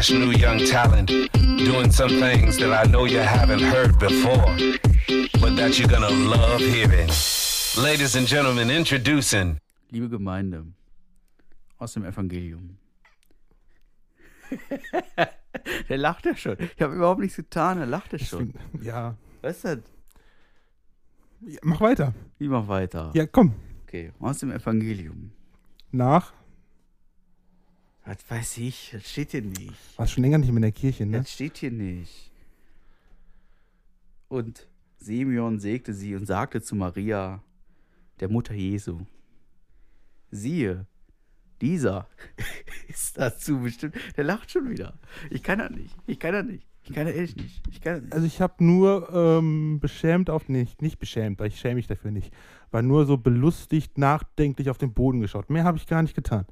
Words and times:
fresh 0.00 0.12
new 0.12 0.30
young 0.30 0.58
talent 0.64 1.08
doing 1.58 1.90
some 1.92 2.08
things 2.08 2.56
that 2.56 2.72
I 2.72 2.90
know 2.90 3.04
you 3.04 3.18
haven't 3.18 3.60
heard 3.60 3.98
before, 3.98 4.56
but 5.42 5.56
that 5.56 5.78
you're 5.78 5.88
gonna 5.88 6.08
love 6.08 6.60
hearing. 6.60 7.10
Ladies 7.76 8.16
and 8.16 8.26
gentlemen, 8.26 8.70
introducing. 8.70 9.58
Liebe 9.90 10.08
Gemeinde, 10.08 10.64
aus 11.78 11.92
dem 11.92 12.04
Evangelium. 12.06 12.78
Der 15.88 15.98
lacht 16.06 16.24
ja 16.24 16.34
schon. 16.34 16.56
Ich 16.58 16.80
habe 16.80 16.94
überhaupt 16.94 17.20
nichts 17.20 17.36
getan, 17.36 17.78
er 17.78 17.86
lacht 17.86 18.12
ja 18.14 18.18
schon. 18.18 18.54
Ja. 18.80 19.16
Was 19.42 19.56
ist 19.56 19.64
das? 19.64 19.78
ja. 21.42 21.58
Mach 21.62 21.80
weiter. 21.82 22.14
Ich 22.38 22.48
mach 22.48 22.66
weiter. 22.68 23.10
Ja, 23.12 23.26
komm. 23.26 23.52
Okay, 23.82 24.12
aus 24.18 24.38
dem 24.38 24.50
Evangelium. 24.50 25.30
Nach. 25.92 26.32
Was 28.04 28.18
weiß 28.28 28.58
ich, 28.58 28.90
das 28.92 29.08
steht 29.08 29.32
hier 29.32 29.42
nicht. 29.42 29.74
Warst 29.96 30.12
schon 30.12 30.22
länger 30.22 30.38
nicht 30.38 30.48
mehr 30.48 30.56
in 30.56 30.62
der 30.62 30.72
Kirche, 30.72 31.06
ne? 31.06 31.18
Das 31.18 31.32
steht 31.32 31.58
hier 31.58 31.70
nicht. 31.70 32.30
Und 34.28 34.68
Simeon 34.98 35.58
segte 35.58 35.92
sie 35.92 36.14
und 36.14 36.26
sagte 36.26 36.62
zu 36.62 36.76
Maria, 36.76 37.42
der 38.20 38.28
Mutter 38.28 38.54
Jesu, 38.54 39.00
siehe, 40.30 40.86
dieser 41.60 42.08
ist 42.88 43.18
dazu 43.18 43.60
bestimmt. 43.60 43.96
Der 44.16 44.24
lacht 44.24 44.50
schon 44.50 44.70
wieder. 44.70 44.94
Ich 45.30 45.42
kann 45.42 45.58
das 45.58 45.70
nicht. 45.70 45.94
Ich 46.06 46.18
kann 46.18 46.32
das 46.32 46.44
nicht. 46.44 46.66
Ich 46.84 46.94
kann 46.94 47.06
das 47.06 47.14
ehrlich 47.14 47.36
nicht. 47.36 47.62
Ich 47.70 47.80
kann 47.80 47.94
das 47.94 48.02
nicht. 48.02 48.12
Also 48.14 48.26
ich 48.26 48.40
habe 48.40 48.64
nur 48.64 49.10
ähm, 49.12 49.78
beschämt 49.80 50.30
auf, 50.30 50.48
nicht, 50.48 50.80
nicht 50.80 50.98
beschämt, 50.98 51.38
weil 51.38 51.48
ich 51.48 51.60
schäme 51.60 51.74
mich 51.74 51.86
dafür 51.86 52.10
nicht, 52.10 52.32
war 52.70 52.82
nur 52.82 53.04
so 53.06 53.16
belustigt, 53.16 53.98
nachdenklich 53.98 54.70
auf 54.70 54.78
den 54.78 54.94
Boden 54.94 55.20
geschaut. 55.20 55.50
Mehr 55.50 55.64
habe 55.64 55.76
ich 55.76 55.86
gar 55.86 56.02
nicht 56.02 56.14
getan. 56.14 56.46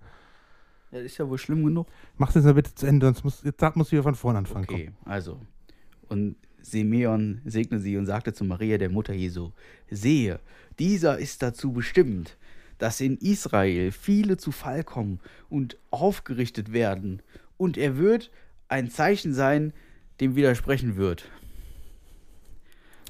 Das 0.91 1.03
ist 1.03 1.19
ja 1.19 1.29
wohl 1.29 1.39
schlimm 1.39 1.65
genug. 1.65 1.87
Mach 2.17 2.33
das 2.33 2.45
mal 2.45 2.55
bitte 2.55 2.75
zu 2.75 2.87
Ende, 2.87 3.07
sonst 3.07 3.25
muss, 3.25 3.43
jetzt 3.45 3.77
muss 3.77 3.89
ich 3.89 3.93
wieder 3.93 4.03
von 4.03 4.15
vorne 4.15 4.39
anfangen. 4.39 4.67
komm. 4.67 4.77
Okay, 4.77 4.91
also. 5.05 5.41
Und 6.09 6.37
Simeon 6.63 7.41
segne 7.45 7.79
sie 7.79 7.97
und 7.97 8.07
sagte 8.07 8.33
zu 8.33 8.45
Maria, 8.45 8.79
der 8.79 8.91
Mutter 8.91 9.13
Jesu, 9.13 9.53
sehe, 9.91 10.41
dieser 10.79 11.19
ist 11.19 11.43
dazu 11.43 11.73
bestimmt, 11.73 12.37
dass 12.79 13.01
in 13.01 13.19
Israel 13.19 13.93
viele 13.93 14.37
zu 14.37 14.53
Fall 14.53 14.85
kommen 14.85 15.21
und 15.49 15.77
aufgerichtet 15.91 16.73
werden. 16.73 17.23
Und 17.57 17.77
er 17.77 17.99
wird 17.99 18.31
ein 18.69 18.91
Zeichen 18.91 19.35
sein, 19.35 19.73
dem 20.21 20.37
widersprechen 20.37 20.97
wird. 20.97 21.29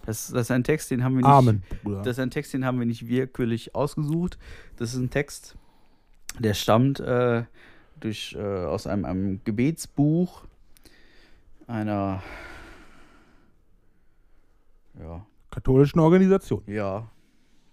Das, 0.06 0.29
das 0.29 0.47
ist 0.47 0.51
ein 0.51 0.65
Text, 0.65 0.91
den 0.91 1.05
haben 1.05 1.17
wir 1.17 1.23
nicht. 1.23 1.27
Amen, 1.27 1.62
Bruder. 1.83 2.03
Das 2.03 2.17
ist 2.17 2.21
ein 2.21 2.31
Text, 2.31 2.55
den 2.55 2.65
haben 2.65 2.79
wir 2.79 2.87
nicht 2.87 3.09
willkürlich 3.09 3.75
ausgesucht. 3.75 4.39
Das 4.77 4.95
ist 4.95 4.99
ein 4.99 5.11
Text, 5.11 5.56
der 6.39 6.55
stammt 6.55 7.01
äh, 7.01 7.45
durch, 8.01 8.34
äh, 8.39 8.65
aus 8.65 8.87
einem, 8.87 9.05
einem 9.05 9.41
Gebetsbuch 9.45 10.45
einer 11.67 12.23
ja, 14.99 15.27
Katholischen 15.51 16.01
Organisation. 16.01 16.62
ja, 16.67 17.09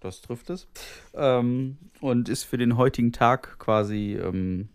das 0.00 0.20
trifft 0.20 0.50
es. 0.50 0.68
Ähm, 1.14 1.78
und 2.00 2.28
ist 2.28 2.44
für 2.44 2.58
den 2.58 2.76
heutigen 2.76 3.12
Tag 3.12 3.58
quasi 3.58 4.18
ähm, 4.20 4.68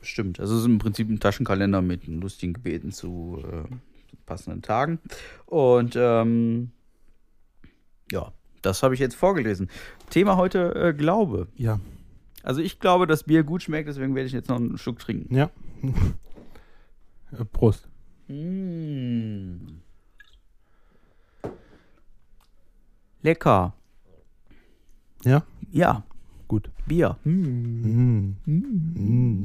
bestimmt. 0.00 0.40
Also 0.40 0.54
es 0.54 0.60
ist 0.60 0.66
im 0.66 0.78
Prinzip 0.78 1.08
ein 1.08 1.20
Taschenkalender 1.20 1.82
mit 1.82 2.06
lustigen 2.06 2.54
Gebeten 2.54 2.90
zu 2.90 3.42
äh, 3.44 3.74
passenden 4.26 4.62
Tagen. 4.62 4.98
Und 5.46 5.94
ähm, 5.96 6.70
ja, 8.10 8.32
das 8.62 8.82
habe 8.82 8.94
ich 8.94 9.00
jetzt 9.00 9.14
vorgelesen. 9.14 9.68
Thema 10.10 10.36
heute 10.36 10.74
äh, 10.74 10.92
Glaube. 10.92 11.48
Ja. 11.56 11.80
Also 12.42 12.60
ich 12.60 12.80
glaube, 12.80 13.06
dass 13.06 13.24
Bier 13.24 13.42
gut 13.44 13.62
schmeckt, 13.62 13.88
deswegen 13.88 14.14
werde 14.14 14.26
ich 14.26 14.32
jetzt 14.32 14.48
noch 14.48 14.56
einen 14.56 14.78
Schluck 14.78 14.98
trinken. 14.98 15.34
Ja. 15.34 15.50
Prost. 17.52 17.88
Mm. 18.28 19.78
Lecker. 23.22 23.74
Ja? 25.24 25.44
Ja, 25.70 26.04
Gut. 26.52 26.68
Bier. 26.86 27.16
Mm. 27.24 28.34
Mm. 28.44 29.44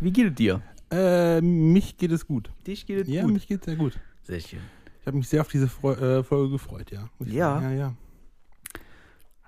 Wie 0.00 0.10
geht 0.10 0.30
es 0.30 0.34
dir? 0.34 0.62
Äh, 0.90 1.40
mich 1.40 1.96
geht 1.96 2.10
es 2.10 2.26
gut. 2.26 2.50
Dich 2.66 2.86
geht 2.86 3.02
es 3.02 3.08
Ja, 3.08 3.22
gut. 3.22 3.34
mich 3.34 3.46
geht 3.46 3.60
es 3.60 3.66
sehr 3.66 3.76
gut. 3.76 4.00
Sehr 4.22 4.40
schön. 4.40 4.58
Ich 5.00 5.06
habe 5.06 5.16
mich 5.16 5.28
sehr 5.28 5.42
auf 5.42 5.48
diese 5.48 5.68
Freu 5.68 5.92
äh, 5.92 6.24
Folge 6.24 6.50
gefreut, 6.54 6.90
ja. 6.90 7.08
Ja. 7.20 7.60
sagen. 7.60 7.70
Ja, 7.70 7.72
ja. 7.76 7.94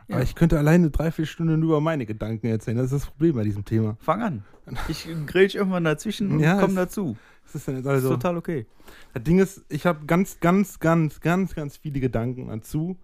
Ja. 0.09 0.17
Aber 0.17 0.23
ich 0.25 0.35
könnte 0.35 0.59
alleine 0.59 0.91
drei, 0.91 1.11
vier 1.11 1.27
Stunden 1.27 1.63
über 1.63 1.81
meine 1.81 2.07
Gedanken 2.07 2.47
erzählen. 2.47 2.77
Das 2.77 2.87
ist 2.87 2.93
das 3.03 3.07
Problem 3.07 3.35
bei 3.35 3.43
diesem 3.45 3.65
Thema. 3.65 3.97
Fang 4.01 4.23
an. 4.23 4.45
Ich 4.89 5.09
grätsch 5.27 5.55
irgendwann 5.55 5.85
dazwischen 5.85 6.31
und 6.33 6.41
Ja, 6.41 6.61
komm 6.61 6.71
es- 6.71 6.77
dazu. 6.77 7.17
Das 7.45 7.55
ist 7.57 7.69
dann 7.69 7.77
jetzt 7.77 7.87
Das 7.87 7.93
also. 7.95 8.09
ist 8.09 8.15
total 8.15 8.37
okay. 8.37 8.67
Das 9.15 9.23
Ding 9.23 9.39
ist, 9.39 9.65
ich 9.69 9.87
habe 9.87 10.05
ganz, 10.07 10.41
ganz, 10.41 10.79
ganz, 10.81 11.21
ganz, 11.21 11.55
ganz 11.55 11.77
viele 11.77 12.01
Gedanken 12.01 12.49
dazu. 12.49 12.97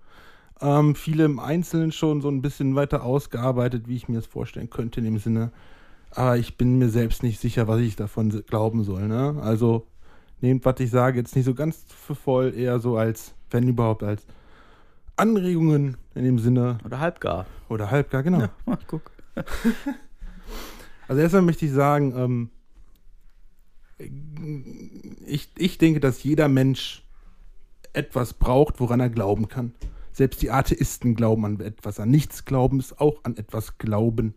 Ähm, 0.60 0.94
viele 0.94 1.24
im 1.24 1.38
Einzelnen 1.40 1.90
schon 1.92 2.20
so 2.20 2.28
ein 2.28 2.42
bisschen 2.42 2.74
weiter 2.76 3.02
ausgearbeitet, 3.04 3.88
wie 3.88 3.96
ich 3.96 4.08
mir 4.08 4.16
das 4.16 4.26
vorstellen 4.26 4.70
könnte 4.70 5.00
in 5.00 5.04
dem 5.06 5.18
Sinne. 5.18 5.50
Aber 6.10 6.36
ich 6.36 6.56
bin 6.56 6.78
mir 6.78 6.88
selbst 6.88 7.22
nicht 7.22 7.40
sicher, 7.40 7.66
was 7.68 7.80
ich 7.80 7.96
davon 7.96 8.30
glauben 8.46 8.84
soll. 8.84 9.08
Ne? 9.08 9.40
Also 9.42 9.86
nehmt, 10.40 10.64
was 10.64 10.78
ich 10.80 10.90
sage, 10.90 11.18
jetzt 11.18 11.34
nicht 11.34 11.46
so 11.46 11.54
ganz 11.54 11.84
für 11.88 12.14
voll, 12.14 12.52
eher 12.54 12.78
so 12.80 12.96
als, 12.96 13.34
wenn 13.50 13.66
überhaupt, 13.66 14.02
als 14.02 14.26
Anregungen 15.22 15.96
in 16.14 16.24
dem 16.24 16.38
Sinne 16.38 16.78
Oder 16.84 16.98
halbgar. 16.98 17.46
oder 17.68 17.90
halbgar, 17.90 18.22
genau. 18.24 18.40
Ja, 18.40 18.50
mal 18.66 18.78
guck. 18.86 19.10
Also 21.08 21.20
erstmal 21.20 21.42
möchte 21.42 21.66
ich 21.66 21.72
sagen, 21.72 22.14
ähm, 22.16 22.50
ich, 25.26 25.50
ich 25.58 25.76
denke, 25.76 26.00
dass 26.00 26.22
jeder 26.22 26.48
Mensch 26.48 27.02
etwas 27.92 28.32
braucht, 28.32 28.80
woran 28.80 29.00
er 29.00 29.10
glauben 29.10 29.48
kann. 29.48 29.74
Selbst 30.12 30.40
die 30.40 30.50
Atheisten 30.50 31.14
glauben 31.14 31.44
an 31.44 31.60
etwas. 31.60 32.00
An 32.00 32.10
nichts 32.10 32.44
glauben 32.44 32.78
ist 32.78 32.98
auch 33.00 33.24
an 33.24 33.36
etwas 33.36 33.76
glauben. 33.76 34.34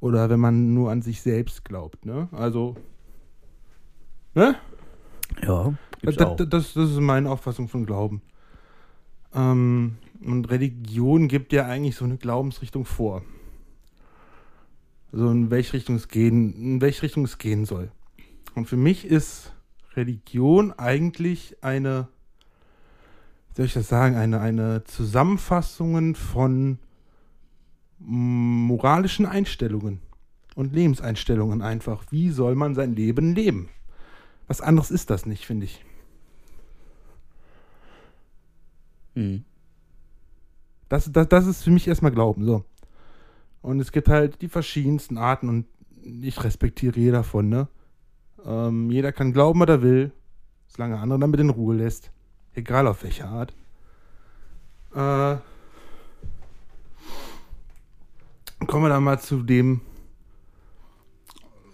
Oder 0.00 0.30
wenn 0.30 0.40
man 0.40 0.72
nur 0.74 0.90
an 0.90 1.02
sich 1.02 1.20
selbst 1.20 1.64
glaubt. 1.64 2.06
Ne? 2.06 2.28
Also, 2.32 2.76
ne? 4.34 4.56
Ja, 5.42 5.74
Das, 6.02 6.16
das, 6.16 6.48
das 6.48 6.90
ist 6.90 7.00
meine 7.00 7.30
Auffassung 7.30 7.68
von 7.68 7.84
Glauben. 7.84 8.22
Ähm, 9.34 9.96
und 10.24 10.50
Religion 10.50 11.28
gibt 11.28 11.52
ja 11.52 11.66
eigentlich 11.66 11.96
so 11.96 12.04
eine 12.04 12.16
Glaubensrichtung 12.16 12.84
vor. 12.84 13.22
Also 15.12 15.30
in 15.30 15.50
welche 15.50 15.74
Richtung 15.74 15.96
es 15.96 16.08
gehen, 16.08 16.54
in 16.54 16.80
welche 16.80 17.02
Richtung 17.02 17.24
es 17.24 17.38
gehen 17.38 17.64
soll. 17.64 17.90
Und 18.54 18.66
für 18.66 18.76
mich 18.76 19.04
ist 19.04 19.52
Religion 19.94 20.72
eigentlich 20.72 21.56
eine, 21.60 22.08
wie 23.50 23.56
soll 23.56 23.66
ich 23.66 23.74
das 23.74 23.88
sagen, 23.88 24.16
eine, 24.16 24.40
eine 24.40 24.84
Zusammenfassung 24.84 26.14
von 26.14 26.78
moralischen 27.98 29.26
Einstellungen 29.26 30.00
und 30.54 30.72
Lebenseinstellungen 30.72 31.62
einfach. 31.62 32.04
Wie 32.10 32.30
soll 32.30 32.54
man 32.54 32.74
sein 32.74 32.94
Leben 32.94 33.34
leben? 33.34 33.68
Was 34.46 34.60
anderes 34.60 34.90
ist 34.90 35.10
das 35.10 35.26
nicht, 35.26 35.46
finde 35.46 35.66
ich. 35.66 35.84
Mhm. 39.14 39.44
Das, 40.88 41.10
das, 41.10 41.28
das 41.28 41.46
ist 41.46 41.62
für 41.62 41.70
mich 41.70 41.88
erstmal 41.88 42.12
Glauben, 42.12 42.44
so. 42.44 42.64
Und 43.62 43.80
es 43.80 43.92
gibt 43.92 44.08
halt 44.08 44.42
die 44.42 44.48
verschiedensten 44.48 45.16
Arten 45.16 45.48
und 45.48 45.66
ich 46.04 46.42
respektiere 46.42 46.98
jeder 46.98 47.18
davon, 47.18 47.48
ne? 47.48 47.68
Ähm, 48.44 48.90
jeder 48.90 49.12
kann 49.12 49.32
glauben, 49.32 49.60
was 49.60 49.68
er 49.68 49.82
will, 49.82 50.12
solange 50.66 50.96
er 50.96 51.00
andere 51.00 51.20
damit 51.20 51.40
in 51.40 51.50
Ruhe 51.50 51.76
lässt. 51.76 52.10
Egal 52.54 52.86
auf 52.86 53.04
welche 53.04 53.26
Art. 53.26 53.54
Äh, 54.94 55.36
kommen 58.66 58.84
wir 58.84 58.88
dann 58.88 59.04
mal 59.04 59.20
zu 59.20 59.42
dem, 59.42 59.80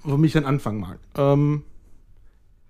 womit 0.02 0.29
ich 0.29 0.32
dann 0.34 0.44
anfangen 0.44 0.81
mag. 0.81 0.99
Ähm, 1.17 1.64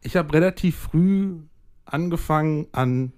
ich 0.01 0.17
habe 0.17 0.33
relativ 0.33 0.77
früh 0.77 1.41
angefangen 1.85 2.69
an, 2.73 3.13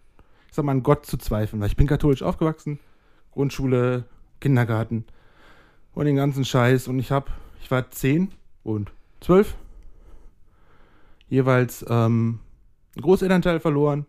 ich 0.50 0.56
sag 0.56 0.64
mal, 0.64 0.73
an 0.73 0.82
Gott 0.82 1.06
zu 1.06 1.17
zweifeln, 1.17 1.62
weil 1.62 1.69
ich 1.69 1.76
bin 1.76 1.87
katholisch 1.87 2.23
aufgewachsen, 2.23 2.81
Grundschule, 3.31 4.05
Kindergarten 4.41 5.05
und 5.94 6.06
den 6.06 6.17
ganzen 6.17 6.44
Scheiß. 6.44 6.88
Und 6.88 6.99
ich 6.99 7.12
habe, 7.12 7.31
ich 7.62 7.70
war 7.70 7.88
zehn 7.91 8.32
und 8.64 8.91
zwölf, 9.20 9.55
jeweils 11.29 11.87
ähm, 11.88 12.41
einen 12.97 13.02
Großelternteil 13.02 13.61
verloren. 13.61 14.06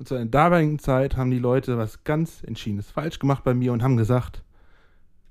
Und 0.00 0.08
zu 0.08 0.16
einer 0.16 0.26
damaligen 0.26 0.80
Zeit 0.80 1.16
haben 1.16 1.30
die 1.30 1.38
Leute 1.38 1.78
was 1.78 2.02
ganz 2.02 2.42
Entschiedenes 2.42 2.90
falsch 2.90 3.20
gemacht 3.20 3.44
bei 3.44 3.54
mir 3.54 3.72
und 3.72 3.82
haben 3.82 3.96
gesagt, 3.96 4.42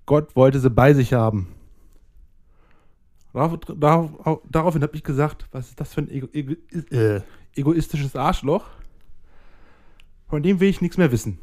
Gott 0.05 0.33
wollte 0.37 0.61
sie 0.61 0.69
bei 0.69 0.93
sich 0.93 1.13
haben. 1.13 1.49
Darauf, 3.33 3.59
darauf, 3.75 4.41
daraufhin 4.49 4.81
habe 4.81 4.95
ich 4.95 5.03
gesagt, 5.03 5.45
was 5.51 5.67
ist 5.67 5.79
das 5.81 5.93
für 5.93 6.01
ein 6.01 6.09
ego, 6.09 6.27
ego, 6.31 6.53
äh, 6.91 7.21
egoistisches 7.53 8.15
Arschloch? 8.15 8.65
Von 10.27 10.43
dem 10.43 10.59
will 10.59 10.69
ich 10.69 10.81
nichts 10.81 10.97
mehr 10.97 11.11
wissen. 11.11 11.39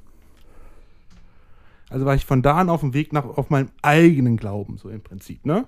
Also 1.91 2.07
war 2.07 2.15
ich 2.15 2.27
von 2.27 2.43
da 2.43 2.57
an 2.57 2.71
auf 2.71 2.81
dem 2.81 2.95
Weg 2.95 3.13
nach 3.13 3.25
auf 3.25 3.51
meinem 3.51 3.71
eigenen 3.83 4.37
Glauben, 4.37 4.79
so 4.79 4.89
im 4.89 5.03
Prinzip, 5.03 5.47
ne? 5.47 5.67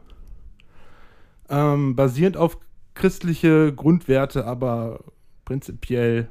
Ähm, 1.48 1.94
basierend 1.94 2.36
auf 2.36 2.58
christliche 2.94 3.72
Grundwerte, 3.72 4.44
aber 4.46 5.04
prinzipiell 5.44 6.28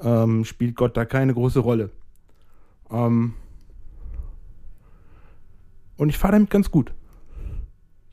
ähm, 0.00 0.44
spielt 0.44 0.76
Gott 0.76 0.96
da 0.96 1.04
keine 1.04 1.34
große 1.34 1.60
Rolle. 1.60 1.90
Ähm, 2.90 3.34
und 5.96 6.08
ich 6.08 6.16
fahre 6.16 6.32
damit 6.32 6.50
ganz 6.50 6.70
gut. 6.70 6.94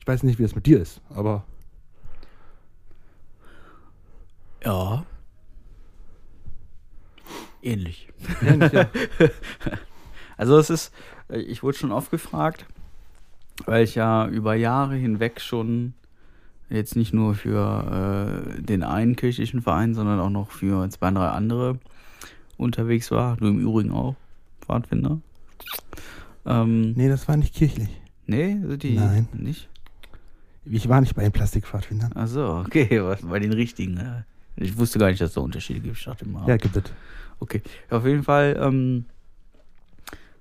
Ich 0.00 0.06
weiß 0.06 0.22
nicht, 0.22 0.38
wie 0.38 0.42
es 0.42 0.54
mit 0.54 0.66
dir 0.66 0.80
ist, 0.80 1.00
aber. 1.08 1.44
Ja. 4.62 5.06
Ähnlich. 7.62 8.08
Ähnlich, 8.42 8.72
ja. 8.72 8.86
Also 10.36 10.56
es 10.56 10.70
ist, 10.70 10.94
äh, 11.28 11.40
ich 11.40 11.64
wurde 11.64 11.76
schon 11.76 11.90
oft 11.90 12.12
gefragt, 12.12 12.64
weil 13.66 13.82
ich 13.82 13.96
ja 13.96 14.28
über 14.28 14.54
Jahre 14.54 14.94
hinweg 14.94 15.40
schon 15.40 15.94
jetzt 16.70 16.94
nicht 16.94 17.12
nur 17.12 17.34
für 17.34 18.54
äh, 18.56 18.62
den 18.62 18.84
einen 18.84 19.16
kirchlichen 19.16 19.60
Verein, 19.60 19.94
sondern 19.94 20.20
auch 20.20 20.30
noch 20.30 20.52
für 20.52 20.88
zwei, 20.90 21.10
drei 21.10 21.28
andere 21.30 21.80
unterwegs 22.56 23.10
war. 23.10 23.36
Du 23.36 23.48
im 23.48 23.58
Übrigen 23.58 23.90
auch, 23.90 24.14
Pfadfinder. 24.60 25.18
Ähm, 26.46 26.92
nee, 26.92 27.08
das 27.08 27.26
war 27.26 27.36
nicht 27.36 27.54
kirchlich. 27.54 27.88
nee, 28.26 28.58
sind 28.64 28.82
die 28.82 28.94
Nein. 28.94 29.28
nicht? 29.32 29.68
Ich 30.64 30.88
war 30.88 31.00
nicht 31.00 31.14
bei 31.14 31.22
den 31.22 31.32
Plastikpfadfindern. 31.32 32.12
Ach 32.14 32.28
so, 32.28 32.62
okay, 32.64 33.02
bei 33.22 33.38
den 33.40 33.52
richtigen. 33.52 33.96
Ja. 33.96 34.24
Ich 34.56 34.76
wusste 34.78 34.98
gar 34.98 35.08
nicht, 35.08 35.20
dass 35.20 35.30
es 35.30 35.34
da 35.34 35.40
Unterschiede 35.40 35.80
gibt. 35.80 35.96
Ich 35.96 36.04
dachte 36.04 36.24
immer, 36.24 36.46
Ja, 36.46 36.56
gibt 36.56 36.76
es. 36.76 36.84
Okay, 37.40 37.62
auf 37.90 38.04
jeden 38.04 38.24
Fall 38.24 38.58
ähm, 38.60 39.04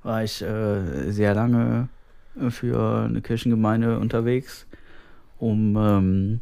war 0.04 0.24
ich 0.24 0.42
äh, 0.42 1.12
sehr 1.12 1.36
lange 1.36 1.90
äh, 2.40 2.50
für 2.50 3.06
eine 3.06 3.22
Kirchengemeinde 3.22 4.00
unterwegs, 4.00 4.66
um 5.38 5.76
ähm, 5.78 6.42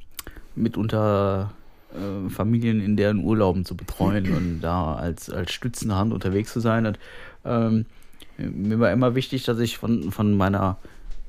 mitunter 0.55 1.51
äh, 1.93 2.29
Familien 2.29 2.79
in 2.79 2.95
deren 2.95 3.23
Urlauben 3.23 3.65
zu 3.65 3.75
betreuen 3.75 4.31
und 4.33 4.61
da 4.61 4.95
als, 4.95 5.29
als 5.29 5.51
stützende 5.51 5.95
Hand 5.95 6.13
unterwegs 6.13 6.53
zu 6.53 6.59
sein. 6.59 6.85
Und, 6.85 6.99
ähm, 7.43 7.85
mir 8.37 8.79
war 8.79 8.91
immer 8.91 9.15
wichtig, 9.15 9.43
dass 9.43 9.59
ich 9.59 9.77
von, 9.77 10.11
von 10.11 10.35
meiner, 10.35 10.77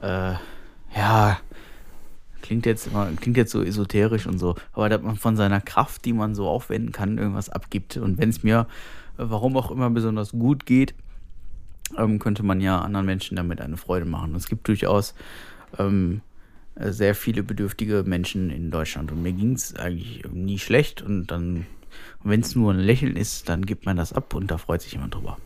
äh, 0.03 0.35
ja, 0.97 1.39
klingt 2.43 2.67
jetzt 2.67 2.89
immer, 2.89 3.09
klingt 3.21 3.37
jetzt 3.37 3.53
so 3.53 3.63
esoterisch 3.63 4.27
und 4.27 4.39
so, 4.39 4.57
aber 4.73 4.89
dass 4.89 5.03
man 5.03 5.17
von 5.17 5.37
seiner 5.37 5.61
Kraft, 5.61 6.05
die 6.05 6.13
man 6.13 6.35
so 6.35 6.49
aufwenden 6.49 6.93
kann, 6.93 7.19
irgendwas 7.19 7.49
abgibt. 7.49 7.97
Und 7.97 8.19
wenn 8.19 8.29
es 8.29 8.43
mir, 8.43 8.67
warum 9.17 9.57
auch 9.57 9.71
immer, 9.71 9.91
besonders 9.91 10.33
gut 10.33 10.67
geht, 10.67 10.95
ähm, 11.97 12.19
könnte 12.19 12.43
man 12.43 12.61
ja 12.61 12.81
anderen 12.81 13.07
Menschen 13.07 13.37
damit 13.37 13.61
eine 13.61 13.77
Freude 13.77 14.07
machen. 14.07 14.35
Es 14.35 14.49
gibt 14.49 14.69
durchaus 14.69 15.15
ähm, 15.79 16.21
äh, 16.75 16.93
sehr 16.93 17.15
viele 17.15 17.43
bedürftige 17.43 18.05
Menschen 18.07 18.51
in 18.51 18.71
Deutschland. 18.71 19.13
Und 19.13 19.23
mir 19.23 19.33
ging 19.33 19.53
es 19.53 19.75
eigentlich 19.77 20.25
nie 20.33 20.59
schlecht. 20.59 21.03
Und 21.03 21.29
dann, 21.29 21.67
wenn 22.23 22.41
es 22.41 22.55
nur 22.55 22.73
ein 22.73 22.81
Lächeln 22.81 23.17
ist, 23.17 23.49
dann 23.49 23.65
gibt 23.65 23.87
man 23.87 23.97
das 23.97 24.13
ab 24.13 24.35
und 24.35 24.51
da 24.51 24.59
freut 24.59 24.83
sich 24.83 24.93
jemand 24.93 25.15
drüber. 25.15 25.39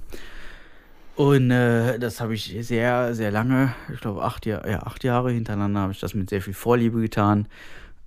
Und 1.17 1.51
äh, 1.51 1.99
das 1.99 2.21
habe 2.21 2.35
ich 2.35 2.57
sehr, 2.63 3.15
sehr 3.15 3.31
lange, 3.31 3.75
ich 3.93 4.01
glaube 4.01 4.25
acht, 4.25 4.47
ja, 4.47 4.63
acht 4.63 5.05
Jahre 5.05 5.31
hintereinander, 5.31 5.81
habe 5.81 5.93
ich 5.93 6.01
das 6.01 6.15
mit 6.15 6.31
sehr 6.31 6.41
viel 6.41 6.55
Vorliebe 6.55 7.01
getan. 7.01 7.47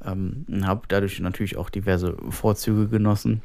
Ähm, 0.04 0.46
und 0.48 0.66
habe 0.66 0.82
dadurch 0.88 1.20
natürlich 1.20 1.56
auch 1.56 1.70
diverse 1.70 2.18
Vorzüge 2.30 2.88
genossen. 2.88 3.42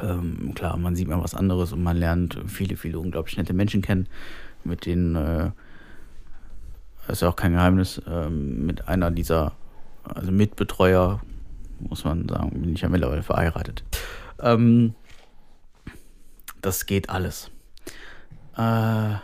Ähm, 0.00 0.52
klar, 0.54 0.76
man 0.76 0.94
sieht 0.96 1.08
mal 1.08 1.22
was 1.22 1.34
anderes 1.34 1.72
und 1.72 1.82
man 1.82 1.96
lernt 1.96 2.38
viele, 2.46 2.76
viele 2.76 2.98
unglaublich 2.98 3.36
nette 3.36 3.52
Menschen 3.52 3.82
kennen, 3.82 4.08
mit 4.64 4.86
denen, 4.86 5.16
äh, 5.16 5.50
ist 7.08 7.22
ja 7.22 7.28
auch 7.28 7.36
kein 7.36 7.52
Geheimnis, 7.52 8.00
ähm, 8.06 8.64
mit 8.64 8.88
einer 8.88 9.10
dieser, 9.10 9.52
also 10.04 10.32
Mitbetreuer, 10.32 11.20
muss 11.80 12.04
man 12.04 12.28
sagen, 12.28 12.50
bin 12.60 12.74
ich 12.74 12.80
ja 12.80 12.88
mittlerweile 12.88 13.22
verheiratet. 13.22 13.84
Ähm, 14.40 14.94
das 16.60 16.86
geht 16.86 17.10
alles. 17.10 17.50
Äh, 18.56 19.14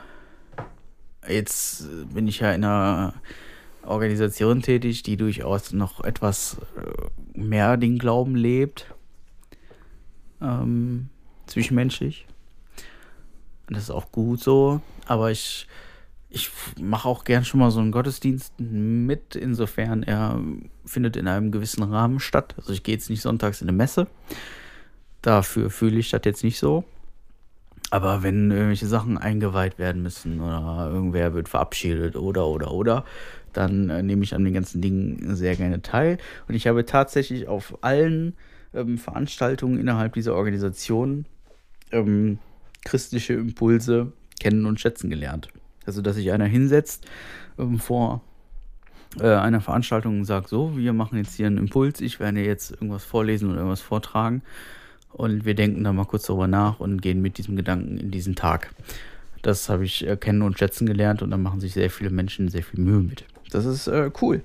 jetzt 1.28 1.86
bin 2.12 2.26
ich 2.26 2.40
ja 2.40 2.52
in 2.52 2.64
einer 2.64 3.14
Organisation 3.84 4.60
tätig, 4.60 5.02
die 5.02 5.16
durchaus 5.16 5.72
noch 5.72 6.04
etwas 6.04 6.58
äh, 6.76 7.38
mehr 7.38 7.76
den 7.76 7.98
Glauben 7.98 8.34
lebt, 8.34 8.94
ähm, 10.40 11.08
zwischenmenschlich. 11.46 12.26
Und 13.66 13.76
das 13.76 13.84
ist 13.84 13.90
auch 13.90 14.10
gut 14.12 14.40
so, 14.40 14.80
aber 15.06 15.30
ich, 15.30 15.66
ich 16.30 16.50
mache 16.80 17.08
auch 17.08 17.24
gern 17.24 17.44
schon 17.44 17.60
mal 17.60 17.70
so 17.70 17.80
einen 17.80 17.92
Gottesdienst 17.92 18.58
mit, 18.58 19.36
insofern 19.36 20.02
er 20.02 20.40
findet 20.86 21.16
in 21.16 21.28
einem 21.28 21.52
gewissen 21.52 21.82
Rahmen 21.82 22.18
statt. 22.18 22.54
Also 22.56 22.72
ich 22.72 22.82
gehe 22.82 22.94
jetzt 22.94 23.10
nicht 23.10 23.20
sonntags 23.20 23.60
in 23.60 23.68
eine 23.68 23.76
Messe, 23.76 24.06
dafür 25.20 25.70
fühle 25.70 25.98
ich 25.98 26.10
das 26.10 26.22
jetzt 26.24 26.44
nicht 26.44 26.58
so. 26.58 26.84
Aber 27.90 28.22
wenn 28.22 28.50
irgendwelche 28.50 28.86
Sachen 28.86 29.16
eingeweiht 29.16 29.78
werden 29.78 30.02
müssen 30.02 30.40
oder 30.40 30.90
irgendwer 30.92 31.32
wird 31.32 31.48
verabschiedet 31.48 32.16
oder 32.16 32.46
oder 32.46 32.72
oder, 32.72 33.04
dann 33.54 33.88
äh, 33.88 34.02
nehme 34.02 34.24
ich 34.24 34.34
an 34.34 34.44
den 34.44 34.52
ganzen 34.52 34.82
Dingen 34.82 35.34
sehr 35.34 35.56
gerne 35.56 35.80
teil. 35.80 36.18
Und 36.48 36.54
ich 36.54 36.66
habe 36.66 36.84
tatsächlich 36.84 37.48
auf 37.48 37.78
allen 37.82 38.34
ähm, 38.74 38.98
Veranstaltungen 38.98 39.78
innerhalb 39.78 40.14
dieser 40.14 40.34
Organisation 40.34 41.26
ähm, 41.92 42.38
christliche 42.84 43.34
Impulse 43.34 44.12
kennen 44.40 44.66
und 44.66 44.80
schätzen 44.80 45.10
gelernt. 45.10 45.48
Also, 45.86 46.02
dass 46.02 46.16
sich 46.16 46.32
einer 46.32 46.46
hinsetzt 46.46 47.06
ähm, 47.58 47.78
vor 47.78 48.22
äh, 49.20 49.26
einer 49.26 49.60
Veranstaltung 49.60 50.18
und 50.18 50.24
sagt, 50.24 50.48
so, 50.48 50.76
wir 50.76 50.92
machen 50.92 51.18
jetzt 51.18 51.34
hier 51.34 51.46
einen 51.46 51.58
Impuls, 51.58 52.00
ich 52.00 52.20
werde 52.20 52.40
jetzt 52.40 52.72
irgendwas 52.72 53.04
vorlesen 53.04 53.48
oder 53.48 53.58
irgendwas 53.58 53.80
vortragen. 53.80 54.42
Und 55.12 55.46
wir 55.46 55.54
denken 55.54 55.82
da 55.84 55.92
mal 55.92 56.04
kurz 56.04 56.26
darüber 56.26 56.46
nach 56.46 56.80
und 56.80 57.00
gehen 57.00 57.22
mit 57.22 57.38
diesem 57.38 57.56
Gedanken 57.56 57.96
in 57.96 58.10
diesen 58.10 58.36
Tag. 58.36 58.74
Das 59.40 59.68
habe 59.68 59.84
ich 59.84 60.06
kennen 60.20 60.42
und 60.42 60.58
schätzen 60.58 60.86
gelernt 60.86 61.22
und 61.22 61.30
da 61.30 61.36
machen 61.36 61.60
sich 61.60 61.72
sehr 61.72 61.90
viele 61.90 62.10
Menschen 62.10 62.48
sehr 62.48 62.62
viel 62.62 62.80
Mühe 62.80 63.00
mit. 63.00 63.24
Das 63.50 63.64
ist 63.64 63.86
äh, 63.86 64.10
cool. 64.20 64.42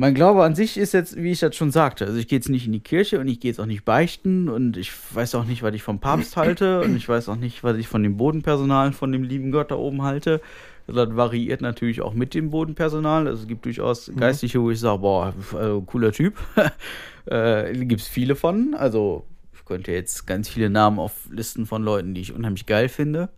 Mein 0.00 0.14
Glaube 0.14 0.44
an 0.44 0.54
sich 0.54 0.76
ist 0.78 0.94
jetzt, 0.94 1.16
wie 1.16 1.32
ich 1.32 1.40
das 1.40 1.56
schon 1.56 1.72
sagte, 1.72 2.06
also 2.06 2.16
ich 2.18 2.28
gehe 2.28 2.38
jetzt 2.38 2.48
nicht 2.48 2.66
in 2.66 2.72
die 2.72 2.78
Kirche 2.78 3.18
und 3.18 3.26
ich 3.26 3.40
gehe 3.40 3.50
jetzt 3.50 3.58
auch 3.58 3.66
nicht 3.66 3.84
beichten 3.84 4.48
und 4.48 4.76
ich 4.76 4.92
weiß 5.12 5.34
auch 5.34 5.44
nicht, 5.44 5.64
was 5.64 5.74
ich 5.74 5.82
vom 5.82 5.98
Papst 5.98 6.36
halte 6.36 6.80
und 6.84 6.94
ich 6.94 7.08
weiß 7.08 7.28
auch 7.28 7.34
nicht, 7.34 7.64
was 7.64 7.76
ich 7.76 7.88
von 7.88 8.04
dem 8.04 8.16
Bodenpersonal, 8.16 8.92
von 8.92 9.10
dem 9.10 9.24
lieben 9.24 9.50
Gott 9.50 9.72
da 9.72 9.74
oben 9.74 10.02
halte. 10.02 10.40
Das 10.86 11.16
variiert 11.16 11.62
natürlich 11.62 12.00
auch 12.00 12.14
mit 12.14 12.32
dem 12.32 12.50
Bodenpersonal. 12.50 13.26
Also 13.26 13.42
es 13.42 13.48
gibt 13.48 13.64
durchaus 13.64 14.08
Geistliche, 14.16 14.62
wo 14.62 14.70
ich 14.70 14.78
sage, 14.78 15.00
boah, 15.00 15.34
also 15.52 15.82
cooler 15.82 16.12
Typ. 16.12 16.36
äh, 17.26 17.72
Gibt 17.84 18.00
es 18.00 18.06
viele 18.06 18.36
von. 18.36 18.74
Also 18.74 19.24
ich 19.52 19.64
könnte 19.64 19.90
jetzt 19.90 20.28
ganz 20.28 20.48
viele 20.48 20.70
Namen 20.70 21.00
auflisten 21.00 21.66
von 21.66 21.82
Leuten, 21.82 22.14
die 22.14 22.20
ich 22.20 22.32
unheimlich 22.32 22.66
geil 22.66 22.88
finde, 22.88 23.30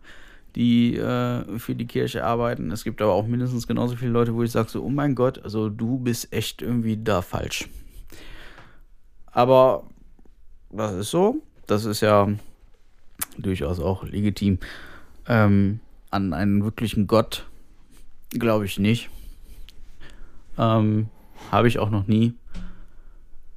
die 0.56 0.96
äh, 0.96 1.58
für 1.58 1.74
die 1.74 1.86
Kirche 1.86 2.24
arbeiten. 2.24 2.70
Es 2.70 2.84
gibt 2.84 3.00
aber 3.02 3.12
auch 3.12 3.26
mindestens 3.26 3.66
genauso 3.66 3.96
viele 3.96 4.10
Leute, 4.10 4.34
wo 4.34 4.42
ich 4.42 4.50
sage 4.50 4.68
so, 4.68 4.82
oh 4.82 4.88
mein 4.88 5.14
Gott, 5.14 5.42
also 5.42 5.68
du 5.68 5.98
bist 5.98 6.32
echt 6.32 6.62
irgendwie 6.62 6.96
da 6.96 7.22
falsch. 7.22 7.68
Aber 9.26 9.84
das 10.70 10.92
ist 10.94 11.10
so. 11.10 11.42
Das 11.66 11.84
ist 11.84 12.00
ja 12.00 12.28
durchaus 13.38 13.80
auch 13.80 14.04
legitim. 14.04 14.58
Ähm, 15.26 15.80
an 16.10 16.32
einen 16.32 16.64
wirklichen 16.64 17.06
Gott 17.06 17.46
glaube 18.30 18.64
ich 18.64 18.78
nicht. 18.78 19.10
Ähm, 20.58 21.08
Habe 21.50 21.68
ich 21.68 21.78
auch 21.78 21.90
noch 21.90 22.06
nie. 22.06 22.34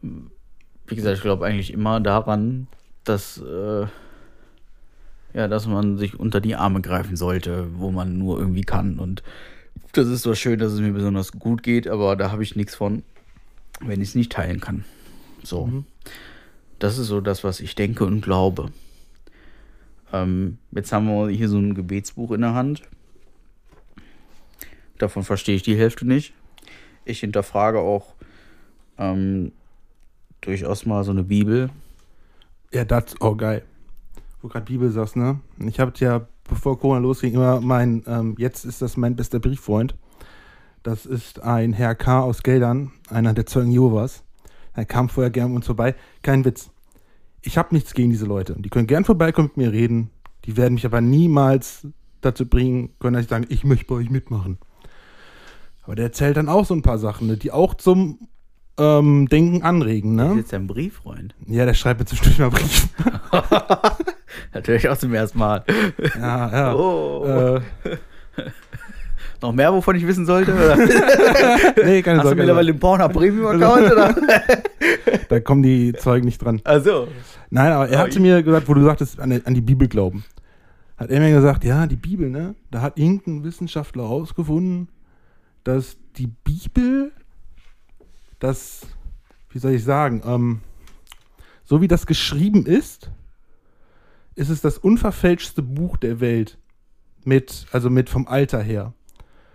Wie 0.01 0.95
gesagt, 0.95 1.17
ich 1.17 1.21
glaube 1.21 1.45
eigentlich 1.45 1.71
immer 1.71 1.99
daran, 1.99 2.67
dass, 3.03 3.37
äh, 3.39 3.87
ja, 5.33 5.47
dass 5.47 5.67
man 5.67 5.97
sich 5.97 6.19
unter 6.19 6.41
die 6.41 6.55
Arme 6.55 6.81
greifen 6.81 7.15
sollte, 7.15 7.67
wo 7.75 7.91
man 7.91 8.17
nur 8.17 8.39
irgendwie 8.39 8.63
kann. 8.63 8.99
Und 8.99 9.23
das 9.93 10.07
ist 10.07 10.21
so 10.21 10.35
schön, 10.35 10.59
dass 10.59 10.73
es 10.73 10.79
mir 10.79 10.93
besonders 10.93 11.31
gut 11.31 11.63
geht, 11.63 11.87
aber 11.87 12.15
da 12.15 12.31
habe 12.31 12.43
ich 12.43 12.55
nichts 12.55 12.75
von, 12.75 13.03
wenn 13.81 14.01
ich 14.01 14.09
es 14.09 14.15
nicht 14.15 14.31
teilen 14.31 14.59
kann. 14.59 14.85
So. 15.43 15.83
Das 16.79 16.97
ist 16.97 17.07
so 17.07 17.21
das, 17.21 17.43
was 17.43 17.59
ich 17.59 17.75
denke 17.75 18.05
und 18.05 18.21
glaube. 18.21 18.71
Ähm, 20.11 20.59
jetzt 20.71 20.91
haben 20.91 21.07
wir 21.07 21.29
hier 21.29 21.49
so 21.49 21.57
ein 21.57 21.73
Gebetsbuch 21.73 22.31
in 22.31 22.41
der 22.41 22.53
Hand. 22.53 22.83
Davon 24.97 25.23
verstehe 25.23 25.55
ich 25.55 25.63
die 25.63 25.77
Hälfte 25.77 26.07
nicht. 26.07 26.33
Ich 27.05 27.21
hinterfrage 27.21 27.79
auch 27.79 28.13
ähm, 28.97 29.51
durchaus 30.41 30.85
mal 30.85 31.03
so 31.03 31.11
eine 31.11 31.23
Bibel. 31.23 31.69
Ja, 32.71 32.85
das, 32.85 33.15
oh 33.19 33.35
geil. 33.35 33.63
Wo 34.43 34.49
gerade 34.49 34.65
Bibel 34.65 34.91
sagst, 34.91 35.15
ne? 35.15 35.39
Ich 35.65 35.79
habe 35.79 35.93
ja, 35.99 36.27
bevor 36.43 36.77
Corona 36.77 36.99
losging, 36.99 37.33
immer 37.33 37.61
mein, 37.61 38.03
ähm, 38.07 38.35
jetzt 38.37 38.65
ist 38.65 38.81
das 38.81 38.97
mein 38.97 39.15
bester 39.15 39.39
Brieffreund. 39.39 39.95
Das 40.83 41.05
ist 41.05 41.41
ein 41.41 41.71
Herr 41.71 41.95
K. 41.95 42.19
aus 42.19 42.43
Geldern, 42.43 42.91
einer 43.09 43.33
der 43.33 43.45
Zeugen 43.45 43.71
Jehovas. 43.71 44.25
Er 44.73 44.83
kam 44.83 45.07
vorher 45.07 45.31
gern 45.31 45.47
mit 45.47 45.55
uns 45.55 45.65
vorbei. 45.65 45.95
Kein 46.23 46.43
Witz. 46.43 46.71
Ich 47.41 47.57
habe 47.57 47.73
nichts 47.73 47.93
gegen 47.93 48.09
diese 48.09 48.25
Leute. 48.25 48.57
Die 48.59 48.67
können 48.67 48.85
gern 48.85 49.05
vorbeikommen 49.05 49.47
mit 49.47 49.57
mir 49.57 49.71
reden. 49.71 50.09
Die 50.43 50.57
werden 50.57 50.73
mich 50.73 50.85
aber 50.85 50.99
niemals 50.99 51.87
dazu 52.19 52.45
bringen 52.45 52.89
können, 52.99 53.13
dass 53.13 53.23
ich 53.23 53.29
sage, 53.29 53.45
ich 53.47 53.63
möchte 53.63 53.85
bei 53.85 53.95
euch 53.95 54.09
mitmachen. 54.09 54.57
Aber 55.83 55.95
der 55.95 56.07
erzählt 56.07 56.35
dann 56.35 56.49
auch 56.49 56.65
so 56.65 56.73
ein 56.73 56.81
paar 56.81 56.97
Sachen, 56.97 57.27
ne, 57.27 57.37
die 57.37 57.51
auch 57.53 57.75
zum 57.75 58.27
ähm, 58.77 59.27
Denken 59.29 59.61
anregen, 59.61 60.17
Das 60.17 60.27
ist 60.27 60.33
ne? 60.33 60.39
jetzt 60.41 60.53
ein 60.53 60.67
Brieffreund. 60.67 61.35
Ja, 61.47 61.65
der 61.65 61.73
schreibt 61.73 61.99
mir 61.99 62.05
zwischendurch 62.05 62.39
mal 62.39 62.49
Briefe. 62.49 62.89
Natürlich 64.53 64.87
auch 64.89 64.97
zum 64.97 65.13
ersten 65.13 65.39
Mal. 65.39 65.63
Ja, 66.19 66.51
ja. 66.51 66.75
Oh. 66.75 67.25
Äh, 67.25 67.61
Noch 69.41 69.51
mehr, 69.51 69.73
wovon 69.73 69.95
ich 69.95 70.07
wissen 70.07 70.25
sollte? 70.25 70.53
Oder? 70.53 70.75
nee, 71.85 72.01
keine 72.01 72.19
Hast 72.19 72.23
du 72.25 72.29
Sorge. 72.29 72.35
mittlerweile 72.35 72.71
den 72.71 72.79
Pornhub 72.79 73.11
Premium-Account? 73.13 73.91
oder? 73.91 74.15
Da 75.29 75.39
kommen 75.39 75.63
die 75.63 75.93
Zeugen 75.93 76.25
nicht 76.25 76.37
dran. 76.43 76.61
Also. 76.63 77.07
Nein, 77.49 77.71
aber 77.71 77.89
er 77.89 77.99
Oh, 77.99 78.03
hatte 78.03 78.19
mir 78.19 78.41
gesagt, 78.43 78.67
wo 78.69 78.73
du 78.73 78.83
sagtest, 78.83 79.19
an, 79.19 79.31
die- 79.31 79.45
an 79.45 79.53
die 79.53 79.61
Bibel 79.61 79.87
glauben. 79.87 80.23
Hat 80.97 81.09
er 81.09 81.19
mir 81.19 81.31
gesagt, 81.31 81.63
ja, 81.63 81.87
die 81.87 81.95
Bibel, 81.95 82.29
ne? 82.29 82.55
Da 82.71 82.81
hat 82.81 82.97
irgendein 82.99 83.43
Wissenschaftler 83.43 84.03
herausgefunden, 84.03 84.89
dass 85.63 85.97
die 86.17 86.27
Bibel, 86.27 87.11
das, 88.39 88.81
wie 89.49 89.59
soll 89.59 89.71
ich 89.71 89.83
sagen, 89.83 90.21
ähm, 90.25 90.59
so 91.63 91.81
wie 91.81 91.87
das 91.87 92.05
geschrieben 92.05 92.65
ist, 92.65 93.09
ist 94.35 94.49
es 94.49 94.61
das 94.61 94.77
unverfälschtste 94.77 95.61
Buch 95.61 95.97
der 95.97 96.19
Welt. 96.19 96.57
Mit, 97.25 97.67
also 97.71 97.89
mit 97.89 98.09
vom 98.09 98.27
Alter 98.27 98.61
her. 98.61 98.93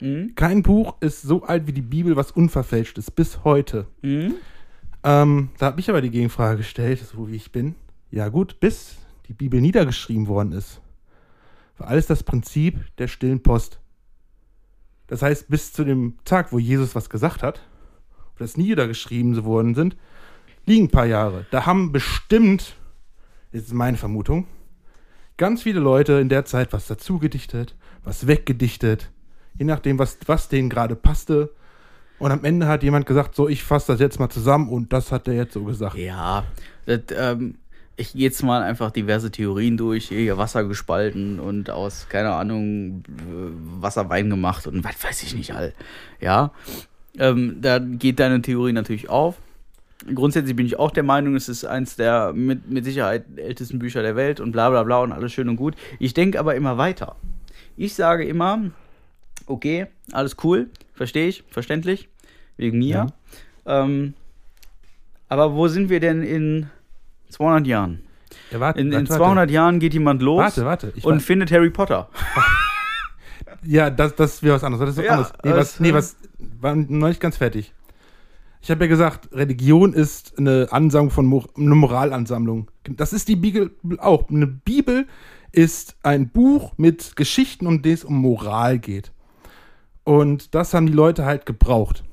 Mhm. 0.00 0.35
Kein 0.35 0.62
Buch 0.62 0.97
ist 1.00 1.23
so 1.23 1.42
alt 1.42 1.66
wie 1.66 1.73
die 1.73 1.82
Bibel, 1.82 2.16
was 2.16 2.30
unverfälscht 2.30 2.97
ist, 2.99 3.14
bis 3.14 3.44
heute. 3.44 3.87
Mhm. 4.02 4.35
Ähm, 5.04 5.50
da 5.58 5.66
habe 5.66 5.80
ich 5.80 5.90
aber 5.90 6.00
die 6.00 6.11
Gegenfrage 6.11 6.58
gestellt, 6.58 7.00
so 7.00 7.28
wie 7.28 7.37
ich 7.37 7.52
bin. 7.52 7.75
Ja 8.11 8.28
gut, 8.28 8.58
bis 8.61 8.97
die 9.28 9.35
Bibel 9.35 9.61
niedergeschrieben 9.61 10.26
worden 10.26 10.52
ist, 10.52 10.80
war 11.76 11.88
alles 11.88 12.06
das 12.06 12.23
Prinzip 12.23 12.78
der 12.97 13.08
stillen 13.08 13.42
Post. 13.42 13.80
Das 15.06 15.23
heißt, 15.23 15.49
bis 15.49 15.73
zu 15.73 15.85
dem 15.85 16.18
Tag, 16.25 16.52
wo 16.52 16.58
Jesus 16.58 16.94
was 16.94 17.11
gesagt 17.11 17.42
hat, 17.42 17.61
und 18.30 18.40
das 18.40 18.56
niedergeschrieben 18.56 19.44
worden 19.44 19.75
sind, 19.75 19.97
liegen 20.66 20.87
ein 20.87 20.90
paar 20.90 21.06
Jahre. 21.06 21.47
Da 21.50 21.66
haben 21.66 21.92
bestimmt, 21.92 22.76
jetzt 23.52 23.66
ist 23.66 23.75
meine 23.75 23.97
Vermutung, 23.97 24.47
ganz 25.38 25.62
viele 25.62 25.80
Leute 25.80 26.14
in 26.14 26.28
der 26.28 26.45
Zeit 26.45 26.73
was 26.75 26.87
dazu 26.87 27.18
gedichtet, 27.18 27.75
was 28.04 28.26
weggedichtet, 28.26 29.11
je 29.57 29.64
nachdem, 29.64 29.99
was, 29.99 30.18
was 30.26 30.49
denen 30.49 30.68
gerade 30.68 30.95
passte. 30.95 31.54
Und 32.18 32.33
am 32.33 32.45
Ende 32.45 32.66
hat 32.66 32.83
jemand 32.83 33.07
gesagt, 33.07 33.35
so, 33.35 33.49
ich 33.49 33.62
fasse 33.62 33.92
das 33.92 34.00
jetzt 34.00 34.18
mal 34.18 34.28
zusammen 34.28 34.68
und 34.68 34.92
das 34.92 35.12
hat 35.12 35.28
er 35.28 35.35
jetzt 35.35 35.54
so 35.54 35.64
gesagt. 35.64 35.97
Ja, 35.97 36.45
das, 36.85 37.00
ähm, 37.16 37.54
ich 37.97 38.12
gehe 38.12 38.23
jetzt 38.23 38.42
mal 38.42 38.62
einfach 38.62 38.90
diverse 38.90 39.30
Theorien 39.30 39.76
durch, 39.76 40.09
hier 40.09 40.37
Wasser 40.37 40.64
gespalten 40.64 41.38
und 41.38 41.71
aus, 41.71 42.07
keine 42.09 42.33
Ahnung, 42.33 43.04
äh, 43.09 43.83
Wasser 43.83 44.09
Wein 44.11 44.30
gemacht 44.30 44.66
und 44.66 44.85
was 44.85 45.02
weiß 45.02 45.23
ich 45.23 45.35
nicht 45.35 45.54
all. 45.54 45.73
Ja, 46.21 46.52
ähm, 47.16 47.59
da 47.61 47.78
geht 47.78 48.18
deine 48.18 48.42
Theorie 48.42 48.73
natürlich 48.73 49.09
auf. 49.09 49.37
Grundsätzlich 50.14 50.54
bin 50.54 50.66
ich 50.66 50.78
auch 50.78 50.90
der 50.92 51.02
Meinung, 51.02 51.34
es 51.34 51.48
ist 51.48 51.64
eins 51.64 51.96
der 51.96 52.32
mit, 52.32 52.70
mit 52.70 52.84
Sicherheit 52.84 53.24
ältesten 53.36 53.78
Bücher 53.78 54.02
der 54.02 54.14
Welt 54.14 54.38
und 54.40 54.52
bla 54.52 54.70
bla 54.70 54.84
bla 54.84 55.00
und 55.00 55.12
alles 55.12 55.32
schön 55.32 55.48
und 55.48 55.56
gut. 55.56 55.74
Ich 55.98 56.14
denke 56.14 56.38
aber 56.38 56.54
immer 56.54 56.78
weiter. 56.78 57.16
Ich 57.76 57.94
sage 57.94 58.24
immer, 58.24 58.70
okay, 59.46 59.86
alles 60.12 60.36
cool, 60.44 60.70
verstehe 60.94 61.28
ich, 61.28 61.44
verständlich, 61.50 62.08
wegen 62.56 62.78
mir. 62.78 63.12
Ähm, 63.66 64.14
aber 65.28 65.54
wo 65.54 65.68
sind 65.68 65.90
wir 65.90 66.00
denn 66.00 66.22
in 66.22 66.70
200 67.30 67.66
Jahren? 67.66 68.02
Ja, 68.50 68.60
warte, 68.60 68.80
In, 68.80 68.88
in 68.88 69.08
warte, 69.08 69.16
200 69.16 69.50
Jahren 69.50 69.80
geht 69.80 69.94
jemand 69.94 70.22
los 70.22 70.38
Warte, 70.38 70.64
warte. 70.64 70.92
Und 71.02 71.20
findet 71.20 71.50
Harry 71.50 71.70
Potter. 71.70 72.08
ja, 73.62 73.90
das, 73.90 74.14
das 74.14 74.42
wäre 74.42 74.54
was 74.54 74.64
anderes. 74.64 74.86
Das 74.86 74.90
ist 74.90 74.98
was 74.98 75.04
Ja, 75.04 75.12
anderes. 75.42 75.80
Nee, 75.80 75.92
was, 75.92 76.16
nee, 76.38 76.38
was, 76.38 76.60
war 76.60 76.76
noch 76.76 77.08
nicht 77.08 77.20
ganz 77.20 77.36
fertig. 77.36 77.72
Ich 78.60 78.70
habe 78.70 78.84
ja 78.84 78.88
gesagt, 78.88 79.32
Religion 79.32 79.92
ist 79.92 80.36
eine 80.38 80.68
Ansammlung 80.70 81.10
von 81.10 81.26
Mor 81.26 81.48
eine 81.56 81.74
Moralansammlung. 81.74 82.70
Das 82.84 83.12
ist 83.12 83.28
die 83.28 83.36
Bibel 83.36 83.70
auch. 83.98 84.28
Eine 84.28 84.46
Bibel 84.46 85.06
ist 85.52 85.96
ein 86.02 86.28
Buch 86.28 86.72
mit 86.76 87.16
Geschichten, 87.16 87.66
und 87.66 87.84
dem 87.84 87.94
es 87.94 88.04
um 88.04 88.16
Moral 88.16 88.78
geht. 88.78 89.12
Und 90.04 90.54
das 90.54 90.74
haben 90.74 90.86
die 90.86 90.92
Leute 90.92 91.24
halt 91.24 91.46
gebraucht. 91.46 92.04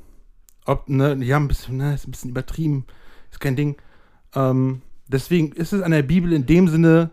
Ob, 0.65 0.89
ne, 0.89 1.15
die 1.15 1.33
haben 1.33 1.45
ein 1.45 1.47
bisschen, 1.47 1.77
ne, 1.77 1.93
ist 1.93 2.07
ein 2.07 2.11
bisschen 2.11 2.31
übertrieben, 2.31 2.85
ist 3.31 3.39
kein 3.39 3.55
Ding. 3.55 3.77
Ähm, 4.33 4.81
deswegen 5.07 5.51
ist 5.51 5.73
es 5.73 5.81
an 5.81 5.91
der 5.91 6.03
Bibel 6.03 6.33
in 6.33 6.45
dem 6.45 6.67
Sinne 6.67 7.11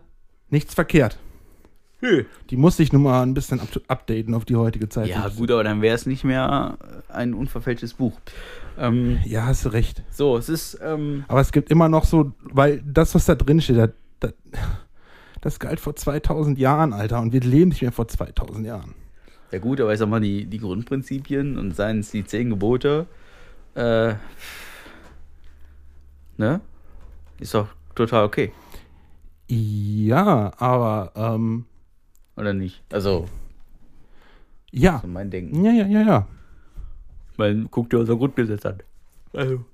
nichts 0.49 0.73
verkehrt. 0.73 1.17
Die 2.49 2.57
muss 2.57 2.77
sich 2.77 2.91
nun 2.91 3.03
mal 3.03 3.21
ein 3.23 3.33
bisschen 3.33 3.59
up 3.59 3.69
updaten 3.87 4.33
auf 4.33 4.45
die 4.45 4.55
heutige 4.55 4.89
Zeit. 4.89 5.07
Ja, 5.07 5.29
gut, 5.29 5.49
aber 5.51 5.63
dann 5.63 5.81
wäre 5.81 5.95
es 5.95 6.05
nicht 6.05 6.23
mehr 6.23 6.77
ein 7.07 7.33
unverfälschtes 7.33 7.93
Buch. 7.93 8.13
Ähm, 8.77 9.19
Ja, 9.25 9.45
hast 9.45 9.65
du 9.65 9.69
recht. 9.69 10.03
so, 10.11 10.35
es 10.37 10.49
ist, 10.49 10.79
ähm, 10.83 11.23
Aber 11.27 11.39
es 11.41 11.51
gibt 11.51 11.69
immer 11.71 11.87
noch 11.89 12.05
so, 12.05 12.33
weil 12.41 12.81
das, 12.85 13.15
was 13.15 13.25
da 13.25 13.35
drin 13.35 13.61
steht, 13.61 13.77
das, 13.77 13.89
das, 14.19 14.33
das 15.41 15.59
galt 15.59 15.79
vor 15.79 15.95
2000 15.95 16.57
Jahren, 16.59 16.91
Alter. 16.93 17.21
Und 17.21 17.31
wir 17.33 17.41
leben 17.41 17.69
nicht 17.69 17.81
mehr 17.81 17.91
vor 17.91 18.07
2000 18.07 18.65
Jahren. 18.65 18.95
ja 19.51 19.59
gut, 19.59 19.79
aber 19.79 19.93
ich 19.93 19.99
sag 19.99 20.09
mal, 20.09 20.19
die, 20.19 20.45
die 20.45 20.59
Grundprinzipien 20.59 21.57
und 21.57 21.75
seien 21.75 21.99
es 21.99 22.11
die 22.11 22.25
zehn 22.25 22.49
Gebote, 22.49 23.05
äh, 23.75 24.15
ne? 26.37 26.61
Ist 27.39 27.53
doch 27.53 27.67
total 27.95 28.25
okay, 28.25 28.51
Ja, 29.47 30.51
aber, 30.57 31.11
ähm, 31.15 31.65
oder 32.35 32.53
nicht? 32.53 32.81
Also, 32.91 33.27
ja. 34.71 34.99
so 35.01 35.07
mein 35.07 35.29
Denken. 35.29 35.63
Ja, 35.63 35.71
ja, 35.71 35.85
ja, 35.87 36.01
ja. 36.01 36.27
Weil, 37.37 37.65
guck 37.69 37.89
dir 37.89 37.99
unser 37.99 38.15
Grundgesetz 38.15 38.65
an. 38.65 38.79
Also, 39.33 39.65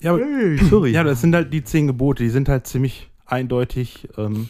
Ja, 0.00 0.12
aber, 0.14 0.22
sorry. 0.68 0.90
ja, 0.92 1.02
das 1.02 1.20
sind 1.20 1.34
halt 1.34 1.52
die 1.52 1.64
zehn 1.64 1.86
Gebote, 1.86 2.22
die 2.22 2.30
sind 2.30 2.48
halt 2.48 2.66
ziemlich 2.66 3.10
eindeutig, 3.26 4.08
ähm, 4.16 4.48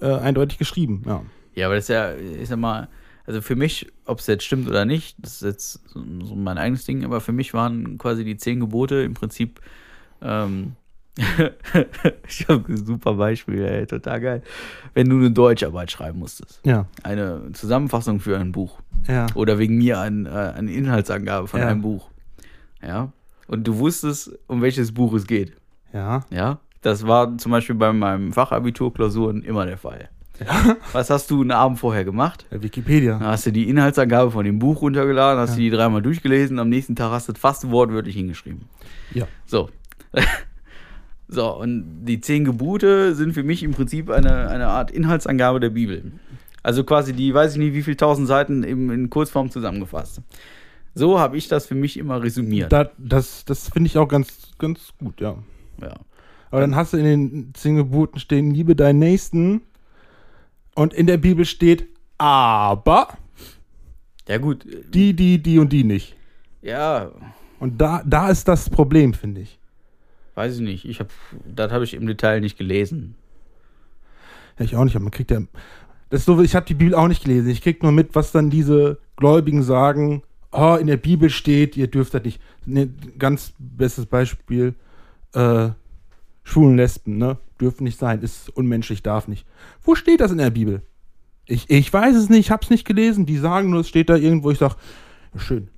äh, 0.00 0.12
eindeutig 0.12 0.58
geschrieben, 0.58 1.02
ja. 1.06 1.22
Ja, 1.54 1.66
aber 1.66 1.74
das 1.74 1.84
ist 1.84 1.88
ja, 1.88 2.14
ich 2.14 2.48
sag 2.48 2.58
mal, 2.58 2.88
also 3.26 3.42
für 3.42 3.56
mich, 3.56 3.90
ob 4.06 4.18
es 4.20 4.26
jetzt 4.26 4.44
stimmt 4.44 4.68
oder 4.68 4.84
nicht, 4.84 5.16
das 5.18 5.34
ist 5.34 5.42
jetzt 5.42 5.88
so, 5.88 6.00
so 6.24 6.34
mein 6.36 6.58
eigenes 6.58 6.84
Ding, 6.84 7.04
aber 7.04 7.20
für 7.20 7.32
mich 7.32 7.54
waren 7.54 7.98
quasi 7.98 8.24
die 8.24 8.36
zehn 8.36 8.60
Gebote 8.60 9.02
im 9.02 9.14
Prinzip, 9.14 9.60
ähm, 10.22 10.74
ich 12.28 12.46
habe 12.48 12.72
ein 12.72 12.76
super 12.86 13.14
Beispiel, 13.14 13.64
ey, 13.64 13.86
total 13.86 14.20
geil. 14.20 14.42
Wenn 14.94 15.08
du 15.08 15.16
eine 15.16 15.30
Deutscharbeit 15.30 15.90
schreiben 15.90 16.18
musstest, 16.18 16.60
Ja, 16.64 16.86
eine 17.02 17.50
Zusammenfassung 17.52 18.20
für 18.20 18.38
ein 18.38 18.52
Buch 18.52 18.78
ja. 19.08 19.26
oder 19.34 19.58
wegen 19.58 19.76
mir 19.78 20.00
ein, 20.00 20.26
äh, 20.26 20.30
eine 20.30 20.72
Inhaltsangabe 20.72 21.48
von 21.48 21.60
Ja. 21.60 21.68
einem 21.68 21.82
Buch, 21.82 22.08
ja, 22.82 23.12
und 23.48 23.66
du 23.66 23.78
wusstest, 23.78 24.38
um 24.46 24.62
welches 24.62 24.92
Buch 24.92 25.12
es 25.14 25.26
geht, 25.26 25.52
Ja, 25.92 26.24
ja, 26.30 26.60
das 26.82 27.06
war 27.06 27.36
zum 27.38 27.52
Beispiel 27.52 27.74
bei 27.76 27.92
meinem 27.92 28.32
Fachabiturklausuren 28.32 29.42
immer 29.42 29.66
der 29.66 29.76
Fall. 29.78 30.08
Was 30.92 31.10
hast 31.10 31.30
du 31.30 31.42
einen 31.42 31.50
Abend 31.50 31.78
vorher 31.78 32.04
gemacht? 32.04 32.46
ja 32.50 32.62
Wikipedia. 32.62 33.18
Dann 33.18 33.28
hast 33.28 33.44
du 33.44 33.52
die 33.52 33.68
Inhaltsangabe 33.68 34.30
von 34.30 34.44
dem 34.46 34.58
Buch 34.58 34.80
runtergeladen, 34.80 35.38
hast 35.38 35.50
Ja. 35.50 35.56
du 35.56 35.60
die 35.62 35.70
dreimal 35.70 36.00
durchgelesen, 36.00 36.58
am 36.58 36.70
nächsten 36.70 36.96
Tag 36.96 37.10
hast 37.10 37.28
du 37.28 37.34
fast 37.34 37.70
wortwörtlich 37.70 38.14
hingeschrieben. 38.16 38.62
Ja. 39.12 39.26
So. 39.44 39.68
so, 41.30 41.56
und 41.56 42.04
die 42.04 42.20
zehn 42.20 42.44
Gebote 42.44 43.14
sind 43.14 43.34
für 43.34 43.44
mich 43.44 43.62
im 43.62 43.70
Prinzip 43.70 44.10
eine, 44.10 44.48
eine 44.48 44.66
Art 44.66 44.90
Inhaltsangabe 44.90 45.60
der 45.60 45.70
Bibel. 45.70 46.10
Also 46.62 46.82
quasi 46.82 47.12
die, 47.12 47.32
weiß 47.32 47.52
ich 47.52 47.58
nicht, 47.58 47.72
wie 47.72 47.82
viel 47.82 47.94
tausend 47.94 48.26
Seiten 48.26 48.64
im, 48.64 48.90
in 48.90 49.10
Kurzform 49.10 49.50
zusammengefasst. 49.50 50.20
So 50.94 51.20
habe 51.20 51.36
ich 51.36 51.46
das 51.46 51.66
für 51.66 51.76
mich 51.76 51.96
immer 51.96 52.20
resümiert. 52.20 52.72
Da, 52.72 52.90
das 52.98 53.44
das 53.44 53.68
finde 53.68 53.86
ich 53.86 53.96
auch 53.96 54.08
ganz, 54.08 54.52
ganz 54.58 54.92
gut, 54.98 55.20
ja. 55.20 55.36
ja. 55.80 55.94
Aber 56.50 56.60
dann 56.62 56.74
hast 56.74 56.92
du 56.92 56.96
in 56.96 57.04
den 57.04 57.54
zehn 57.54 57.76
Geboten 57.76 58.18
stehen, 58.18 58.50
liebe 58.50 58.74
deinen 58.74 58.98
Nächsten. 58.98 59.62
Und 60.74 60.92
in 60.92 61.06
der 61.06 61.16
Bibel 61.16 61.44
steht, 61.44 61.86
aber 62.18 63.16
ja, 64.28 64.38
gut. 64.38 64.66
die, 64.92 65.14
die, 65.14 65.40
die 65.40 65.58
und 65.60 65.72
die 65.72 65.84
nicht. 65.84 66.16
Ja, 66.60 67.12
Und 67.60 67.80
da, 67.80 68.02
da 68.04 68.28
ist 68.30 68.48
das 68.48 68.68
Problem, 68.68 69.14
finde 69.14 69.42
ich. 69.42 69.59
Weiß 70.40 70.56
ich 70.56 70.62
nicht. 70.62 70.84
Ich 70.86 71.00
hab, 71.00 71.10
das 71.44 71.70
habe 71.70 71.84
ich 71.84 71.92
im 71.92 72.06
Detail 72.06 72.40
nicht 72.40 72.56
gelesen. 72.56 73.14
Ja, 74.58 74.64
ich 74.64 74.74
auch 74.74 74.84
nicht, 74.84 74.96
aber 74.96 75.04
man 75.04 75.10
kriegt 75.10 75.30
ja. 75.30 75.42
Das 76.08 76.24
so, 76.24 76.40
ich 76.40 76.54
habe 76.54 76.66
die 76.66 76.74
Bibel 76.74 76.94
auch 76.94 77.08
nicht 77.08 77.24
gelesen. 77.24 77.50
Ich 77.50 77.60
krieg 77.60 77.82
nur 77.82 77.92
mit, 77.92 78.14
was 78.14 78.32
dann 78.32 78.48
diese 78.48 78.98
Gläubigen 79.16 79.62
sagen. 79.62 80.22
Oh, 80.50 80.76
in 80.80 80.86
der 80.86 80.96
Bibel 80.96 81.28
steht, 81.28 81.76
ihr 81.76 81.88
dürft 81.88 82.14
das 82.14 82.24
nicht. 82.24 82.40
Ne, 82.64 82.88
ganz 83.18 83.52
bestes 83.58 84.06
Beispiel, 84.06 84.74
äh, 85.34 85.68
Schwulen, 86.42 86.76
Lesben, 86.76 87.18
ne? 87.18 87.36
Dürfen 87.60 87.84
nicht 87.84 87.98
sein, 87.98 88.22
ist 88.22 88.48
unmenschlich, 88.48 89.02
darf 89.02 89.28
nicht. 89.28 89.46
Wo 89.82 89.94
steht 89.94 90.20
das 90.20 90.32
in 90.32 90.38
der 90.38 90.50
Bibel? 90.50 90.82
Ich, 91.44 91.68
ich 91.68 91.92
weiß 91.92 92.16
es 92.16 92.30
nicht, 92.30 92.40
ich 92.40 92.50
hab's 92.50 92.70
nicht 92.70 92.86
gelesen. 92.86 93.26
Die 93.26 93.36
sagen 93.36 93.70
nur, 93.70 93.80
es 93.80 93.88
steht 93.88 94.08
da 94.08 94.16
irgendwo. 94.16 94.50
Ich 94.50 94.58
sag, 94.58 94.76
ja, 95.34 95.40
schön. 95.40 95.68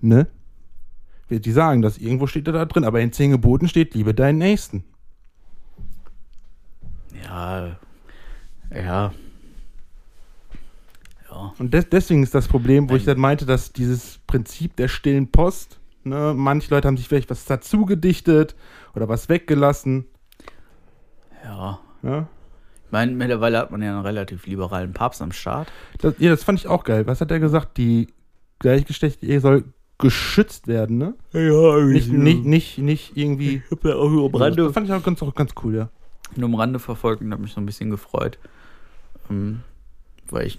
Ne? 0.00 0.26
Die 1.40 1.52
sagen 1.52 1.82
das, 1.82 1.98
irgendwo 1.98 2.26
steht 2.26 2.46
da, 2.46 2.52
da 2.52 2.64
drin, 2.64 2.84
aber 2.84 3.00
in 3.00 3.12
zehn 3.12 3.30
Geboten 3.30 3.68
steht, 3.68 3.94
liebe 3.94 4.14
deinen 4.14 4.38
Nächsten. 4.38 4.84
Ja, 7.24 7.76
ja. 8.74 9.12
Ja. 11.30 11.54
Und 11.58 11.72
des, 11.72 11.88
deswegen 11.88 12.22
ist 12.22 12.34
das 12.34 12.48
Problem, 12.48 12.90
wo 12.90 12.94
ich 12.94 13.06
Nein. 13.06 13.14
dann 13.14 13.20
meinte, 13.20 13.46
dass 13.46 13.72
dieses 13.72 14.18
Prinzip 14.26 14.76
der 14.76 14.88
stillen 14.88 15.30
Post, 15.30 15.80
ne, 16.04 16.34
manche 16.36 16.70
Leute 16.70 16.88
haben 16.88 16.96
sich 16.96 17.08
vielleicht 17.08 17.30
was 17.30 17.44
dazu 17.46 17.86
gedichtet 17.86 18.54
oder 18.94 19.08
was 19.08 19.28
weggelassen. 19.28 20.06
Ja. 21.44 21.80
Ne? 22.02 22.26
Ich 22.86 22.92
meine, 22.92 23.12
mittlerweile 23.12 23.58
hat 23.58 23.70
man 23.70 23.80
ja 23.80 23.92
einen 23.92 24.04
relativ 24.04 24.46
liberalen 24.46 24.92
Papst 24.92 25.22
am 25.22 25.32
Start. 25.32 25.72
Das, 25.98 26.14
ja, 26.18 26.30
das 26.30 26.44
fand 26.44 26.58
ich 26.58 26.66
auch 26.66 26.84
geil. 26.84 27.06
Was 27.06 27.20
hat 27.20 27.30
er 27.30 27.40
gesagt? 27.40 27.78
Die 27.78 28.08
gleichgeschlechtliche 28.58 29.32
Ehe 29.32 29.40
soll 29.40 29.64
geschützt 30.02 30.66
werden, 30.66 30.98
ne? 30.98 31.14
Ja, 31.32 31.78
Nicht, 31.84 32.12
nicht, 32.12 32.44
nicht, 32.44 32.78
nicht 32.78 33.16
irgendwie. 33.16 33.62
Ich 33.64 33.70
hab 33.70 33.84
ja 33.84 33.94
auch 33.94 34.10
nur 34.10 34.26
am 34.26 34.54
Das 34.54 34.72
fand 34.74 34.86
ich 34.86 34.92
auch 34.92 35.02
ganz, 35.02 35.22
auch 35.22 35.34
ganz 35.34 35.52
cool, 35.64 35.74
ja. 35.74 35.88
nur 36.36 36.48
am 36.48 36.54
Rande 36.54 36.78
verfolgt 36.78 37.22
und 37.22 37.32
habe 37.32 37.42
mich 37.42 37.52
so 37.52 37.60
ein 37.60 37.66
bisschen 37.66 37.88
gefreut. 37.88 38.38
Ähm, 39.30 39.60
weil 40.28 40.46
ich 40.46 40.58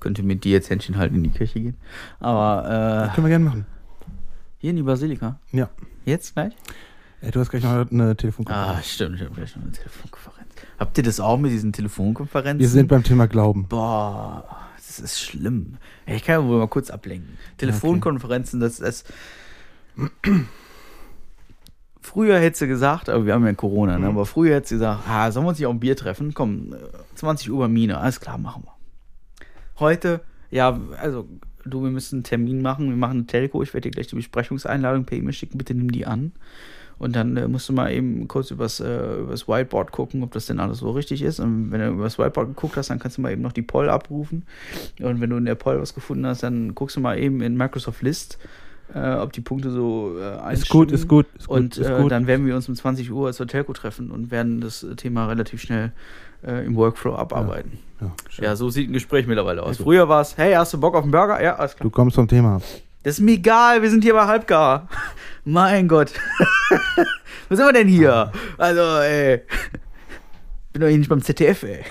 könnte 0.00 0.22
mit 0.22 0.44
dir 0.44 0.52
jetzt 0.52 0.70
Händchen 0.70 0.96
halten 0.96 1.16
in 1.16 1.24
die 1.24 1.30
Kirche 1.30 1.60
gehen. 1.60 1.76
Aber 2.20 3.10
Können 3.14 3.26
wir 3.26 3.30
gerne 3.30 3.44
machen. 3.44 3.66
äh, 3.68 4.10
hier 4.58 4.70
in 4.70 4.76
die 4.76 4.82
Basilika. 4.82 5.40
Ja. 5.50 5.68
Jetzt 6.04 6.34
gleich? 6.34 6.52
Ey, 7.20 7.32
du 7.32 7.40
hast 7.40 7.50
gleich 7.50 7.64
noch 7.64 7.90
eine 7.90 8.16
Telefonkonferenz. 8.16 8.78
Ah, 8.78 8.82
stimmt, 8.82 9.16
ich 9.16 9.22
habe 9.22 9.34
gleich 9.34 9.56
noch 9.56 9.62
eine 9.64 9.72
Telefonkonferenz. 9.72 10.48
Habt 10.78 10.96
ihr 10.98 11.02
das 11.04 11.18
auch 11.18 11.36
mit 11.36 11.50
diesen 11.50 11.72
Telefonkonferenzen? 11.72 12.60
Wir 12.60 12.68
sind 12.68 12.86
beim 12.88 13.02
Thema 13.02 13.26
Glauben. 13.26 13.66
Boah, 13.68 14.44
das 15.02 15.12
ist 15.12 15.20
schlimm. 15.20 15.76
Ich 16.06 16.24
kann 16.24 16.42
ja 16.42 16.48
wohl 16.48 16.58
mal 16.58 16.68
kurz 16.68 16.90
ablenken. 16.90 17.38
Telefonkonferenzen, 17.58 18.60
das 18.60 18.80
ist. 18.80 19.12
Früher 22.00 22.38
hättest 22.38 22.62
du 22.62 22.68
gesagt, 22.68 23.08
aber 23.08 23.26
wir 23.26 23.34
haben 23.34 23.44
ja 23.44 23.52
Corona, 23.52 23.98
ne? 23.98 24.06
aber 24.06 24.24
früher 24.24 24.56
hättest 24.56 24.72
du 24.72 24.76
gesagt, 24.76 25.02
ah, 25.08 25.30
sollen 25.30 25.44
wir 25.44 25.50
uns 25.50 25.58
nicht 25.58 25.66
auf 25.66 25.74
ein 25.74 25.80
Bier 25.80 25.96
treffen? 25.96 26.32
Komm, 26.32 26.72
äh, 26.72 26.76
20 27.16 27.50
Uhr 27.50 27.58
bei 27.58 27.68
Mine, 27.68 27.98
alles 27.98 28.20
klar, 28.20 28.38
machen 28.38 28.64
wir. 28.64 28.74
Heute, 29.78 30.22
ja, 30.50 30.80
also, 31.02 31.28
du, 31.66 31.82
wir 31.82 31.90
müssen 31.90 32.16
einen 32.16 32.24
Termin 32.24 32.62
machen, 32.62 32.88
wir 32.88 32.96
machen 32.96 33.18
eine 33.18 33.26
Telco, 33.26 33.62
ich 33.62 33.74
werde 33.74 33.90
dir 33.90 33.90
gleich 33.90 34.06
die 34.06 34.16
Besprechungseinladung 34.16 35.04
per 35.04 35.18
E-Mail 35.18 35.34
schicken, 35.34 35.58
bitte 35.58 35.74
nimm 35.74 35.92
die 35.92 36.06
an. 36.06 36.32
Und 36.98 37.14
dann 37.14 37.36
äh, 37.36 37.46
musst 37.46 37.68
du 37.68 37.72
mal 37.72 37.92
eben 37.92 38.26
kurz 38.26 38.50
übers, 38.50 38.80
äh, 38.80 39.20
übers 39.20 39.46
Whiteboard 39.46 39.92
gucken, 39.92 40.22
ob 40.24 40.32
das 40.32 40.46
denn 40.46 40.58
alles 40.58 40.78
so 40.78 40.90
richtig 40.90 41.22
ist. 41.22 41.38
Und 41.38 41.70
wenn 41.70 41.80
du 41.80 41.88
übers 41.90 42.18
Whiteboard 42.18 42.48
geguckt 42.48 42.76
hast, 42.76 42.90
dann 42.90 42.98
kannst 42.98 43.18
du 43.18 43.22
mal 43.22 43.30
eben 43.32 43.42
noch 43.42 43.52
die 43.52 43.62
Poll 43.62 43.88
abrufen. 43.88 44.44
Und 45.00 45.20
wenn 45.20 45.30
du 45.30 45.36
in 45.36 45.44
der 45.44 45.54
Poll 45.54 45.80
was 45.80 45.94
gefunden 45.94 46.26
hast, 46.26 46.42
dann 46.42 46.74
guckst 46.74 46.96
du 46.96 47.00
mal 47.00 47.16
eben 47.18 47.40
in 47.40 47.56
Microsoft 47.56 48.02
List, 48.02 48.38
äh, 48.94 49.14
ob 49.14 49.32
die 49.32 49.42
Punkte 49.42 49.70
so 49.70 50.16
äh, 50.18 50.52
Ist 50.52 50.68
gut, 50.68 50.88
einstimmen. 50.88 50.88
ist 50.94 51.08
gut, 51.08 51.26
ist 51.38 51.46
gut, 51.46 51.56
Und 51.56 51.76
ist 51.76 51.88
äh, 51.88 52.00
gut. 52.02 52.10
dann 52.10 52.26
werden 52.26 52.46
wir 52.46 52.56
uns 52.56 52.68
um 52.68 52.74
20 52.74 53.12
Uhr 53.12 53.26
als 53.28 53.38
Hotelco 53.38 53.72
treffen 53.74 54.10
und 54.10 54.30
werden 54.32 54.60
das 54.60 54.84
Thema 54.96 55.26
relativ 55.26 55.60
schnell 55.62 55.92
äh, 56.44 56.64
im 56.66 56.74
Workflow 56.74 57.14
abarbeiten. 57.14 57.78
ja, 58.00 58.10
schön. 58.28 58.44
Ja, 58.44 58.56
so 58.56 58.70
sieht 58.70 58.88
ein 58.90 58.92
Gespräch 58.94 59.26
mittlerweile 59.26 59.62
aus. 59.62 59.76
Früher 59.76 60.08
war 60.08 60.22
es, 60.22 60.36
hey, 60.36 60.54
hast 60.54 60.72
du 60.72 60.80
Bock 60.80 60.94
auf 60.94 61.02
einen 61.02 61.12
Burger? 61.12 61.40
Ja, 61.42 61.56
alles 61.56 61.76
klar. 61.76 61.84
Du 61.84 61.90
kommst 61.90 62.16
vom 62.16 62.26
Thema 62.26 62.56
ab. 62.56 62.62
Das 63.02 63.14
ist 63.14 63.20
mir 63.20 63.32
egal, 63.32 63.82
wir 63.82 63.90
sind 63.90 64.02
hier 64.02 64.14
bei 64.14 64.26
Halbgar. 64.26 64.88
mein 65.44 65.88
Gott. 65.88 66.12
Wo 67.48 67.54
sind 67.54 67.64
wir 67.64 67.72
denn 67.72 67.88
hier? 67.88 68.32
Also, 68.58 68.80
ey. 69.00 69.42
Bin 70.72 70.82
doch 70.82 70.88
hier 70.88 70.98
nicht 70.98 71.08
beim 71.08 71.22
ZDF, 71.22 71.62
ey. 71.62 71.84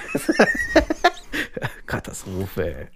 Katastrophe, 1.85 2.75
ey. 2.75 2.87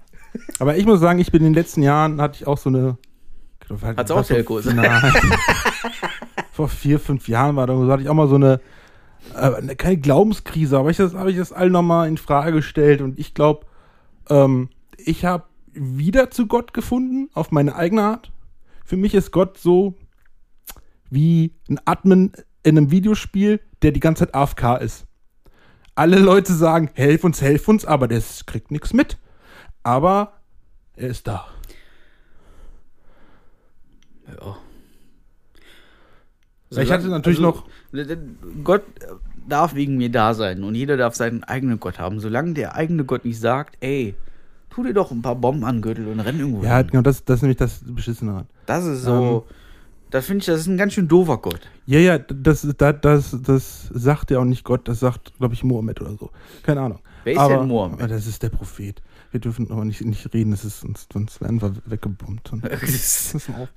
Aber 0.59 0.77
ich 0.77 0.85
muss 0.85 0.99
sagen, 0.99 1.19
ich 1.19 1.31
bin 1.31 1.41
in 1.41 1.53
den 1.53 1.53
letzten 1.53 1.81
Jahren, 1.81 2.21
hatte 2.21 2.35
ich 2.35 2.47
auch 2.47 2.57
so 2.57 2.69
eine. 2.69 2.97
Hat's 3.95 4.11
auch 4.11 4.25
Telcos? 4.25 4.65
Nein. 4.65 5.13
Vor 6.51 6.67
vier, 6.67 6.99
fünf 6.99 7.27
Jahren 7.29 7.55
war 7.55 7.67
da 7.67 7.73
hatte 7.75 8.03
ich 8.03 8.09
auch 8.09 8.13
mal 8.13 8.27
so 8.27 8.35
eine, 8.35 8.59
äh, 9.35 9.75
keine 9.75 9.97
Glaubenskrise, 9.97 10.77
aber 10.77 10.89
ich 10.89 10.99
habe 10.99 11.31
ich 11.31 11.37
das 11.37 11.53
all 11.53 11.69
nochmal 11.69 12.09
in 12.09 12.17
Frage 12.17 12.51
gestellt 12.51 13.01
und 13.01 13.17
ich 13.17 13.33
glaube, 13.33 13.65
ähm, 14.29 14.69
ich 14.97 15.23
habe 15.23 15.45
wieder 15.73 16.31
zu 16.31 16.47
Gott 16.47 16.73
gefunden, 16.73 17.29
auf 17.33 17.51
meine 17.51 17.75
eigene 17.75 18.03
Art. 18.03 18.31
Für 18.85 18.97
mich 18.97 19.13
ist 19.13 19.31
Gott 19.31 19.57
so 19.57 19.95
wie 21.09 21.53
ein 21.69 21.79
Admin 21.85 22.31
in 22.63 22.77
einem 22.77 22.91
Videospiel, 22.91 23.59
der 23.81 23.91
die 23.91 23.99
ganze 23.99 24.25
Zeit 24.25 24.35
AFK 24.35 24.77
ist. 24.81 25.05
Alle 25.95 26.19
Leute 26.19 26.53
sagen, 26.53 26.89
helf 26.93 27.23
uns, 27.23 27.41
helf 27.41 27.67
uns, 27.67 27.85
aber 27.85 28.07
der 28.07 28.21
kriegt 28.45 28.71
nichts 28.71 28.93
mit. 28.93 29.17
Aber 29.83 30.33
er 30.95 31.09
ist 31.09 31.27
da. 31.27 31.47
Ja. 34.27 34.57
Ich 36.81 36.91
hatte 36.91 37.07
natürlich 37.07 37.39
noch- 37.39 37.67
Gott 38.63 38.83
darf 39.47 39.75
wegen 39.75 39.97
mir 39.97 40.09
da 40.09 40.33
sein 40.33 40.63
und 40.63 40.75
jeder 40.75 40.95
darf 40.95 41.15
seinen 41.15 41.43
eigenen 41.43 41.79
Gott 41.79 41.99
haben. 41.99 42.19
Solange 42.21 42.53
der 42.53 42.75
eigene 42.75 43.03
Gott 43.03 43.25
nicht 43.25 43.39
sagt, 43.39 43.75
ey, 43.81 44.15
tu 44.73 44.83
dir 44.83 44.93
doch 44.93 45.11
ein 45.11 45.21
paar 45.21 45.35
Bomben 45.35 45.63
an 45.65 45.77
den 45.77 45.81
Gürtel 45.81 46.07
und 46.07 46.19
renn 46.19 46.39
irgendwo 46.39 46.63
Ja, 46.63 46.77
hin. 46.77 46.87
genau, 46.87 47.03
das, 47.03 47.23
das 47.25 47.37
ist 47.37 47.41
nämlich 47.43 47.57
das 47.57 47.81
Beschissene 47.85 48.31
daran. 48.31 48.47
Das 48.65 48.85
ist 48.85 49.03
so, 49.03 49.45
da 50.09 50.21
finde 50.21 50.39
ich, 50.39 50.45
das 50.47 50.61
ist 50.61 50.67
ein 50.67 50.77
ganz 50.77 50.93
schön 50.93 51.07
doofer 51.07 51.37
Gott. 51.37 51.61
Ja, 51.85 51.99
ja, 51.99 52.17
das, 52.17 52.67
das, 52.77 52.95
das, 53.01 53.37
das 53.43 53.89
sagt 53.93 54.31
ja 54.31 54.39
auch 54.39 54.45
nicht 54.45 54.63
Gott, 54.63 54.87
das 54.87 54.99
sagt, 54.99 55.33
glaube 55.37 55.53
ich, 55.53 55.63
Mohammed 55.63 56.01
oder 56.01 56.11
so. 56.17 56.31
Keine 56.63 56.81
Ahnung. 56.81 56.99
Wer 57.23 57.33
ist 57.33 57.39
aber, 57.39 57.57
denn 57.57 57.67
Mohammed? 57.67 58.09
Das 58.09 58.25
ist 58.27 58.41
der 58.41 58.49
Prophet. 58.49 59.01
Wir 59.31 59.39
dürfen 59.39 59.71
aber 59.71 59.85
nicht, 59.85 60.03
nicht 60.03 60.33
reden, 60.33 60.51
das 60.51 60.65
ist, 60.65 60.81
sonst, 60.81 61.13
sonst 61.13 61.39
werden 61.39 61.61
wir 61.61 61.73
weggebombt. 61.85 62.51
Und 62.53 62.63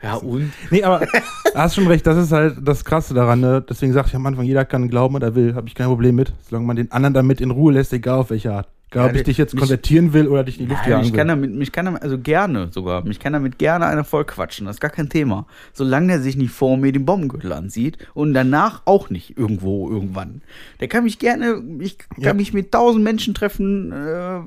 ja, 0.03 0.15
und? 0.17 0.51
Nee, 0.71 0.83
aber 0.83 1.07
du 1.07 1.55
hast 1.55 1.77
schon 1.77 1.87
recht, 1.87 2.05
das 2.07 2.17
ist 2.17 2.33
halt 2.33 2.57
das 2.67 2.85
Krasse 2.85 3.15
daran. 3.15 3.39
Ne? 3.41 3.65
Deswegen 3.69 3.93
sagte 3.93 4.11
ich 4.11 4.17
am 4.17 4.27
Anfang, 4.27 4.45
jeder 4.45 4.65
kann 4.65 4.89
glauben, 4.89 5.15
was 5.15 5.23
er 5.23 5.35
will. 5.37 5.55
Habe 5.55 5.69
ich 5.69 5.75
kein 5.77 5.87
Problem 5.87 6.17
mit. 6.17 6.33
Solange 6.49 6.67
man 6.67 6.75
den 6.75 6.91
anderen 6.91 7.15
damit 7.15 7.41
in 7.41 7.53
Ruhe 7.53 7.73
lässt, 7.73 7.93
egal 7.93 8.19
auf 8.19 8.31
welche 8.31 8.53
Art. 8.53 8.69
Egal, 8.91 9.07
Ja, 9.07 9.11
ob 9.11 9.17
ich 9.17 9.19
der- 9.19 9.25
dich 9.25 9.39
jetzt 9.39 9.55
mich- 9.55 9.61
konvertieren 9.61 10.13
will 10.13 10.29
oder 10.29 10.45
dich 10.45 10.61
in 10.61 10.67
die 10.67 10.71
Luft 10.73 10.87
jagen 10.87 11.03
mich 11.03 11.13
will. 11.13 11.19
kann 11.19 11.27
damit, 11.29 11.53
mich 11.53 11.73
kann 11.73 11.85
damit, 11.87 12.03
also 12.03 12.17
gerne 12.17 12.69
sogar, 12.71 13.05
mich 13.05 13.19
kann 13.19 13.33
damit 13.33 13.59
gerne 13.59 13.87
einer 13.87 14.05
voll 14.05 14.25
quatschen, 14.25 14.67
das 14.67 14.77
ist 14.77 14.81
gar 14.81 14.91
kein 14.93 15.09
Thema. 15.09 15.47
Solange 15.73 16.13
er 16.13 16.21
sich 16.21 16.37
nicht 16.37 16.53
vor 16.53 16.77
mir 16.77 16.93
den 16.93 17.05
Bombengürtel 17.05 17.53
ansieht 17.53 17.99
und 18.15 18.35
danach 18.35 18.83
auch 18.85 19.11
nicht 19.11 19.37
irgendwo, 19.37 19.91
irgendwann. 19.91 20.43
Der 20.79 20.87
kann 20.87 21.03
mich 21.05 21.19
gerne, 21.19 21.61
ich 21.81 21.99
kann 21.99 22.09
Ja. 22.19 22.35
mich 22.35 22.53
mit 22.53 22.71
tausend 22.71 23.03
Menschen 23.03 23.35
treffen, 23.35 23.91
äh, 23.91 23.97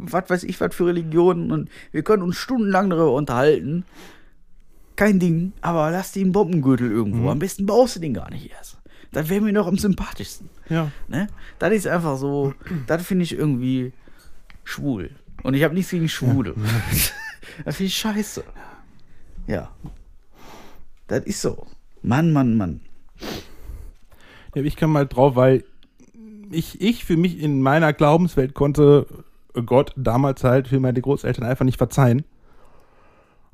was 0.02 0.30
weiß 0.30 0.44
ich, 0.46 0.62
was 0.62 0.74
für 0.74 0.86
Religionen 0.86 1.52
und 1.52 1.70
wir 1.92 2.04
können 2.04 2.24
uns 2.24 2.38
stundenlang 2.38 2.90
darüber 2.90 3.14
unterhalten. 3.14 3.84
Kein 4.96 5.20
Ding, 5.20 5.52
aber 5.62 5.92
lass 5.92 6.12
den 6.14 6.32
Bombengürtel 6.32 6.90
irgendwo. 6.90 7.24
Mhm. 7.24 7.28
Am 7.28 7.40
besten 7.40 7.66
baust 7.66 7.98
du 7.98 8.00
den 8.00 8.14
gar 8.14 8.32
nicht 8.32 8.50
erst. 8.50 8.78
Dann 9.12 9.30
wäre 9.30 9.42
mir 9.42 9.54
noch 9.54 9.68
am 9.68 9.78
sympathischsten. 9.78 10.50
ja. 10.70 10.90
Ne? 11.08 11.28
Das 11.60 11.72
ist 11.74 11.88
einfach 11.88 12.18
so, 12.18 12.54
das 12.88 13.06
finde 13.06 13.24
ich 13.24 13.38
irgendwie 13.38 13.92
schwul. 14.68 15.12
Und 15.44 15.54
ich 15.54 15.64
habe 15.64 15.74
nichts 15.74 15.92
gegen 15.92 16.10
Schwule. 16.10 16.56
das 17.66 17.78
finde 17.78 17.88
ich 17.88 17.96
scheiße. 17.96 18.44
Ja. 19.48 19.72
Das 21.08 21.24
ist 21.26 21.42
so. 21.42 21.66
Mann, 22.02 22.34
Mann, 22.34 22.58
Mann. 22.58 22.82
Ja, 24.54 24.62
ich 24.62 24.76
kam 24.76 24.92
mal 24.92 25.08
drauf, 25.08 25.36
weil 25.36 25.64
ich, 26.52 26.82
ich 26.82 27.06
für 27.06 27.18
mich 27.18 27.42
in 27.42 27.62
meiner 27.62 27.94
Glaubenswelt 27.94 28.54
konnte 28.54 29.08
Gott 29.66 29.94
damals 29.96 30.44
halt 30.44 30.68
für 30.68 30.80
meine 30.80 31.02
Großeltern 31.02 31.46
einfach 31.46 31.66
nicht 31.66 31.78
verzeihen. 31.78 32.24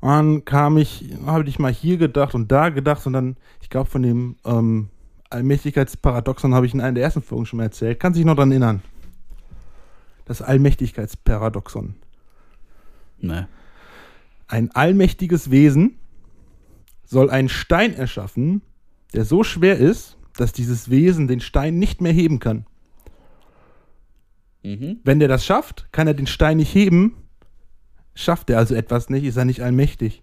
Und 0.00 0.10
dann 0.10 0.44
kam 0.44 0.76
ich, 0.76 1.14
habe 1.24 1.48
ich 1.48 1.58
mal 1.58 1.72
hier 1.72 1.96
gedacht 1.96 2.34
und 2.34 2.50
da 2.52 2.68
gedacht 2.68 3.06
und 3.06 3.12
dann, 3.14 3.36
ich 3.62 3.70
glaube, 3.70 3.88
von 3.88 4.02
dem 4.02 4.36
ähm, 4.44 4.88
Allmächtigkeitsparadoxon 5.30 6.54
habe 6.54 6.66
ich 6.66 6.74
in 6.74 6.80
einer 6.80 6.92
der 6.92 7.04
ersten 7.04 7.22
Folgen 7.22 7.46
schon 7.46 7.58
mal 7.58 7.64
erzählt. 7.64 8.00
Kann 8.00 8.14
sich 8.14 8.24
noch 8.24 8.34
daran 8.34 8.50
erinnern. 8.50 8.82
Das 10.24 10.42
Allmächtigkeitsparadoxon. 10.42 11.96
Ne. 13.18 13.48
Ein 14.46 14.70
allmächtiges 14.72 15.50
Wesen 15.50 15.98
soll 17.04 17.30
einen 17.30 17.48
Stein 17.48 17.94
erschaffen, 17.94 18.62
der 19.12 19.24
so 19.24 19.44
schwer 19.44 19.78
ist, 19.78 20.16
dass 20.36 20.52
dieses 20.52 20.90
Wesen 20.90 21.28
den 21.28 21.40
Stein 21.40 21.78
nicht 21.78 22.00
mehr 22.00 22.12
heben 22.12 22.40
kann. 22.40 22.66
Mhm. 24.62 25.00
Wenn 25.04 25.18
der 25.18 25.28
das 25.28 25.44
schafft, 25.44 25.88
kann 25.92 26.06
er 26.06 26.14
den 26.14 26.26
Stein 26.26 26.56
nicht 26.56 26.74
heben. 26.74 27.16
Schafft 28.14 28.50
er 28.50 28.58
also 28.58 28.74
etwas 28.74 29.10
nicht, 29.10 29.24
ist 29.24 29.36
er 29.36 29.44
nicht 29.44 29.62
allmächtig. 29.62 30.22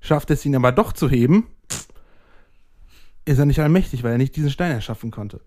Schafft 0.00 0.30
es 0.30 0.44
ihn 0.44 0.56
aber 0.56 0.72
doch 0.72 0.92
zu 0.92 1.08
heben, 1.08 1.48
ist 3.24 3.38
er 3.38 3.46
nicht 3.46 3.60
allmächtig, 3.60 4.02
weil 4.02 4.12
er 4.12 4.18
nicht 4.18 4.36
diesen 4.36 4.50
Stein 4.50 4.72
erschaffen 4.72 5.10
konnte. 5.10 5.40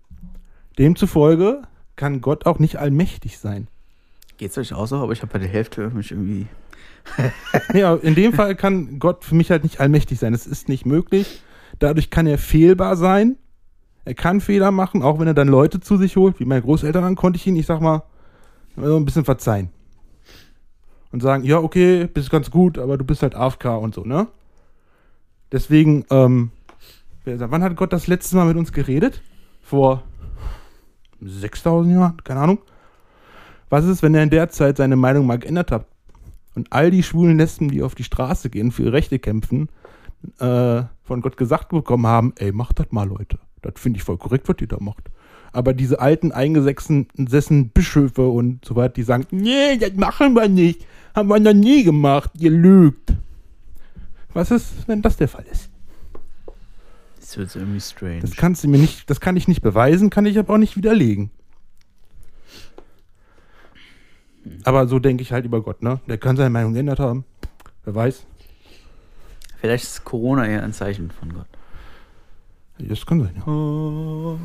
Demzufolge 0.78 1.62
kann 1.96 2.20
Gott 2.20 2.46
auch 2.46 2.58
nicht 2.58 2.76
allmächtig 2.76 3.38
sein. 3.38 3.68
Geht's 4.42 4.58
euch 4.58 4.74
auch 4.74 4.86
so? 4.86 4.96
Aber 4.96 5.12
ich 5.12 5.22
habe 5.22 5.32
bei 5.32 5.38
der 5.38 5.46
Hälfte 5.46 5.88
mich 5.90 6.10
irgendwie. 6.10 6.48
Aber 7.80 8.02
in 8.02 8.16
dem 8.16 8.32
Fall 8.32 8.56
kann 8.56 8.98
Gott 8.98 9.24
für 9.24 9.36
mich 9.36 9.52
halt 9.52 9.62
nicht 9.62 9.78
allmächtig 9.78 10.18
sein. 10.18 10.32
Das 10.32 10.48
ist 10.48 10.68
nicht 10.68 10.84
möglich. 10.84 11.44
Dadurch 11.78 12.10
kann 12.10 12.26
er 12.26 12.38
fehlbar 12.38 12.96
sein. 12.96 13.36
Er 14.04 14.14
kann 14.14 14.40
Fehler 14.40 14.72
machen, 14.72 15.04
auch 15.04 15.20
wenn 15.20 15.28
er 15.28 15.34
dann 15.34 15.46
Leute 15.46 15.78
zu 15.78 15.96
sich 15.96 16.16
holt. 16.16 16.40
Wie 16.40 16.44
meine 16.44 16.62
Großeltern, 16.62 17.04
dann 17.04 17.14
konnte 17.14 17.36
ich 17.36 17.46
ihn, 17.46 17.54
ich 17.54 17.66
sag 17.66 17.80
mal, 17.80 18.02
ein 18.76 19.04
bisschen 19.04 19.24
verzeihen. 19.24 19.70
Und 21.12 21.22
sagen, 21.22 21.44
ja, 21.44 21.58
okay, 21.58 22.08
bist 22.12 22.28
ganz 22.28 22.50
gut, 22.50 22.78
aber 22.78 22.98
du 22.98 23.04
bist 23.04 23.22
halt 23.22 23.36
AFK 23.36 23.66
und 23.66 23.94
so, 23.94 24.02
ne? 24.02 24.26
Deswegen, 25.52 26.04
ähm, 26.10 26.50
wer 27.22 27.38
sagt, 27.38 27.52
wann 27.52 27.62
hat 27.62 27.76
Gott 27.76 27.92
das 27.92 28.08
letzte 28.08 28.34
Mal 28.34 28.46
mit 28.46 28.56
uns 28.56 28.72
geredet? 28.72 29.22
Vor 29.60 30.02
6000 31.20 31.94
Jahren? 31.94 32.16
Keine 32.24 32.40
Ahnung. 32.40 32.58
Was 33.72 33.86
ist, 33.86 34.02
wenn 34.02 34.14
er 34.14 34.22
in 34.22 34.30
der 34.30 34.50
Zeit 34.50 34.76
seine 34.76 34.96
Meinung 34.96 35.26
mal 35.26 35.38
geändert 35.38 35.70
hat? 35.70 35.86
und 36.54 36.72
all 36.72 36.90
die 36.90 37.02
schwulen 37.02 37.38
Lesben, 37.38 37.70
die 37.70 37.82
auf 37.82 37.94
die 37.94 38.04
Straße 38.04 38.50
gehen, 38.50 38.72
für 38.72 38.82
ihre 38.82 38.92
Rechte 38.92 39.18
kämpfen, 39.18 39.68
äh, 40.38 40.82
von 41.02 41.20
Gott 41.20 41.36
gesagt 41.36 41.70
bekommen 41.70 42.06
haben, 42.06 42.32
ey, 42.36 42.52
macht 42.52 42.78
das 42.78 42.86
mal, 42.90 43.08
Leute. 43.08 43.38
Das 43.62 43.74
finde 43.76 43.98
ich 43.98 44.04
voll 44.04 44.18
korrekt, 44.18 44.48
was 44.48 44.56
ihr 44.60 44.68
da 44.68 44.78
macht. 44.80 45.10
Aber 45.52 45.74
diese 45.74 46.00
alten 46.00 46.32
eingesessen 46.32 47.68
Bischöfe 47.68 48.26
und 48.26 48.64
so 48.64 48.74
weiter, 48.74 48.94
die 48.94 49.02
sagen, 49.02 49.26
nee, 49.30 49.76
das 49.76 49.94
machen 49.94 50.34
wir 50.34 50.48
nicht. 50.48 50.86
Haben 51.14 51.28
wir 51.28 51.40
noch 51.40 51.52
nie 51.52 51.84
gemacht. 51.84 52.30
Ihr 52.38 52.50
lügt. 52.50 53.12
Was 54.32 54.50
ist, 54.50 54.88
wenn 54.88 55.02
das 55.02 55.18
der 55.18 55.28
Fall 55.28 55.44
ist? 55.50 55.68
Das 57.20 57.36
wird 57.36 57.54
irgendwie 57.54 57.80
strange. 57.80 58.20
Das 58.20 58.34
kannst 58.34 58.64
du 58.64 58.68
mir 58.68 58.78
nicht, 58.78 59.08
das 59.10 59.20
kann 59.20 59.36
ich 59.36 59.46
nicht 59.46 59.62
beweisen, 59.62 60.10
kann 60.10 60.26
ich 60.26 60.38
aber 60.38 60.54
auch 60.54 60.58
nicht 60.58 60.76
widerlegen. 60.76 61.30
Aber 64.64 64.86
so 64.86 64.98
denke 64.98 65.22
ich 65.22 65.32
halt 65.32 65.44
über 65.44 65.62
Gott, 65.62 65.82
ne? 65.82 66.00
Der 66.08 66.18
kann 66.18 66.36
seine 66.36 66.50
Meinung 66.50 66.72
geändert 66.72 66.98
haben. 66.98 67.24
Wer 67.84 67.94
weiß. 67.94 68.26
Vielleicht 69.60 69.84
ist 69.84 70.04
Corona 70.04 70.46
eher 70.46 70.62
ein 70.62 70.72
Zeichen 70.72 71.10
von 71.10 71.32
Gott. 71.32 71.46
Das 72.78 73.06
kann 73.06 73.20
sein, 73.20 73.34
ja. 73.36 74.38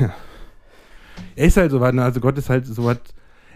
Ja. 0.00 0.14
Er 1.36 1.46
ist 1.46 1.56
halt 1.56 1.70
so 1.70 1.80
was, 1.80 1.92
ne? 1.94 2.02
also 2.02 2.20
Gott 2.20 2.36
ist 2.38 2.48
halt 2.48 2.66
so 2.66 2.84
was, 2.84 2.98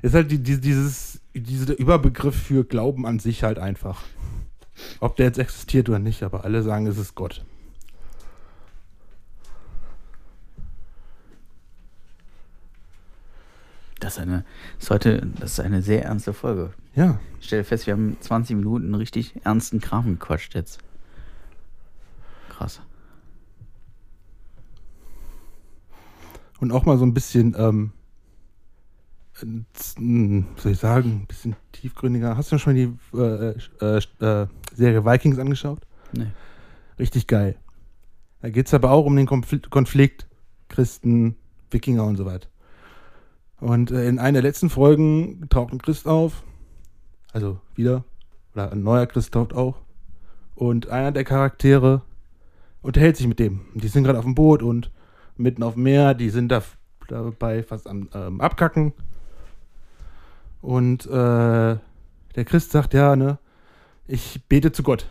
ist 0.02 0.14
halt 0.14 0.30
die, 0.30 0.38
die, 0.38 0.60
dieses, 0.60 1.20
dieser 1.34 1.78
Überbegriff 1.78 2.34
für 2.34 2.64
Glauben 2.64 3.06
an 3.06 3.18
sich 3.18 3.42
halt 3.42 3.58
einfach. 3.58 4.02
Ob 5.00 5.16
der 5.16 5.26
jetzt 5.26 5.38
existiert 5.38 5.88
oder 5.88 5.98
nicht, 5.98 6.22
aber 6.22 6.44
alle 6.44 6.62
sagen, 6.62 6.86
es 6.86 6.98
ist 6.98 7.14
Gott. 7.14 7.44
Das 13.98 14.14
ist 14.14 14.18
eine, 14.20 14.44
das 14.74 14.84
ist 14.84 14.90
heute, 14.90 15.26
das 15.40 15.52
ist 15.52 15.60
eine 15.60 15.80
sehr 15.82 16.04
ernste 16.04 16.32
Folge. 16.32 16.72
Ja. 16.94 17.18
Ich 17.40 17.46
stelle 17.46 17.64
fest, 17.64 17.86
wir 17.86 17.94
haben 17.94 18.16
20 18.20 18.56
Minuten 18.56 18.94
richtig 18.94 19.34
ernsten 19.44 19.80
Kram 19.80 20.06
gequatscht 20.06 20.54
jetzt. 20.54 20.80
Krass. 22.50 22.80
Und 26.58 26.72
auch 26.72 26.84
mal 26.84 26.98
so 26.98 27.04
ein 27.04 27.14
bisschen, 27.14 27.54
ähm, 27.58 27.92
äh, 29.42 29.46
soll 30.60 30.72
ich 30.72 30.78
sagen, 30.78 31.22
ein 31.22 31.26
bisschen 31.26 31.56
tiefgründiger. 31.72 32.36
Hast 32.36 32.52
du 32.52 32.58
schon 32.58 32.74
mal 32.74 32.78
die 32.78 33.18
äh, 33.18 33.54
äh, 33.84 33.96
äh, 34.24 34.46
Serie 34.74 35.04
Vikings 35.04 35.38
angeschaut? 35.38 35.80
Nee. 36.12 36.32
Richtig 36.98 37.26
geil. 37.26 37.56
Da 38.40 38.50
geht 38.50 38.66
es 38.66 38.74
aber 38.74 38.90
auch 38.90 39.04
um 39.04 39.16
den 39.16 39.26
Konflikt, 39.26 39.70
Konflikt 39.70 40.26
Christen, 40.68 41.36
Wikinger 41.70 42.04
und 42.04 42.16
so 42.16 42.26
weiter. 42.26 42.48
Und 43.60 43.90
äh, 43.90 44.08
in 44.08 44.18
einer 44.18 44.40
der 44.40 44.42
letzten 44.42 44.70
Folgen 44.70 45.48
taucht 45.48 45.72
ein 45.72 45.80
Christ 45.80 46.06
auf. 46.06 46.42
Also 47.32 47.58
wieder. 47.74 48.04
Oder 48.54 48.72
ein 48.72 48.82
neuer 48.82 49.06
Christ 49.06 49.32
taucht 49.32 49.54
auch. 49.54 49.76
Und 50.54 50.88
einer 50.88 51.12
der 51.12 51.24
Charaktere 51.24 52.02
unterhält 52.82 53.16
sich 53.16 53.26
mit 53.26 53.38
dem. 53.38 53.66
Die 53.74 53.88
sind 53.88 54.04
gerade 54.04 54.18
auf 54.18 54.24
dem 54.24 54.34
Boot 54.34 54.62
und 54.62 54.90
mitten 55.36 55.62
auf 55.62 55.74
dem 55.74 55.82
Meer. 55.82 56.14
Die 56.14 56.30
sind 56.30 56.50
da 56.50 56.62
dabei 57.08 57.62
fast 57.62 57.86
am 57.86 58.08
ähm, 58.14 58.40
Abkacken. 58.40 58.92
Und 60.60 61.06
äh, 61.06 61.10
der 61.10 62.44
Christ 62.44 62.72
sagt, 62.72 62.94
ja, 62.94 63.16
ne, 63.16 63.38
ich 64.06 64.42
bete 64.48 64.72
zu 64.72 64.82
Gott. 64.82 65.06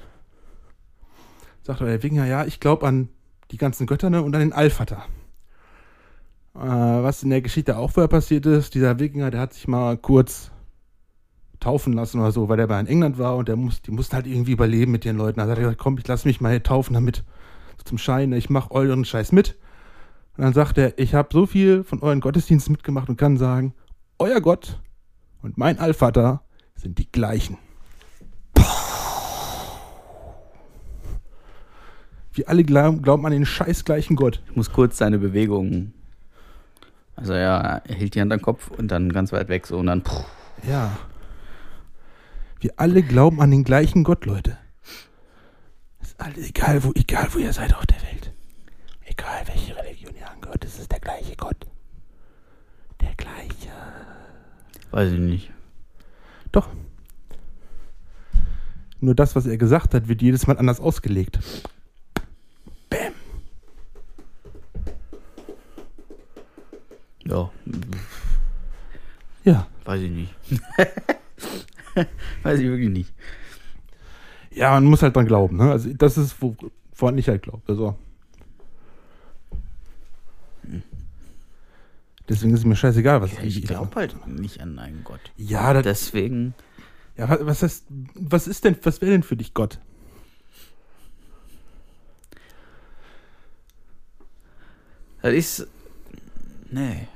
Sagt 1.64 1.82
aber 1.82 1.90
der 1.90 2.04
Wikinger, 2.04 2.26
ja, 2.26 2.46
ich 2.46 2.60
glaube 2.60 2.88
an 2.88 3.10
die 3.52 3.58
ganzen 3.58 3.88
Götter 3.88 4.10
ne, 4.10 4.22
und 4.22 4.36
an 4.36 4.42
den 4.42 4.54
Allvater. 4.54 5.06
Äh, 6.56 6.60
was 6.60 7.24
in 7.24 7.30
der 7.30 7.42
Geschichte 7.42 7.78
auch 7.78 7.92
vorher 7.92 8.08
passiert 8.08 8.46
ist, 8.46 8.76
dieser 8.76 8.98
Wikinger, 9.00 9.30
der 9.30 9.42
hat 9.42 9.54
sich 9.54 9.68
mal 9.68 9.98
kurz 9.98 10.52
taufen 11.60 11.94
lassen 11.94 12.20
oder 12.20 12.32
so, 12.32 12.48
weil 12.48 12.58
der 12.58 12.68
bei 12.68 12.80
in 12.80 12.88
England 12.88 13.18
war 13.18 13.36
und 13.36 13.48
der 13.48 13.56
muss, 13.56 13.82
die 13.82 13.92
mussten 13.92 14.16
halt 14.16 14.28
irgendwie 14.28 14.54
überleben 14.54 14.92
mit 14.92 15.04
den 15.04 15.18
Leuten. 15.18 15.40
Da 15.40 15.44
hat 15.44 15.58
er 15.58 15.64
gesagt, 15.64 15.80
komm, 15.80 15.98
ich 15.98 16.08
lass 16.08 16.26
mich 16.26 16.40
mal 16.42 16.52
hier 16.52 16.64
taufen 16.64 16.94
damit 16.94 17.24
zum 17.84 17.98
Schein, 17.98 18.34
ich 18.34 18.50
mach 18.50 18.72
euren 18.72 19.06
Scheiß 19.06 19.32
mit. 19.32 19.56
Und 20.38 20.44
dann 20.44 20.54
sagt 20.54 20.78
er, 20.78 20.98
ich 21.00 21.14
habe 21.14 21.30
so 21.32 21.46
viel 21.46 21.84
von 21.84 22.02
euren 22.02 22.20
Gottesdiensten 22.20 22.74
mitgemacht 22.74 23.08
und 23.10 23.18
kann 23.18 23.38
sagen, 23.38 23.74
euer 24.20 24.42
Gott 24.42 24.82
und 25.42 25.58
mein 25.58 25.80
Allvater 25.80 26.42
sind 26.76 26.98
die 26.98 27.10
gleichen. 27.10 27.58
Wir 32.34 32.50
alle 32.50 32.66
glauben, 32.66 33.26
an 33.26 33.32
den 33.32 33.46
scheiß 33.46 33.86
gleichen 33.86 34.18
Gott. 34.18 34.44
Ich 34.50 34.56
muss 34.58 34.74
kurz 34.74 34.98
seine 34.98 35.20
Bewegungen. 35.20 35.94
Also 37.16 37.34
ja, 37.34 37.78
er 37.78 37.96
hielt 37.96 38.16
die 38.16 38.22
Hand 38.22 38.34
am 38.34 38.42
Kopf 38.42 38.70
und 38.72 38.90
dann 38.90 39.12
ganz 39.12 39.32
weit 39.32 39.48
weg 39.48 39.68
so 39.68 39.78
und 39.78 39.88
dann. 39.88 40.04
Puh. 40.04 40.24
Ja. 40.68 40.98
Wir 42.60 42.74
alle 42.78 43.04
glauben 43.04 43.42
an 43.42 43.52
den 43.52 43.64
gleichen 43.64 44.04
Gott, 44.04 44.26
Leute. 44.26 44.58
Ist 46.02 46.20
alles 46.20 46.50
egal, 46.50 46.84
wo, 46.84 46.92
egal 46.96 47.28
wo 47.32 47.40
ihr 47.40 47.54
seid 47.54 47.76
auf 47.76 47.86
der 47.86 48.02
Welt. 48.02 48.34
Egal 49.06 49.44
welche 49.48 49.76
Religion 49.78 50.16
ihr 50.16 50.30
angehört, 50.30 50.66
es 50.66 50.80
ist 50.80 50.92
der 50.92 51.00
gleiche 51.00 51.36
Gott. 51.36 51.68
Der 53.02 53.14
gleiche. 53.16 53.72
Weiß 54.92 55.12
ich 55.12 55.20
nicht. 55.20 55.52
Doch. 56.52 56.70
Nur 59.00 59.16
das, 59.16 59.36
was 59.36 59.46
er 59.46 59.58
gesagt 59.58 59.94
hat, 59.94 60.08
wird 60.08 60.22
jedes 60.22 60.48
Mal 60.48 60.58
anders 60.58 60.80
ausgelegt. 60.80 61.40
Ja, 67.28 67.52
Ja. 69.44 69.68
weiß 69.86 70.02
ich 70.02 70.12
nicht. 70.12 70.34
weiß 72.44 72.60
ich 72.60 72.66
wirklich 72.68 72.90
nicht. 72.90 73.14
Ja, 74.52 74.72
man 74.72 74.86
muss 74.86 75.02
halt 75.02 75.16
dran 75.16 75.26
glauben. 75.26 75.58
Ne? 75.58 75.72
Also 75.72 75.92
das 75.94 76.18
ist, 76.18 76.42
wo- 76.42 76.56
woran 76.96 77.18
ich 77.18 77.28
halt 77.28 77.44
glaube. 77.44 77.62
Also. 77.68 77.98
Deswegen 82.28 82.54
ist 82.54 82.62
es 82.62 82.66
mir 82.66 82.76
scheißegal, 82.76 83.22
was 83.22 83.34
Ja, 83.34 83.42
die- 83.42 83.48
ich 83.50 83.62
glaube 83.64 83.96
halt 83.96 84.26
nicht 84.28 84.60
an 84.62 84.80
einen 84.80 85.04
Gott. 85.04 85.20
Ja, 85.38 85.74
das, 85.74 85.84
Deswegen. 85.84 86.54
ja 87.18 87.30
was, 87.30 87.46
was, 87.46 87.64
heißt, 87.64 87.86
was 88.16 88.48
ist 88.48 88.64
denn, 88.66 88.76
was 88.84 89.02
wäre 89.02 89.12
denn 89.12 89.24
für 89.24 89.38
dich 89.38 89.54
Gott? 89.54 89.80
Das 95.22 95.34
ist. 95.34 95.68
Nee. 96.72 97.08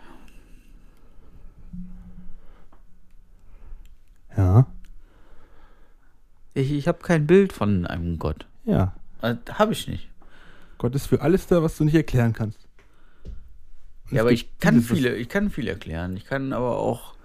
Ja. 4.39 4.65
Ich, 6.53 6.71
ich 6.71 6.87
habe 6.87 6.99
kein 6.99 7.27
Bild 7.27 7.51
von 7.51 7.85
einem 7.85 8.19
Gott. 8.19 8.45
Ja. 8.63 8.93
Habe 9.21 9.73
ich 9.73 9.87
nicht. 9.87 10.07
Gott 10.77 10.95
ist 10.95 11.07
für 11.07 11.19
alles 11.21 11.47
da, 11.47 11.61
was 11.61 11.75
du 11.77 11.83
nicht 11.83 11.95
erklären 11.95 12.31
kannst. 12.31 12.57
Und 14.05 14.15
Ja, 14.15 14.21
aber 14.21 14.31
ich 14.31 14.57
kann 14.59 14.81
viele, 14.81 15.13
ich 15.15 15.27
kann 15.27 15.49
viel 15.49 15.67
erklären. 15.67 16.15
Ich 16.15 16.23
kann 16.23 16.53
aber 16.53 16.77
auch. 16.77 17.15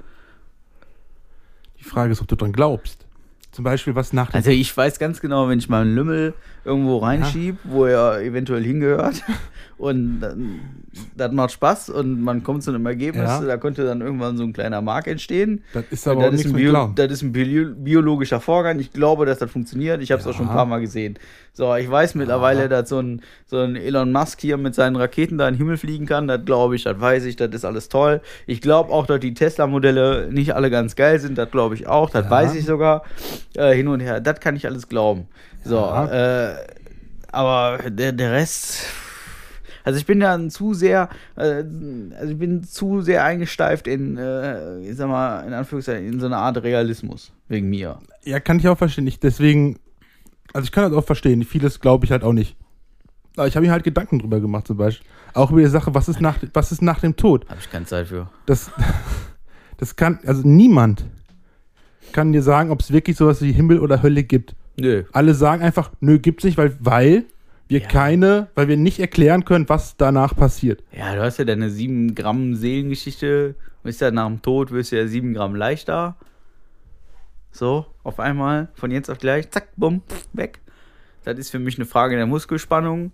Die 1.78 1.84
Frage 1.84 2.12
ist, 2.12 2.20
ob 2.20 2.26
du 2.26 2.34
dran 2.34 2.52
glaubst. 2.52 3.03
Zum 3.54 3.62
Beispiel, 3.64 3.94
was 3.94 4.12
nach 4.12 4.30
dem 4.32 4.36
Also 4.36 4.50
ich 4.50 4.76
weiß 4.76 4.98
ganz 4.98 5.20
genau, 5.20 5.48
wenn 5.48 5.58
ich 5.60 5.68
mal 5.68 5.82
einen 5.82 5.94
Lümmel 5.94 6.34
irgendwo 6.64 6.98
reinschieb, 6.98 7.56
wo 7.64 7.84
er 7.84 8.20
eventuell 8.22 8.64
hingehört 8.64 9.22
und 9.78 10.18
dann, 10.20 10.60
das 11.16 11.30
macht 11.30 11.52
Spaß 11.52 11.90
und 11.90 12.20
man 12.22 12.42
kommt 12.42 12.62
zu 12.64 12.70
einem 12.72 12.84
Ergebnis, 12.86 13.24
Ja. 13.28 13.40
da 13.40 13.56
könnte 13.58 13.84
dann 13.84 14.00
irgendwann 14.00 14.36
so 14.36 14.42
ein 14.44 14.52
kleiner 14.52 14.80
Mark 14.80 15.06
entstehen. 15.06 15.62
Das 15.72 15.84
ist 15.90 16.08
aber 16.08 16.18
auch 16.20 16.22
das, 16.24 16.32
nichts 16.32 16.46
ist 16.46 16.52
ein 16.52 16.54
mit 16.62 16.64
Bio, 16.72 16.92
das 16.94 17.12
ist 17.12 17.22
ein 17.22 17.32
bio 17.32 17.70
biologischer 17.76 18.40
Vorgang. 18.40 18.80
Ich 18.80 18.92
glaube, 18.92 19.24
dass 19.26 19.38
das 19.38 19.50
funktioniert. 19.50 20.02
Ich 20.02 20.10
habe 20.10 20.18
es 20.20 20.24
Ja. 20.26 20.32
auch 20.32 20.36
schon 20.36 20.48
ein 20.48 20.54
paar 20.54 20.66
Mal 20.66 20.80
gesehen. 20.80 21.16
So, 21.52 21.72
ich 21.76 21.88
weiß 21.88 22.16
mittlerweile, 22.16 22.62
Ja. 22.62 22.68
dass 22.68 22.88
so 22.88 22.98
ein, 22.98 23.20
so 23.46 23.58
ein 23.58 23.76
Elon 23.76 24.10
Musk 24.10 24.40
hier 24.40 24.56
mit 24.56 24.74
seinen 24.74 24.96
Raketen 24.96 25.38
da 25.38 25.46
in 25.46 25.54
den 25.54 25.58
Himmel 25.58 25.76
fliegen 25.76 26.06
kann. 26.06 26.26
Das 26.26 26.44
glaube 26.44 26.74
ich, 26.74 26.82
das 26.84 26.98
weiß 27.00 27.24
ich, 27.26 27.36
das 27.36 27.50
ist 27.54 27.64
alles 27.64 27.88
toll. 27.88 28.20
Ich 28.46 28.60
glaube 28.60 28.90
auch, 28.92 29.06
dass 29.06 29.20
die 29.20 29.34
Tesla-Modelle 29.34 30.28
nicht 30.32 30.54
alle 30.56 30.70
ganz 30.70 30.96
geil 30.96 31.20
sind. 31.20 31.38
Das 31.38 31.50
glaube 31.50 31.74
ich 31.76 31.86
auch. 31.86 32.10
Das 32.10 32.24
Ja. 32.24 32.30
weiß 32.30 32.54
ich 32.56 32.64
sogar. 32.64 33.02
Äh, 33.56 33.74
hin 33.74 33.88
und 33.88 34.00
her. 34.00 34.20
Das 34.20 34.40
kann 34.40 34.56
ich 34.56 34.66
alles 34.66 34.88
glauben. 34.88 35.28
So, 35.64 35.76
Ja. 35.76 36.50
äh, 36.50 36.56
aber 37.32 37.90
der, 37.90 38.12
der 38.12 38.32
Rest. 38.32 38.84
Also 39.86 39.98
ich 39.98 40.06
bin 40.06 40.20
dann 40.20 40.50
zu 40.50 40.72
sehr, 40.72 41.10
äh, 41.36 41.62
also 42.18 42.32
ich 42.32 42.38
bin 42.38 42.64
zu 42.64 43.02
sehr 43.02 43.22
eingesteift 43.24 43.86
in, 43.86 44.16
äh, 44.16 44.78
ich 44.80 44.96
sag 44.96 45.08
mal, 45.08 45.40
in 45.46 45.52
Anführungszeichen, 45.52 46.06
in 46.06 46.20
so 46.20 46.26
eine 46.26 46.38
Art 46.38 46.62
Realismus. 46.62 47.32
Wegen 47.48 47.68
mir. 47.68 47.98
Ja, 48.24 48.40
kann 48.40 48.58
ich 48.58 48.66
auch 48.68 48.78
verstehen. 48.78 49.06
Ich, 49.06 49.20
deswegen, 49.20 49.78
also 50.54 50.64
ich 50.64 50.72
kann 50.72 50.90
das 50.90 50.98
auch 50.98 51.04
verstehen. 51.04 51.42
Vieles 51.44 51.80
glaube 51.80 52.06
ich 52.06 52.12
halt 52.12 52.24
auch 52.24 52.32
nicht. 52.32 52.56
Aber 53.36 53.46
ich 53.46 53.56
habe 53.56 53.66
mir 53.66 53.72
halt 53.72 53.84
Gedanken 53.84 54.20
drüber 54.20 54.40
gemacht, 54.40 54.66
zum 54.66 54.76
Beispiel. 54.78 55.06
Auch 55.34 55.50
über 55.50 55.60
die 55.60 55.66
Sache, 55.66 55.92
was 55.94 56.08
ist 56.08 56.20
nach, 56.20 56.36
was 56.54 56.72
ist 56.72 56.80
nach 56.80 57.00
dem 57.00 57.16
Tod? 57.16 57.46
Habe 57.48 57.58
ich 57.60 57.70
keine 57.70 57.84
Zeit 57.84 58.06
für. 58.06 58.30
Das, 58.46 58.70
das 59.76 59.96
kann, 59.96 60.18
also 60.24 60.42
niemand 60.48 61.04
kann 62.14 62.32
dir 62.32 62.42
sagen, 62.42 62.70
ob 62.70 62.80
es 62.80 62.90
wirklich 62.92 63.18
sowas 63.18 63.42
wie 63.42 63.52
Himmel 63.52 63.80
oder 63.80 64.02
Hölle 64.02 64.22
gibt. 64.24 64.54
Nö. 64.76 65.04
Alle 65.12 65.34
sagen 65.34 65.62
einfach, 65.62 65.90
nö, 66.00 66.18
gibt's 66.18 66.44
nicht, 66.44 66.56
weil, 66.56 66.74
weil 66.80 67.24
wir 67.68 67.80
Ja. 67.80 67.88
keine, 67.88 68.48
weil 68.54 68.68
wir 68.68 68.76
nicht 68.78 69.00
erklären 69.00 69.44
können, 69.44 69.68
was 69.68 69.96
danach 69.96 70.34
passiert. 70.34 70.82
Ja, 70.92 71.14
du 71.14 71.22
hast 71.22 71.38
ja 71.38 71.44
deine 71.44 71.68
7 71.70 72.14
Gramm 72.14 72.54
Seelengeschichte. 72.54 73.56
Ist 73.82 74.00
ja 74.00 74.10
nach 74.10 74.26
dem 74.26 74.40
Tod 74.40 74.70
wirst 74.70 74.92
du 74.92 74.96
ja 74.96 75.06
7 75.06 75.34
Gramm 75.34 75.54
leichter. 75.54 76.16
So, 77.50 77.86
auf 78.02 78.18
einmal, 78.18 78.68
von 78.74 78.90
jetzt 78.90 79.10
auf 79.10 79.18
gleich, 79.18 79.50
zack, 79.50 79.68
bumm, 79.76 80.02
weg. 80.32 80.60
Das 81.24 81.38
ist 81.38 81.50
für 81.50 81.58
mich 81.58 81.76
eine 81.76 81.84
Frage 81.86 82.16
der 82.16 82.26
Muskelspannung. 82.26 83.12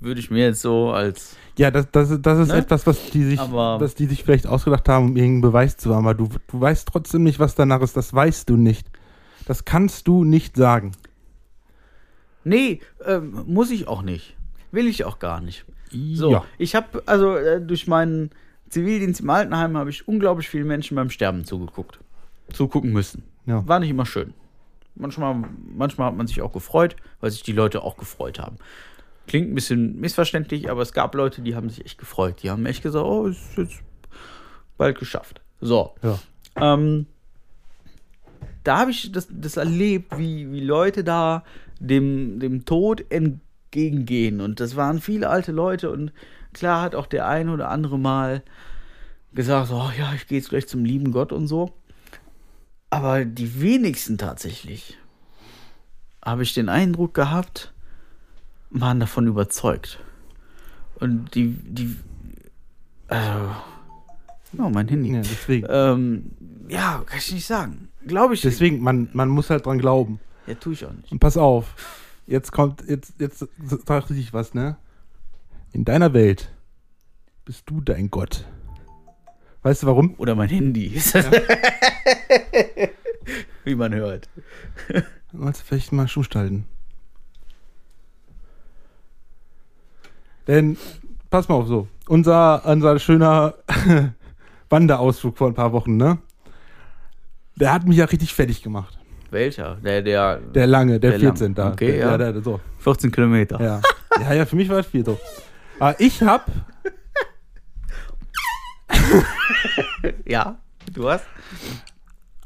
Würde 0.00 0.20
ich 0.20 0.30
mir 0.30 0.44
jetzt 0.44 0.60
so 0.62 0.90
als. 0.92 1.36
Ja, 1.56 1.70
das, 1.72 1.88
das, 1.90 2.16
das 2.22 2.38
ist 2.38 2.48
Ne? 2.48 2.56
etwas, 2.58 2.86
was 2.86 3.10
die, 3.10 3.24
sich, 3.24 3.40
Aber- 3.40 3.80
was 3.80 3.94
die 3.96 4.06
sich 4.06 4.22
vielleicht 4.22 4.46
ausgedacht 4.46 4.88
haben, 4.88 5.06
um 5.06 5.16
irgendeinen 5.16 5.40
Beweis 5.40 5.76
zu 5.76 5.94
haben. 5.94 6.06
Aber 6.06 6.14
du, 6.14 6.28
du 6.46 6.60
weißt 6.60 6.86
trotzdem 6.86 7.24
nicht, 7.24 7.38
was 7.40 7.54
danach 7.56 7.80
ist. 7.82 7.96
Das 7.96 8.14
weißt 8.14 8.48
du 8.48 8.56
nicht. 8.56 8.86
Das 9.46 9.64
kannst 9.64 10.06
du 10.06 10.24
nicht 10.24 10.56
sagen. 10.56 10.92
Nee, 12.44 12.80
ähm, 13.04 13.42
muss 13.46 13.70
ich 13.70 13.88
auch 13.88 14.02
nicht. 14.02 14.36
Will 14.70 14.86
ich 14.86 15.04
auch 15.04 15.18
gar 15.18 15.40
nicht. 15.40 15.64
So, 15.90 16.30
Ja. 16.30 16.44
ich 16.58 16.74
habe, 16.74 17.02
also 17.06 17.34
äh, 17.36 17.60
durch 17.60 17.86
meinen 17.86 18.30
Zivildienst 18.68 19.20
im 19.20 19.30
Altenheim 19.30 19.76
habe 19.76 19.90
ich 19.90 20.06
unglaublich 20.06 20.48
vielen 20.48 20.66
Menschen 20.66 20.94
beim 20.94 21.10
Sterben 21.10 21.44
zugeguckt. 21.44 21.98
Zugucken 22.52 22.92
müssen. 22.92 23.24
Ja. 23.46 23.66
War 23.66 23.80
nicht 23.80 23.90
immer 23.90 24.06
schön. 24.06 24.34
Manchmal, 24.94 25.42
manchmal 25.76 26.08
hat 26.08 26.16
man 26.16 26.26
sich 26.26 26.42
auch 26.42 26.52
gefreut, 26.52 26.96
weil 27.20 27.30
sich 27.30 27.42
die 27.42 27.52
Leute 27.52 27.82
auch 27.82 27.96
gefreut 27.96 28.38
haben. 28.38 28.56
Klingt 29.28 29.50
ein 29.50 29.54
bisschen 29.54 30.00
missverständlich, 30.00 30.70
aber 30.70 30.82
es 30.82 30.92
gab 30.92 31.14
Leute, 31.14 31.42
die 31.42 31.54
haben 31.54 31.68
sich 31.68 31.84
echt 31.84 31.98
gefreut. 31.98 32.42
Die 32.42 32.50
haben 32.50 32.64
echt 32.66 32.82
gesagt, 32.82 33.04
oh, 33.04 33.26
ist 33.26 33.56
jetzt 33.56 33.82
bald 34.78 34.98
geschafft. 34.98 35.42
So. 35.60 35.94
Ja. 36.02 36.18
Ähm, 36.56 37.06
da 38.64 38.78
habe 38.78 38.90
ich 38.90 39.12
das, 39.12 39.28
das 39.30 39.56
erlebt, 39.56 40.18
wie, 40.18 40.50
wie 40.50 40.60
Leute 40.60 41.04
da 41.04 41.44
dem, 41.78 42.40
dem 42.40 42.64
Tod 42.64 43.04
entgegengehen. 43.10 44.40
Und 44.40 44.60
das 44.60 44.76
waren 44.76 45.00
viele 45.00 45.28
alte 45.28 45.52
Leute. 45.52 45.90
Und 45.90 46.12
klar 46.54 46.80
hat 46.80 46.94
auch 46.94 47.06
der 47.06 47.28
ein 47.28 47.50
oder 47.50 47.68
andere 47.68 47.98
mal 47.98 48.42
gesagt, 49.34 49.70
oh 49.70 49.90
ja, 49.98 50.14
ich 50.14 50.26
gehe 50.26 50.38
jetzt 50.38 50.48
gleich 50.48 50.66
zum 50.66 50.84
lieben 50.84 51.12
Gott 51.12 51.32
und 51.32 51.46
so. 51.46 51.74
Aber 52.90 53.26
die 53.26 53.60
wenigsten 53.60 54.16
tatsächlich, 54.16 54.96
habe 56.24 56.42
ich 56.42 56.54
den 56.54 56.68
Eindruck 56.68 57.14
gehabt, 57.14 57.72
waren 58.70 59.00
davon 59.00 59.26
überzeugt. 59.26 59.98
Und 60.96 61.34
die, 61.34 61.56
die, 61.62 61.96
also, 63.06 63.50
oh, 64.58 64.68
mein 64.68 64.88
Handy. 64.88 65.12
Ja, 65.12 65.20
deswegen. 65.20 65.66
Ähm, 65.70 66.30
ja, 66.68 67.02
kann 67.06 67.18
ich 67.18 67.32
nicht 67.32 67.46
sagen. 67.46 67.88
Glaube 68.06 68.34
ich. 68.34 68.42
Deswegen, 68.42 68.80
man, 68.80 69.08
man 69.12 69.28
muss 69.28 69.50
halt 69.50 69.66
dran 69.66 69.78
glauben. 69.78 70.20
Ja, 70.46 70.54
tue 70.54 70.72
ich 70.72 70.84
auch 70.84 70.92
nicht. 70.92 71.12
Und 71.12 71.18
pass 71.18 71.36
auf. 71.36 71.74
Jetzt 72.26 72.52
kommt, 72.52 72.84
jetzt, 72.86 73.14
jetzt 73.18 73.46
sag 73.86 74.10
ich 74.10 74.32
was, 74.32 74.54
ne? 74.54 74.76
In 75.72 75.84
deiner 75.84 76.12
Welt 76.12 76.52
bist 77.44 77.62
du 77.66 77.80
dein 77.80 78.10
Gott. 78.10 78.44
Weißt 79.62 79.82
du 79.82 79.86
warum? 79.86 80.14
Oder 80.18 80.34
mein 80.34 80.48
Handy. 80.48 80.92
Wie 83.64 83.74
man 83.74 83.94
hört. 83.94 84.28
Sollst 85.32 85.60
du 85.62 85.64
vielleicht 85.66 85.92
mal 85.92 86.08
stumm 86.08 86.24
halten. 86.34 86.66
Denn, 90.48 90.76
pass 91.30 91.48
mal 91.48 91.54
auf 91.56 91.68
so. 91.68 91.86
Unser, 92.08 92.64
unser 92.64 92.98
schöner 92.98 93.54
Wanderausflug 94.70 95.36
vor 95.38 95.48
ein 95.48 95.54
paar 95.54 95.72
Wochen, 95.72 95.96
ne? 95.96 96.18
Der 97.56 97.72
hat 97.72 97.86
mich 97.86 97.98
ja 97.98 98.06
richtig 98.06 98.34
fertig 98.34 98.62
gemacht. 98.62 98.98
Welcher? 99.30 99.76
Der, 99.76 100.00
der, 100.02 100.38
Der 100.38 100.66
lange, 100.66 100.98
der, 100.98 101.10
Der 101.10 101.18
lang. 101.18 101.36
14 101.36 101.54
da. 101.54 101.72
Okay, 101.72 101.86
der, 101.88 101.96
ja. 101.98 102.18
Der, 102.18 102.32
der, 102.32 102.42
so. 102.42 102.60
14 102.78 103.12
Kilometer. 103.12 103.60
Ja. 103.62 103.80
ja, 104.20 104.32
ja, 104.32 104.46
für 104.46 104.56
mich 104.56 104.68
war 104.68 104.78
es 104.78 104.86
viel 104.86 105.04
so. 105.04 105.18
Aber 105.78 106.00
ich 106.00 106.22
hab, 106.22 106.46
Ja, 110.26 110.58
du 110.92 111.08
hast. 111.10 111.26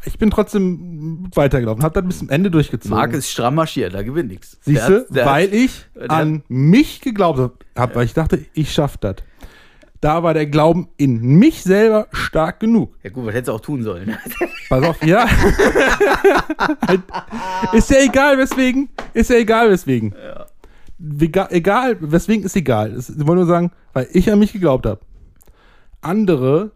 Ich 0.05 0.19
bin 0.19 0.31
trotzdem 0.31 1.29
weitergelaufen, 1.35 1.85
hab 1.85 1.95
dann 1.95 2.07
bis 2.07 2.19
zum 2.19 2.29
Ende 2.31 2.51
durchgezogen. 2.51 2.97
Marc 2.97 3.13
ist 3.13 3.31
stramm 3.31 3.55
marschiert, 3.55 3.95
da 3.95 4.03
gewinnt 4.03 4.31
nichts. 4.31 4.59
Siehst 4.63 4.89
du, 4.89 5.07
weil 5.11 5.53
ich 5.55 5.87
an 6.09 6.43
mich 6.49 7.01
geglaubt 7.01 7.39
habe, 7.77 7.95
weil 7.95 8.05
ich 8.07 8.15
dachte, 8.15 8.45
ich 8.55 8.73
schaff 8.73 8.97
das. 8.97 9.17
Da 10.01 10.25
war 10.25 10.35
der 10.35 10.47
Glauben 10.47 10.89
in 10.97 11.21
mich 11.21 11.63
selber 11.63 12.09
stark 12.13 12.59
genug. 12.59 12.97
Ja, 13.05 13.11
gut, 13.11 13.25
was 13.27 13.35
hättest 13.35 13.49
du 13.49 13.53
auch 13.53 13.61
tun 13.61 13.85
sollen? 13.85 14.17
Pass 14.69 14.85
auf, 14.85 15.05
ja. 15.05 15.29
Ist 17.73 17.91
ja 17.91 17.99
egal, 18.03 18.39
weswegen. 18.39 18.89
Ist 19.15 19.31
ja 19.31 19.37
egal, 19.37 19.71
weswegen. 19.71 20.15
Wega- 20.99 21.51
Egal, 21.51 21.97
weswegen 22.01 22.45
ist 22.45 22.57
egal. 22.57 22.97
Ich 22.99 23.09
wollte 23.19 23.35
nur 23.35 23.47
sagen, 23.47 23.73
weil 23.93 24.09
ich 24.13 24.31
an 24.31 24.39
mich 24.39 24.53
geglaubt 24.53 24.87
habe. 24.87 25.01
Andere 26.01 26.73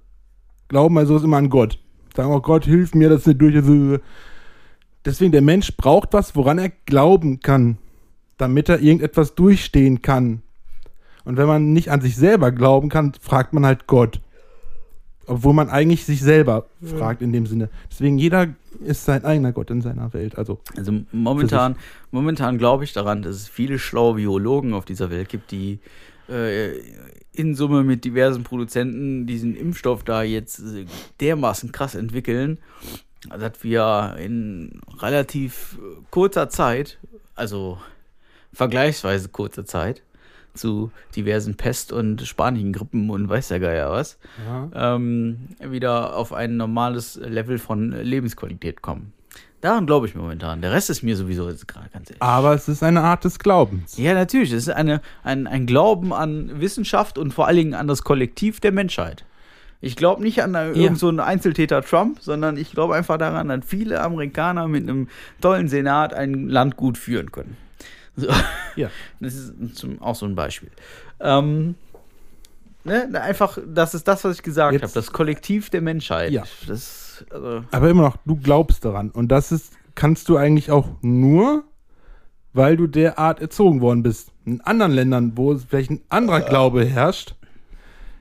glauben 0.68 0.98
also 0.98 1.16
immer 1.18 1.36
an 1.36 1.50
Gott. 1.50 1.78
Sagen, 2.16 2.32
oh 2.32 2.40
Gott, 2.40 2.64
hilf 2.64 2.94
mir, 2.94 3.08
das 3.08 3.26
nicht 3.26 3.40
durch. 3.40 3.54
ist. 3.54 4.00
Deswegen, 5.04 5.32
der 5.32 5.42
Mensch 5.42 5.76
braucht 5.76 6.12
was, 6.12 6.34
woran 6.34 6.58
er 6.58 6.70
glauben 6.86 7.40
kann, 7.40 7.78
damit 8.38 8.68
er 8.68 8.80
irgendetwas 8.80 9.34
durchstehen 9.34 10.02
kann. 10.02 10.42
Und 11.24 11.36
wenn 11.36 11.46
man 11.46 11.72
nicht 11.72 11.90
an 11.90 12.00
sich 12.00 12.16
selber 12.16 12.52
glauben 12.52 12.88
kann, 12.88 13.12
fragt 13.20 13.52
man 13.52 13.66
halt 13.66 13.86
Gott. 13.86 14.20
Obwohl 15.26 15.54
man 15.54 15.68
eigentlich 15.68 16.04
sich 16.04 16.20
selber 16.20 16.66
fragt 16.82 17.20
in 17.20 17.32
dem 17.32 17.46
Sinne. 17.46 17.68
Deswegen, 17.90 18.16
jeder 18.16 18.54
ist 18.80 19.04
sein 19.04 19.24
eigener 19.24 19.52
Gott 19.52 19.70
in 19.70 19.80
seiner 19.80 20.12
Welt. 20.12 20.38
Also, 20.38 20.60
Also 20.76 20.92
momentan, 21.10 21.74
momentan 22.12 22.58
glaube 22.58 22.84
ich 22.84 22.92
daran, 22.92 23.22
dass 23.22 23.34
es 23.34 23.48
viele 23.48 23.80
schlaue 23.80 24.14
Biologen 24.14 24.72
auf 24.72 24.84
dieser 24.84 25.10
Welt 25.10 25.28
gibt, 25.28 25.50
die 25.50 25.80
äh, 26.28 26.78
in 27.38 27.54
Summe 27.54 27.82
mit 27.84 28.04
diversen 28.04 28.42
Produzenten 28.42 29.26
diesen 29.26 29.56
Impfstoff 29.56 30.04
da 30.04 30.22
jetzt 30.22 30.60
äh, 30.60 30.86
dermaßen 31.20 31.72
krass 31.72 31.94
entwickeln, 31.94 32.58
dass 33.28 33.62
wir 33.62 34.16
in 34.18 34.80
relativ 34.98 35.78
äh, 35.78 36.02
kurzer 36.10 36.48
Zeit, 36.48 36.98
also 37.34 37.78
vergleichsweise 38.52 39.28
kurzer 39.28 39.64
Zeit, 39.64 40.02
zu 40.54 40.90
diversen 41.14 41.56
Pest- 41.56 41.92
und 41.92 42.22
Spaniengrippen 42.22 43.10
und 43.10 43.28
weiß 43.28 43.48
der 43.48 43.60
Geier 43.60 43.90
was, 43.90 44.18
ähm, 44.74 45.48
wieder 45.60 46.16
auf 46.16 46.32
ein 46.32 46.56
normales 46.56 47.16
Level 47.16 47.58
von 47.58 47.92
Lebensqualität 47.92 48.80
kommen. 48.80 49.12
Daran 49.66 49.84
glaube 49.84 50.06
ich 50.06 50.14
momentan. 50.14 50.62
Der 50.62 50.70
Rest 50.70 50.90
ist 50.90 51.02
mir 51.02 51.16
sowieso 51.16 51.50
jetzt 51.50 51.66
gerade 51.66 51.88
ganz 51.92 52.08
ehrlich. 52.08 52.22
aber 52.22 52.54
es 52.54 52.68
ist 52.68 52.84
eine 52.84 53.00
Art 53.00 53.24
des 53.24 53.40
Glaubens. 53.40 53.96
Ja, 53.96 54.14
natürlich. 54.14 54.52
Es 54.52 54.68
ist 54.68 54.72
eine, 54.72 55.00
ein, 55.24 55.48
ein 55.48 55.66
Glauben 55.66 56.12
an 56.12 56.60
Wissenschaft 56.60 57.18
und 57.18 57.34
vor 57.34 57.48
allen 57.48 57.56
Dingen 57.56 57.74
an 57.74 57.88
das 57.88 58.02
Kollektiv 58.02 58.60
der 58.60 58.70
Menschheit. 58.70 59.24
Ich 59.80 59.96
glaube 59.96 60.22
nicht 60.22 60.40
an 60.40 60.54
äh, 60.54 60.70
irgend 60.70 61.00
so 61.00 61.08
Einzeltäter 61.08 61.82
Trump, 61.82 62.20
sondern 62.20 62.56
ich 62.58 62.70
glaube 62.70 62.94
einfach 62.94 63.18
daran, 63.18 63.48
dass 63.48 63.64
viele 63.66 64.00
Amerikaner 64.02 64.68
mit 64.68 64.84
einem 64.84 65.08
tollen 65.40 65.66
Senat 65.66 66.14
ein 66.14 66.48
Land 66.48 66.76
gut 66.76 66.96
führen 66.96 67.32
können. 67.32 67.56
So. 68.14 68.28
Ja. 68.76 68.88
Das 69.18 69.34
ist 69.34 69.52
zum, 69.74 70.00
auch 70.00 70.14
so 70.14 70.26
ein 70.26 70.36
Beispiel. 70.36 70.70
Ähm, 71.18 71.74
ne, 72.84 73.20
einfach, 73.20 73.58
das 73.66 73.94
ist 73.94 74.06
das, 74.06 74.22
was 74.22 74.36
ich 74.36 74.42
gesagt 74.44 74.80
habe, 74.80 74.92
das 74.94 75.10
Kollektiv 75.10 75.70
der 75.70 75.80
Menschheit. 75.80 76.30
Ja. 76.30 76.44
Das, 76.68 77.05
also, 77.30 77.64
Aber 77.70 77.90
immer 77.90 78.02
noch, 78.02 78.16
du 78.24 78.36
glaubst 78.36 78.84
daran. 78.84 79.10
Und 79.10 79.28
das 79.28 79.52
ist, 79.52 79.72
kannst 79.94 80.28
du 80.28 80.36
eigentlich 80.36 80.70
auch 80.70 80.88
nur, 81.02 81.64
weil 82.52 82.76
du 82.76 82.86
derart 82.86 83.40
erzogen 83.40 83.80
worden 83.80 84.02
bist. 84.02 84.32
In 84.44 84.60
anderen 84.62 84.92
Ländern, 84.92 85.32
wo 85.36 85.52
es 85.52 85.64
vielleicht 85.64 85.90
ein 85.90 86.00
anderer 86.08 86.40
Glaube 86.40 86.84
herrscht, 86.84 87.34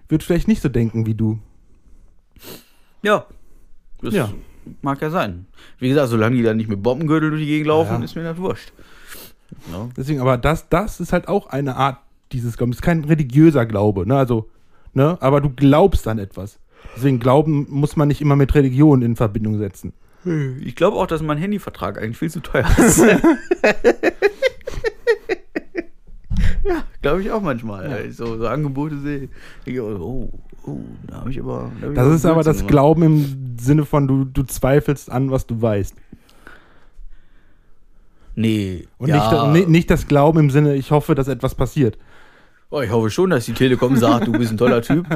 wird 0.09 0.23
vielleicht 0.23 0.47
nicht 0.47 0.61
so 0.61 0.69
denken 0.69 1.05
wie 1.05 1.15
du. 1.15 1.39
ja. 3.01 3.25
Das 4.01 4.13
Ja. 4.13 4.29
mag 4.81 5.01
ja 5.01 5.09
sein. 5.09 5.45
Wie 5.79 5.87
gesagt, 5.89 6.09
solange 6.09 6.35
die 6.35 6.43
da 6.43 6.53
nicht 6.53 6.69
mit 6.69 6.83
Bombengürtel 6.83 7.29
durch 7.29 7.41
die 7.41 7.47
Gegend 7.47 7.67
laufen, 7.67 7.99
Ja. 7.99 8.03
ist 8.03 8.15
mir 8.15 8.23
das 8.23 8.37
wurscht. 8.37 8.73
Ja. 9.71 9.87
Deswegen, 9.95 10.19
aber 10.19 10.37
das, 10.37 10.67
das 10.69 10.99
ist 10.99 11.13
halt 11.13 11.27
auch 11.27 11.47
eine 11.47 11.75
Art 11.77 11.99
dieses 12.31 12.57
Glaubens. 12.57 12.75
Es 12.75 12.79
ist 12.79 12.85
kein 12.85 13.03
religiöser 13.05 13.65
Glaube, 13.65 14.05
ne? 14.07 14.17
Also, 14.17 14.49
ne? 14.93 15.17
Aber 15.21 15.39
du 15.39 15.49
glaubst 15.49 16.07
an 16.07 16.19
etwas. 16.19 16.59
Deswegen 16.95 17.19
Glauben 17.19 17.67
muss 17.69 17.95
man 17.95 18.07
nicht 18.07 18.21
immer 18.21 18.35
mit 18.35 18.53
Religion 18.55 19.01
in 19.01 19.15
Verbindung 19.15 19.57
setzen. 19.57 19.93
Ich 20.61 20.75
glaube 20.75 20.97
auch, 20.97 21.05
dass 21.07 21.21
mein 21.21 21.37
Handyvertrag 21.37 22.01
eigentlich 22.01 22.17
viel 22.17 22.31
zu 22.31 22.39
teuer 22.39 22.65
ist. 22.79 22.97
ja, 26.63 26.83
glaube 27.01 27.21
ich 27.21 27.31
auch 27.31 27.41
manchmal. 27.41 27.89
wenn 27.89 28.09
ich 28.09 28.15
So, 28.17 28.37
so 28.37 28.47
Angebote 28.47 28.97
sehe. 28.99 29.29
Ich, 29.65 29.79
oh, 29.79 30.31
oh, 30.65 30.79
da 31.07 31.17
habe 31.17 31.29
ich 31.31 31.39
aber. 31.39 31.71
Da 31.79 31.85
hab 31.85 31.91
ich 31.91 31.95
Das 31.95 32.13
ist 32.13 32.25
aber 32.25 32.43
das 32.43 32.57
gemacht. 32.57 32.71
Glauben 32.71 33.03
im 33.03 33.57
Sinne 33.59 33.85
von, 33.85 34.07
du, 34.07 34.25
du 34.25 34.43
zweifelst 34.43 35.11
an, 35.11 35.31
was 35.31 35.45
du 35.47 35.61
weißt. 35.61 35.95
Nee. 38.35 38.87
Und 38.97 39.07
ja. 39.09 39.51
nicht, 39.51 39.67
ni- 39.67 39.71
nicht 39.71 39.89
das 39.89 40.07
Glauben 40.07 40.39
im 40.39 40.49
Sinne, 40.49 40.75
ich 40.75 40.91
hoffe, 40.91 41.15
dass 41.15 41.27
etwas 41.27 41.55
passiert. 41.55 41.97
Oh, 42.71 42.81
ich 42.81 42.89
hoffe 42.89 43.09
schon, 43.09 43.29
dass 43.29 43.45
die 43.45 43.53
Telekom 43.53 43.95
sagt, 43.95 44.27
du 44.27 44.31
bist 44.31 44.51
ein 44.51 44.57
toller 44.57 44.81
Typ. 44.81 45.07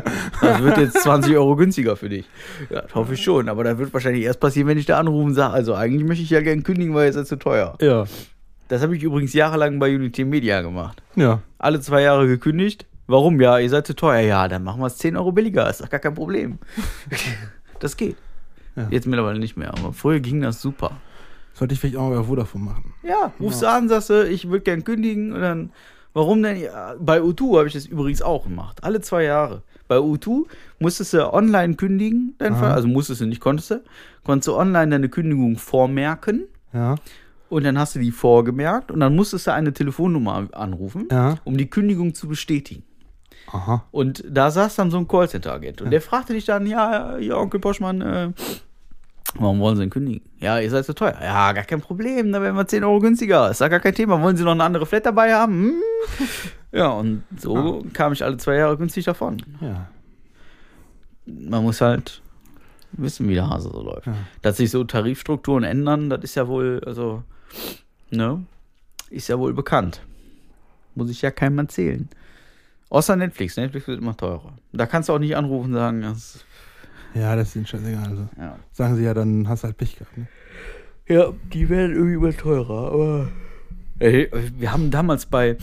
Das 0.41 0.61
wird 0.61 0.77
jetzt 0.77 1.01
20 1.01 1.35
Euro 1.35 1.55
günstiger 1.55 1.95
für 1.95 2.07
dich. 2.07 2.25
Ja, 2.69 2.81
das 2.81 2.95
hoffe 2.95 3.15
ich 3.15 3.23
schon. 3.23 3.49
Aber 3.49 3.63
das 3.63 3.77
wird 3.77 3.93
wahrscheinlich 3.93 4.23
erst 4.23 4.39
passieren, 4.39 4.67
wenn 4.67 4.77
ich 4.77 4.85
da 4.85 4.99
anrufe 4.99 5.25
und 5.25 5.33
sage, 5.33 5.53
also 5.53 5.73
eigentlich 5.73 6.07
möchte 6.07 6.23
ich 6.23 6.29
ja 6.29 6.41
gerne 6.41 6.61
kündigen, 6.61 6.93
weil 6.93 7.07
jetzt 7.07 7.15
ist 7.15 7.23
es 7.23 7.29
zu 7.29 7.37
teuer. 7.37 7.75
Ja. 7.81 8.05
Das 8.67 8.83
habe 8.83 8.95
ich 8.95 9.03
übrigens 9.03 9.33
jahrelang 9.33 9.79
bei 9.79 9.93
Unity 9.93 10.25
Media 10.25 10.61
gemacht. 10.61 11.01
Ja. 11.15 11.41
Alle 11.57 11.81
zwei 11.81 12.01
Jahre 12.01 12.27
gekündigt. 12.27 12.85
Warum? 13.07 13.41
Ja, 13.41 13.57
ihr 13.57 13.69
seid 13.69 13.87
zu 13.87 13.95
teuer. 13.95 14.19
Ja, 14.19 14.47
dann 14.47 14.63
machen 14.63 14.79
wir 14.79 14.85
es 14.85 14.97
10 14.97 15.17
Euro 15.17 15.31
billiger. 15.31 15.67
Ist 15.67 15.81
doch 15.81 15.89
gar 15.89 15.99
kein 15.99 16.13
Problem. 16.13 16.59
das 17.79 17.97
geht. 17.97 18.15
Ja. 18.75 18.87
Jetzt 18.91 19.07
mittlerweile 19.07 19.39
nicht 19.39 19.57
mehr, 19.57 19.73
aber 19.73 19.91
früher 19.93 20.19
ging 20.19 20.41
das 20.41 20.61
super. 20.61 20.91
Sollte 21.53 21.73
ich 21.73 21.79
vielleicht 21.79 21.97
auch 21.97 22.09
mal 22.09 22.19
bei 22.19 22.23
Vodafone 22.23 22.63
machen. 22.63 22.93
Ja, 23.03 23.33
rufst 23.39 23.63
du 23.63 23.67
an, 23.67 23.89
sagst 23.89 24.11
du, 24.11 24.27
ich 24.27 24.47
würde 24.49 24.63
gern 24.63 24.83
kündigen 24.83 25.33
und 25.33 25.41
dann, 25.41 25.71
warum 26.19 26.43
denn? 26.43 26.57
Ja, 26.59 26.95
bei 26.99 27.19
U2 27.21 27.57
habe 27.57 27.67
ich 27.67 27.73
das 27.73 27.85
übrigens 27.85 28.21
auch 28.21 28.43
gemacht, 28.43 28.83
alle 28.83 29.01
zwei 29.01 29.23
Jahre. 29.23 29.63
Bei 29.87 29.97
U2 29.97 30.45
musstest 30.79 31.13
du 31.13 31.33
online 31.33 31.75
kündigen, 31.75 32.35
dein. 32.37 32.55
Fall, 32.55 32.71
also 32.71 32.87
musstest 32.87 33.21
du 33.21 33.25
nicht, 33.25 33.41
konntest 33.41 33.71
du, 33.71 33.81
konntest 34.23 34.47
du 34.49 34.55
online 34.55 34.89
deine 34.91 35.09
Kündigung 35.09 35.57
vormerken 35.57 36.43
Ja. 36.73 36.95
und 37.49 37.63
dann 37.63 37.79
hast 37.79 37.95
du 37.95 37.99
die 37.99 38.11
vorgemerkt 38.11 38.91
und 38.91 38.99
dann 38.99 39.15
musstest 39.15 39.47
du 39.47 39.53
eine 39.53 39.73
Telefonnummer 39.73 40.47
anrufen, 40.51 41.07
Ja. 41.11 41.35
um 41.43 41.57
die 41.57 41.69
Kündigung 41.69 42.13
zu 42.13 42.27
bestätigen. 42.27 42.83
Aha. 43.51 43.83
Und 43.91 44.23
da 44.29 44.51
saß 44.51 44.75
dann 44.75 44.91
so 44.91 44.97
ein 44.97 45.07
Callcenter-Agent 45.07 45.81
und 45.81 45.89
der 45.89 46.01
fragte 46.01 46.33
dich 46.33 46.45
dann, 46.45 46.67
ja, 46.67 47.17
ja, 47.17 47.35
Onkel 47.35 47.59
Poschmann, 47.59 48.01
äh, 48.01 48.31
warum 49.35 49.59
wollen 49.59 49.75
Sie 49.75 49.81
denn 49.81 49.89
kündigen? 49.89 50.21
Ja, 50.39 50.59
ihr 50.59 50.69
seid 50.69 50.85
so 50.85 50.93
teuer. 50.93 51.17
Ja, 51.21 51.51
gar 51.53 51.63
kein 51.63 51.81
Problem, 51.81 52.31
da 52.31 52.41
werden 52.41 52.55
wir 52.55 52.67
10 52.67 52.83
Euro 52.83 52.99
günstiger. 52.99 53.49
Ist 53.49 53.61
da 53.61 53.67
gar 53.67 53.79
kein 53.79 53.95
Thema. 53.95 54.21
Wollen 54.21 54.37
Sie 54.37 54.43
noch 54.43 54.51
eine 54.51 54.63
andere 54.63 54.85
Flat 54.85 55.05
dabei 55.05 55.33
haben? 55.33 55.63
Hm? 55.63 55.73
Ja, 56.71 56.89
und 56.89 57.23
so 57.35 57.83
kam 57.93 58.13
ich 58.13 58.23
alle 58.23 58.37
zwei 58.37 58.57
Jahre 58.57 58.77
günstig 58.77 59.05
davon. 59.05 59.41
Ja. 59.59 59.87
Man 61.25 61.63
muss 61.63 61.81
halt 61.81 62.21
wissen, 62.91 63.27
wie 63.27 63.33
der 63.33 63.49
Hase 63.49 63.71
so 63.71 63.81
läuft. 63.81 64.05
Ja. 64.05 64.13
Dass 64.43 64.57
sich 64.57 64.69
so 64.69 64.83
Tarifstrukturen 64.83 65.63
ändern, 65.63 66.11
das 66.11 66.23
ist 66.23 66.35
ja 66.35 66.47
wohl, 66.47 66.79
also, 66.85 67.23
ne, 68.11 68.43
ist 69.09 69.29
ja 69.29 69.39
wohl 69.39 69.53
bekannt. 69.53 70.01
Muss 70.93 71.09
ich 71.09 71.23
ja 71.23 71.31
keinem 71.31 71.57
erzählen. 71.57 72.07
Außer 72.89 73.15
Netflix. 73.15 73.57
Netflix 73.57 73.87
wird 73.87 74.01
immer 74.01 74.17
teurer. 74.17 74.53
Da 74.71 74.85
kannst 74.85 75.09
du 75.09 75.13
auch 75.13 75.19
nicht 75.19 75.35
anrufen 75.35 75.67
und 75.67 75.73
sagen, 75.73 76.01
das, 76.01 76.43
Ja, 77.13 77.35
das 77.35 77.49
ist 77.49 77.55
ihnen 77.55 77.65
scheißegal. 77.65 78.05
Also 78.07 78.29
ja. 78.37 78.57
sagen 78.71 78.95
sie 78.95 79.03
ja, 79.03 79.13
dann 79.13 79.47
hast 79.47 79.63
du 79.63 79.67
halt 79.67 79.77
Pech 79.77 79.97
gehabt. 79.97 80.17
Ne? 80.17 80.27
Ja, 81.07 81.33
die 81.53 81.69
werden 81.69 81.93
irgendwie 81.95 82.13
immer 82.15 82.31
teurer, 82.31 82.91
aber. 82.91 83.29
Ey, 83.99 84.29
wir 84.57 84.71
haben 84.71 84.91
damals 84.91 85.25
bei, 85.25 85.57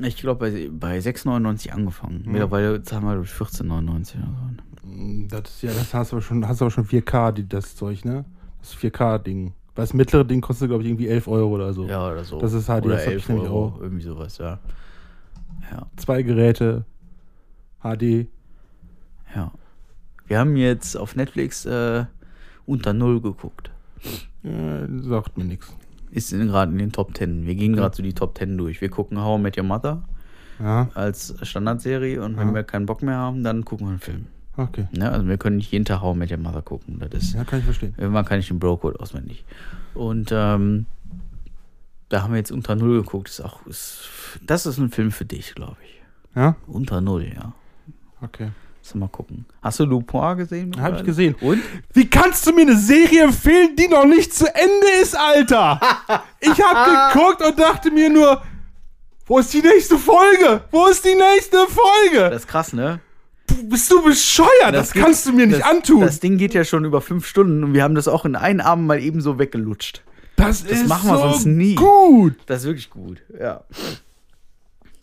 ich 0.00 0.16
glaube, 0.16 0.50
bei, 0.50 0.68
bei 0.70 0.98
6,99 0.98 1.70
angefangen. 1.70 2.22
Mittlerweile 2.26 2.82
zahlen 2.82 3.04
wir 3.04 3.16
durch 3.16 3.30
14,99 3.30 3.62
oder 3.70 4.02
so. 4.04 4.16
Das 5.28 5.62
ja, 5.62 5.70
das 5.72 5.94
hast 5.94 6.12
du 6.12 6.16
aber 6.16 6.22
schon, 6.22 6.46
hast 6.46 6.60
du 6.60 6.66
aber 6.66 6.70
schon 6.70 6.84
4K, 6.86 7.32
die, 7.32 7.48
das 7.48 7.74
Zeug, 7.74 8.04
ne? 8.04 8.24
Das 8.60 8.76
4K-Ding. 8.76 9.54
Das 9.74 9.94
mittlere 9.94 10.24
Ding 10.24 10.42
kostet, 10.42 10.68
glaube 10.68 10.82
ich, 10.82 10.90
irgendwie 10.90 11.08
11 11.08 11.26
Euro 11.28 11.48
oder 11.48 11.72
so. 11.72 11.86
Ja, 11.86 12.10
oder 12.12 12.24
so. 12.24 12.38
Das 12.38 12.52
ist 12.52 12.66
HD, 12.66 12.84
oder 12.84 12.96
das 12.96 13.06
hab 13.06 13.08
ich 13.08 13.14
11 13.14 13.28
nämlich 13.30 13.48
Euro, 13.48 13.66
auch. 13.66 13.80
irgendwie 13.80 14.02
sowas, 14.02 14.38
ja. 14.38 14.58
Ja, 15.70 15.86
Zwei 15.96 16.22
Geräte, 16.22 16.84
HD. 17.82 18.26
Ja. 20.32 20.36
Wir 20.36 20.38
haben 20.40 20.56
jetzt 20.56 20.96
auf 20.96 21.14
Netflix 21.16 21.64
äh, 21.66 22.04
unter 22.66 22.92
Null 22.92 23.20
geguckt. 23.20 23.70
Äh, 24.44 24.86
sagt 25.02 25.36
mir 25.38 25.44
nichts. 25.44 25.72
Ist 26.10 26.30
gerade 26.32 26.72
in 26.72 26.78
den 26.78 26.92
Top 26.92 27.16
10. 27.16 27.46
Wir 27.46 27.54
gehen 27.54 27.74
gerade 27.74 27.96
so 27.96 28.02
die 28.02 28.12
Top 28.12 28.36
10 28.36 28.56
durch. 28.58 28.80
Wir 28.80 28.88
gucken 28.90 29.18
How 29.20 29.38
I 29.38 29.42
Met 29.42 29.56
Your 29.56 29.64
Mother 29.64 30.02
Ja, 30.58 30.88
als 30.94 31.34
Standardserie 31.42 32.22
und 32.22 32.36
wenn 32.36 32.48
Ja. 32.48 32.54
wir 32.54 32.62
keinen 32.64 32.86
Bock 32.86 33.02
mehr 33.02 33.16
haben, 33.16 33.42
dann 33.44 33.64
gucken 33.64 33.86
wir 33.86 33.90
einen 33.92 34.00
Film. 34.00 34.26
okay. 34.56 34.86
Ne? 34.92 35.10
Also 35.10 35.26
wir 35.26 35.38
können 35.38 35.56
nicht 35.56 35.70
jeden 35.72 35.84
Tag 35.84 36.00
How 36.02 36.14
I 36.14 36.18
Met 36.18 36.30
Your 36.30 36.38
Mother 36.38 36.62
gucken. 36.62 36.98
Das 36.98 37.22
ist, 37.22 37.34
Ja, 37.34 37.44
kann 37.44 37.60
ich 37.60 37.64
verstehen. 37.64 37.94
irgendwann 37.96 38.24
kann 38.24 38.38
ich 38.40 38.48
den 38.48 38.58
Bro-Code 38.58 39.00
auswendig. 39.00 39.44
Und 39.94 40.30
ähm, 40.32 40.86
da 42.10 42.22
haben 42.22 42.32
wir 42.32 42.38
jetzt 42.38 42.52
unter 42.52 42.74
Null 42.76 43.02
geguckt. 43.02 43.28
Ist 43.28 43.40
auch, 43.40 43.64
ist, 43.66 44.08
das 44.46 44.66
ist 44.66 44.78
ein 44.78 44.90
Film 44.90 45.10
für 45.12 45.24
dich, 45.24 45.54
glaube 45.54 45.76
ich. 45.84 46.02
Ja, 46.36 46.56
Unter 46.66 47.00
Null, 47.00 47.24
ja. 47.34 47.52
okay. 48.22 48.50
Lass 48.84 48.94
mal 48.96 49.08
gucken. 49.08 49.46
Hast 49.62 49.78
du 49.80 49.84
Lupin 49.84 50.36
gesehen? 50.36 50.74
Hab 50.80 50.96
ich 50.98 51.04
gesehen. 51.04 51.36
Und? 51.40 51.62
Wie 51.92 52.08
kannst 52.10 52.46
du 52.46 52.52
mir 52.52 52.62
eine 52.62 52.76
Serie 52.76 53.24
empfehlen, 53.24 53.76
die 53.76 53.86
noch 53.88 54.04
nicht 54.04 54.34
zu 54.34 54.46
Ende 54.52 54.86
ist, 55.00 55.16
Alter? 55.16 55.80
Ich 56.40 56.60
hab 56.60 57.12
geguckt 57.14 57.40
und 57.46 57.56
dachte 57.58 57.92
mir 57.92 58.10
nur, 58.10 58.42
wo 59.26 59.38
ist 59.38 59.54
die 59.54 59.62
nächste 59.62 59.96
Folge? 59.96 60.62
Wo 60.72 60.86
ist 60.88 61.04
die 61.04 61.14
nächste 61.14 61.58
Folge? 61.68 62.30
Das 62.30 62.42
ist 62.42 62.48
krass, 62.48 62.72
ne? 62.72 62.98
Bist 63.64 63.88
du 63.92 64.02
bescheuert? 64.02 64.50
Das, 64.74 64.92
geht- 64.92 65.04
kannst 65.04 65.24
du 65.26 65.32
mir 65.32 65.46
nicht 65.46 65.60
das, 65.60 65.68
antun. 65.70 66.00
Das 66.00 66.18
Ding 66.18 66.36
geht 66.38 66.52
ja 66.54 66.64
schon 66.64 66.84
über 66.84 67.00
fünf 67.00 67.24
Stunden 67.26 67.62
und 67.62 67.74
wir 67.74 67.84
haben 67.84 67.94
das 67.94 68.08
auch 68.08 68.24
in 68.24 68.34
einem 68.34 68.60
Abend 68.60 68.88
mal 68.88 68.98
eben 69.00 69.20
so 69.20 69.38
weggelutscht. 69.38 70.02
das 70.34 70.64
das 70.64 70.72
ist 70.80 70.88
machen 70.88 71.08
wir 71.10 71.16
so 71.16 71.22
sonst 71.30 71.44
nie. 71.46 71.76
gut. 71.76 72.34
Das 72.46 72.62
ist 72.62 72.66
wirklich 72.66 72.90
gut, 72.90 73.22
ja. 73.38 73.62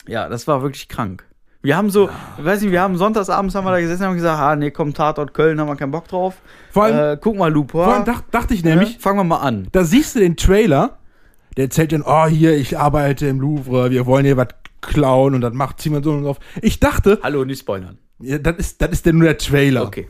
Ja, 0.06 0.28
das 0.28 0.46
war 0.46 0.60
wirklich 0.62 0.88
krank. 0.88 1.24
Wir 1.62 1.76
haben 1.76 1.90
so, 1.90 2.08
ich 2.38 2.44
weiß 2.44 2.62
nicht, 2.62 2.70
wir 2.70 2.80
haben 2.80 2.96
sonntagsabends 2.96 3.54
haben 3.54 3.66
wir 3.66 3.70
da 3.72 3.80
gesessen 3.80 4.02
und 4.02 4.08
haben 4.08 4.16
gesagt, 4.16 4.40
ah 4.40 4.56
nee, 4.56 4.70
komm, 4.70 4.94
Tatort 4.94 5.34
Köln, 5.34 5.60
haben 5.60 5.68
wir 5.68 5.76
keinen 5.76 5.90
Bock 5.90 6.08
drauf. 6.08 6.36
Vor 6.70 6.84
allem, 6.84 7.14
äh, 7.14 7.18
guck 7.20 7.36
mal, 7.36 7.52
Lupin. 7.52 7.82
vor 7.82 7.92
allem 7.94 8.04
dach, 8.06 8.22
dachte 8.30 8.54
ich 8.54 8.62
Ja, 8.62 8.70
nämlich, 8.70 8.98
fangen 8.98 9.18
wir 9.18 9.24
mal 9.24 9.40
an. 9.40 9.68
da 9.72 9.84
siehst 9.84 10.14
du 10.14 10.20
den 10.20 10.36
Trailer, 10.36 10.98
der 11.58 11.64
erzählt 11.64 11.92
dann, 11.92 12.02
oh 12.02 12.26
hier, 12.26 12.56
ich 12.56 12.78
arbeite 12.78 13.26
im 13.26 13.40
Louvre, 13.40 13.90
wir 13.90 14.06
wollen 14.06 14.24
hier 14.24 14.38
was 14.38 14.48
klauen 14.80 15.34
und 15.34 15.42
das 15.42 15.52
macht 15.52 15.84
wir 15.84 16.02
so 16.02 16.12
und 16.12 16.22
so 16.22 16.30
auf. 16.30 16.38
Ich 16.62 16.80
dachte, 16.80 17.18
Hallo, 17.22 17.44
nicht 17.44 17.60
spoilern. 17.60 17.98
ja, 18.20 18.38
das 18.38 18.56
ist, 18.56 18.80
das 18.80 18.90
ist 18.92 19.04
denn 19.04 19.16
nur 19.18 19.26
der 19.28 19.36
Trailer. 19.36 19.82
Okay. 19.84 20.08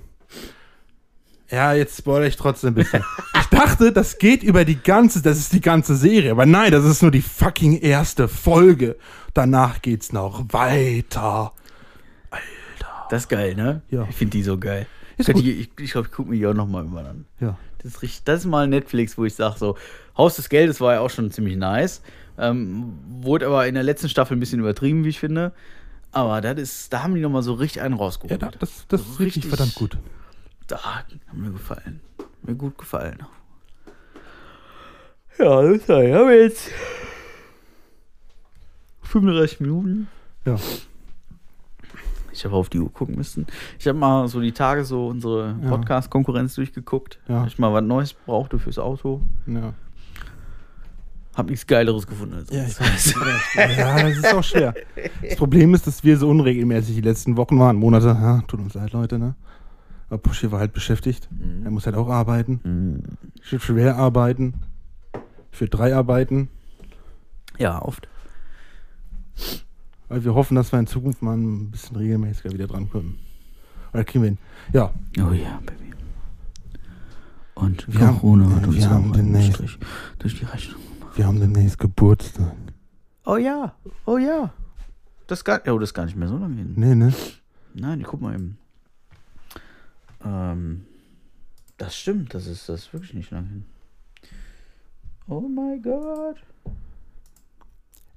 Ja, 1.50 1.72
jetzt 1.72 1.98
spoilere 1.98 2.28
ich 2.28 2.36
trotzdem 2.36 2.70
ein 2.70 2.74
bisschen. 2.74 3.02
ich 3.40 3.46
dachte, 3.46 3.90
das 3.90 4.18
geht 4.18 4.44
über 4.44 4.64
die 4.64 4.80
ganze, 4.80 5.20
das 5.20 5.38
ist 5.38 5.52
die 5.52 5.60
ganze 5.60 5.96
Serie. 5.96 6.30
Aber 6.30 6.46
nein, 6.46 6.70
das 6.70 6.84
ist 6.84 7.02
nur 7.02 7.10
die 7.10 7.22
fucking 7.22 7.80
erste 7.80 8.28
Folge. 8.28 8.96
Danach 9.35 9.81
geht's 9.83 10.12
noch 10.12 10.45
weiter. 10.53 11.53
Das 13.11 13.23
ist 13.23 13.29
geil, 13.29 13.55
ne? 13.55 13.83
Ja. 13.90 14.07
Ich 14.09 14.16
finde 14.16 14.33
die 14.33 14.43
so 14.43 14.57
geil. 14.59 14.87
Ist 15.16 15.27
Könnte 15.27 15.43
gut. 15.43 15.51
ich 15.51 15.61
ich, 15.61 15.71
ich 15.81 15.93
glaube, 15.93 16.07
ich 16.09 16.12
gucke 16.14 16.31
mir 16.31 16.37
die 16.37 16.47
auch 16.47 16.55
nochmal 16.55 16.85
immer 16.85 17.01
an. 17.05 17.27
Ja. 17.40 17.57
Das 17.79 17.93
ist, 17.93 18.03
richtig, 18.03 18.25
das 18.25 18.40
ist 18.40 18.47
mal 18.47 18.66
Netflix, 18.69 19.16
wo 19.19 19.25
ich 19.25 19.35
sage, 19.35 19.59
so, 19.59 19.77
Haus 20.16 20.37
des 20.37 20.49
Geldes 20.49 20.81
war 20.81 20.95
ja 20.95 21.01
auch 21.01 21.11
schon 21.11 21.31
ziemlich 21.31 21.57
nice. 21.57 22.03
Ähm, 22.38 22.93
wurde 23.23 23.47
aber 23.47 23.66
in 23.66 23.75
der 23.75 23.83
letzten 23.83 24.09
Staffel 24.09 24.37
ein 24.37 24.40
bisschen 24.40 24.61
übertrieben, 24.61 25.05
wie 25.05 25.09
ich 25.09 25.19
finde. 25.19 25.53
Aber 26.12 26.40
das 26.40 26.59
ist, 26.59 26.93
da 26.93 27.03
haben 27.03 27.14
die 27.14 27.21
nochmal 27.21 27.43
so 27.43 27.55
richtig 27.55 27.83
einen 27.83 27.95
Ja, 27.97 28.01
rausgeholt. 28.01 28.43
da- 28.43 28.51
das, 28.59 28.85
das 28.88 29.01
ist 29.01 29.09
richtig, 29.21 29.45
Richtig. 29.45 29.49
verdammt 29.49 29.75
gut. 29.75 29.97
Da 30.66 30.79
hat 30.83 31.07
mir 31.33 31.51
gefallen. 31.51 32.01
Mir 32.43 32.55
gut 32.55 32.79
gefallen. 32.79 33.19
Ja, 35.38 35.62
das 35.62 35.88
war 35.88 36.03
ja 36.03 36.31
jetzt 36.31 36.71
35 39.11 39.61
Minuten. 39.61 40.09
Ja. 40.46 40.57
Ich 42.33 42.44
habe 42.44 42.55
auf 42.55 42.68
die 42.68 42.79
Uhr 42.79 42.92
gucken 42.92 43.16
müssen. 43.16 43.46
Ich 43.79 43.87
habe 43.88 43.99
mal 43.99 44.29
so 44.29 44.40
die 44.40 44.53
Tage 44.53 44.85
so 44.85 45.09
unsere 45.09 45.57
Ja. 45.62 45.68
Podcast-Konkurrenz 45.68 46.55
durchgeguckt. 46.55 47.18
Ja. 47.29 47.44
Ich 47.46 47.59
mal 47.59 47.73
was 47.73 47.83
Neues 47.83 48.12
brauchte 48.14 48.59
fürs 48.59 48.79
Auto. 48.79 49.20
Ja. 49.46 49.75
Hab 51.35 51.51
nichts 51.51 51.66
Geileres 51.66 52.07
gefunden 52.07 52.35
als 52.37 52.51
Ja, 52.51 52.64
ich 52.64 52.75
das. 52.77 53.14
ja, 53.77 54.03
das 54.03 54.16
ist 54.16 54.35
auch 54.35 54.44
schwer. 54.44 54.75
Das 55.23 55.37
Problem 55.37 55.75
ist, 55.75 55.87
dass 55.87 56.05
wir 56.05 56.16
so 56.16 56.29
unregelmäßig 56.29 56.94
die 56.94 57.01
letzten 57.01 57.37
Wochen 57.37 57.59
waren, 57.59 57.77
Monate. 57.77 58.07
Ja, 58.09 58.42
tut 58.46 58.61
uns 58.61 58.75
leid, 58.75 58.92
Leute, 58.92 59.18
ne? 59.18 59.35
Aber 60.09 60.18
Puschi 60.18 60.51
war 60.51 60.59
halt 60.61 60.73
beschäftigt. 60.73 61.29
Er 61.64 61.70
muss 61.70 61.87
halt 61.87 61.96
auch 61.96 62.09
arbeiten. 62.09 62.61
Mhm. 62.64 63.03
Ich 63.42 63.53
will 63.53 63.61
schwer 63.61 63.96
arbeiten. 63.96 64.55
Für 65.53 65.66
drei 65.68 65.94
arbeiten. 65.94 66.49
Ja, 67.59 67.81
oft. 67.83 68.09
Weil 70.09 70.24
wir 70.24 70.35
hoffen, 70.35 70.55
dass 70.57 70.72
wir 70.72 70.79
in 70.81 70.87
Zukunft 70.87 71.22
mal 71.22 71.37
ein 71.37 71.70
bisschen 71.70 71.96
regelmäßiger 71.96 72.53
wieder 72.53 72.66
dran 72.66 72.88
kommen. 72.90 73.18
Oder 73.92 74.05
kriegen 74.05 74.22
wir 74.24 74.29
hin. 74.31 74.38
Ja, 74.72 74.92
Oh 75.18 75.33
ja, 75.33 75.61
Baby. 75.66 75.90
Und 77.55 77.87
Wir 77.92 78.00
haben- 78.07 78.18
Corona 78.20 78.55
hat 78.57 78.66
uns 78.66 78.76
wir 78.76 78.90
haben 78.90 79.12
demnächst- 79.12 79.55
Strich 79.55 79.79
durch 80.18 80.38
die 80.38 80.44
Rechnung. 80.46 80.81
wir 81.14 81.26
haben 81.26 81.38
demnächst 81.40 81.79
Geburtstag. 81.79 82.55
Oh 83.26 83.37
ja, 83.37 83.74
oh 84.07 84.18
ja. 84.18 84.53
Das 85.26 85.41
ist 85.41 85.45
gar, 85.45 85.61
oh, 85.68 85.78
das 85.78 85.91
ist 85.91 85.95
gar 85.95 86.07
nicht 86.07 86.16
mehr 86.16 86.26
so 86.28 86.38
lange 86.38 86.57
hin. 86.57 86.72
Nee, 86.76 86.95
ne? 86.95 87.12
Nein, 87.74 88.01
ich 88.01 88.07
guck 88.07 88.20
mal 88.20 88.34
eben. 88.34 88.59
Ähm, 90.24 90.86
das 91.76 91.97
stimmt, 91.97 92.34
das 92.34 92.47
ist, 92.47 92.68
das 92.68 92.80
ist 92.86 92.93
wirklich 92.93 93.14
nicht 93.14 93.30
lang 93.30 93.47
hin. 93.47 93.64
Oh 95.28 95.41
mein 95.49 95.80
Gott. 95.82 96.36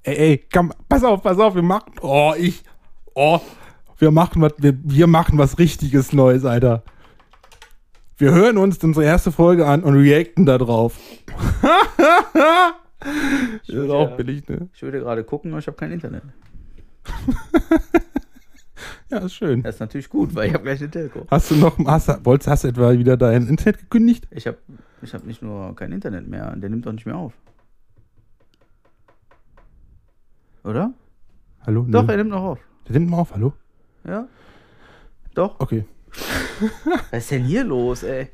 Ey, 0.04 0.16
ey, 0.16 0.48
komm, 0.54 0.74
pass 0.90 1.04
auf, 1.04 1.24
pass 1.24 1.40
auf, 1.40 1.56
wir 1.56 1.62
machen. 1.62 1.94
Oh, 2.02 2.34
ich. 2.38 2.64
Oh, 3.16 3.40
wir 3.98 4.12
machen 4.12 4.42
was, 4.42 4.54
wir, 4.58 4.78
wir 4.84 5.08
machen 5.08 5.38
was 5.38 5.58
richtiges 5.60 6.12
Neues, 6.14 6.44
Alter. 6.46 6.84
Wir 8.18 8.32
hören 8.32 8.58
uns 8.58 8.84
unsere 8.84 9.06
erste 9.06 9.32
Folge 9.32 9.66
an 9.66 9.84
und 9.84 9.96
reacten 9.96 10.46
da 10.46 10.58
drauf. 10.58 11.00
das 13.02 13.76
ist 13.76 13.90
auch 13.90 14.16
billig, 14.18 14.48
ne? 14.48 14.70
Ich 14.74 14.82
würde 14.82 15.00
gerade 15.00 15.24
gucken, 15.24 15.52
aber 15.52 15.60
ich 15.60 15.68
habe 15.68 15.78
kein 15.78 15.92
Internet. 15.92 16.24
Ja, 19.10 19.20
ist 19.20 19.36
schön. 19.36 19.62
Das 19.62 19.76
ist 19.76 19.80
natürlich 19.80 20.10
gut, 20.10 20.34
weil 20.34 20.48
ich 20.48 20.54
habe 20.56 20.64
gleich 20.64 20.80
eine 20.80 20.90
Telco. 20.90 21.28
Hast 21.30 21.52
du 21.52 21.56
noch, 21.56 21.78
hast, 21.86 22.26
wolltest, 22.26 22.50
hast 22.50 22.64
du 22.64 22.70
etwa 22.70 22.98
wieder 22.98 23.16
dein 23.16 23.48
Internet 23.48 23.80
gekündigt? 23.82 24.28
Ich 24.32 24.48
habe 24.48 24.58
ich 25.04 25.14
hab 25.14 25.24
nicht 25.24 25.44
nur 25.44 25.76
kein 25.76 25.92
Internet 25.92 26.28
mehr, 26.28 26.56
der 26.56 26.70
nimmt 26.72 26.88
doch 26.88 26.94
nicht 26.94 27.06
mehr 27.06 27.16
auf. 27.16 27.34
Oder? 30.64 30.94
Hallo? 31.66 31.86
Doch, 31.88 32.04
Nö. 32.04 32.12
er 32.12 32.18
nimmt 32.18 32.30
noch 32.32 32.44
auf. 32.44 32.60
Der 32.88 33.00
nimmt 33.00 33.10
mal 33.12 33.18
auf, 33.18 33.34
hallo? 33.34 33.54
Ja? 34.06 34.28
Doch. 35.34 35.60
Okay. 35.60 35.86
Was 37.12 37.24
ist 37.24 37.32
denn 37.32 37.44
hier 37.44 37.64
los, 37.64 38.04
ey? 38.04 38.30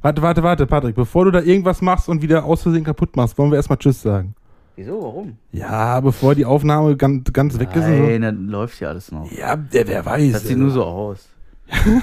Warte, 0.00 0.20
warte, 0.20 0.42
warte, 0.42 0.66
Patrick. 0.66 0.96
Bevor 0.96 1.26
du 1.26 1.30
da 1.30 1.40
irgendwas 1.40 1.80
machst 1.80 2.08
und 2.08 2.22
wieder 2.22 2.44
aus 2.44 2.62
Versehen 2.62 2.82
kaputt 2.84 3.14
machst, 3.14 3.38
wollen 3.38 3.50
wir 3.50 3.56
erstmal 3.56 3.78
Tschüss 3.78 4.02
sagen. 4.02 4.34
Wieso, 4.74 5.00
warum? 5.00 5.36
Ja, 5.52 6.00
bevor 6.00 6.34
die 6.34 6.44
Aufnahme 6.44 6.96
ganz, 6.96 7.30
ganz 7.32 7.58
weg 7.58 7.68
ist. 7.76 7.84
so. 7.84 7.90
Nein, 7.90 8.22
dann 8.22 8.46
läuft 8.48 8.80
ja 8.80 8.88
alles 8.88 9.12
noch. 9.12 9.30
Ja, 9.30 9.54
der, 9.54 9.86
wer 9.86 10.04
weiß. 10.04 10.32
Das 10.32 10.44
sieht 10.44 10.58
nur 10.58 10.70
so 10.70 10.84
aus. 10.84 11.28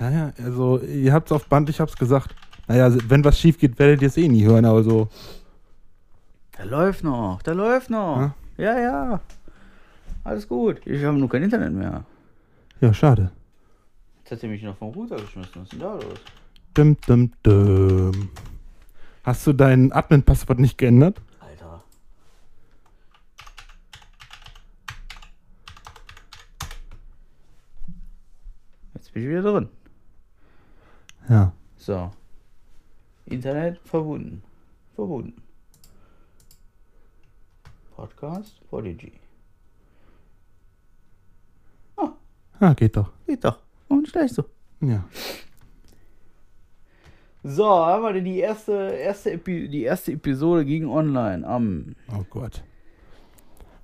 Ja, 0.00 0.10
ja, 0.10 0.32
also 0.42 0.80
ihr 0.80 1.12
habt's 1.12 1.30
auf 1.32 1.46
Band, 1.48 1.68
ich 1.68 1.80
hab's 1.80 1.96
gesagt. 1.96 2.34
Naja, 2.66 2.90
wenn 3.08 3.24
was 3.24 3.38
schief 3.38 3.58
geht, 3.58 3.78
werdet 3.78 4.00
ihr 4.02 4.08
es 4.08 4.16
eh 4.16 4.26
nie 4.26 4.44
hören, 4.44 4.64
aber 4.64 4.82
Der 6.58 6.66
läuft 6.66 7.04
noch, 7.04 7.42
der 7.42 7.54
läuft 7.54 7.90
noch. 7.90 8.32
Ja, 8.56 8.78
ja. 8.78 9.20
Alles 10.24 10.48
gut. 10.48 10.86
Ich 10.86 11.04
habe 11.04 11.18
nur 11.18 11.28
kein 11.28 11.42
Internet 11.42 11.72
mehr. 11.72 12.04
Ja, 12.80 12.92
schade. 12.94 13.30
Jetzt 14.18 14.32
hat 14.32 14.42
er 14.42 14.48
mich 14.48 14.62
noch 14.62 14.76
vom 14.76 14.92
Router 14.92 15.16
geschmissen. 15.16 15.52
Was 15.54 15.62
ist 15.64 15.72
denn 15.72 15.80
da 15.80 15.94
los? 15.94 16.20
Dum, 16.74 16.96
dum, 17.06 17.32
dum. 17.42 18.30
Hast 19.22 19.46
du 19.46 19.52
dein 19.52 19.92
Admin-Passwort 19.92 20.58
nicht 20.58 20.78
geändert? 20.78 21.20
Alter. 21.40 21.82
Jetzt 28.94 29.12
bin 29.12 29.22
ich 29.22 29.28
wieder 29.28 29.42
drin. 29.42 29.68
Ja. 31.28 31.52
So. 31.76 32.10
Internet 33.26 33.78
verbunden. 33.84 34.42
Verbunden. 34.94 35.45
Podcast 37.96 38.60
Podigy. 38.68 39.12
Ah, 42.58 42.72
geht 42.74 42.96
doch. 42.96 43.10
Geht 43.26 43.44
doch. 43.44 43.58
Und 43.88 44.10
gleich 44.12 44.32
so. 44.32 44.44
Ja. 44.80 45.04
So, 47.42 47.66
haben 47.66 48.02
wir 48.02 48.12
denn 48.14 48.24
die 48.24 48.38
erste, 48.38 48.72
erste, 48.72 49.32
Epi 49.32 49.68
die 49.68 49.82
erste 49.82 50.12
Episode 50.12 50.64
ging 50.64 50.86
online 50.88 51.46
am 51.46 51.94
Oh 52.10 52.24
Gott. 52.30 52.64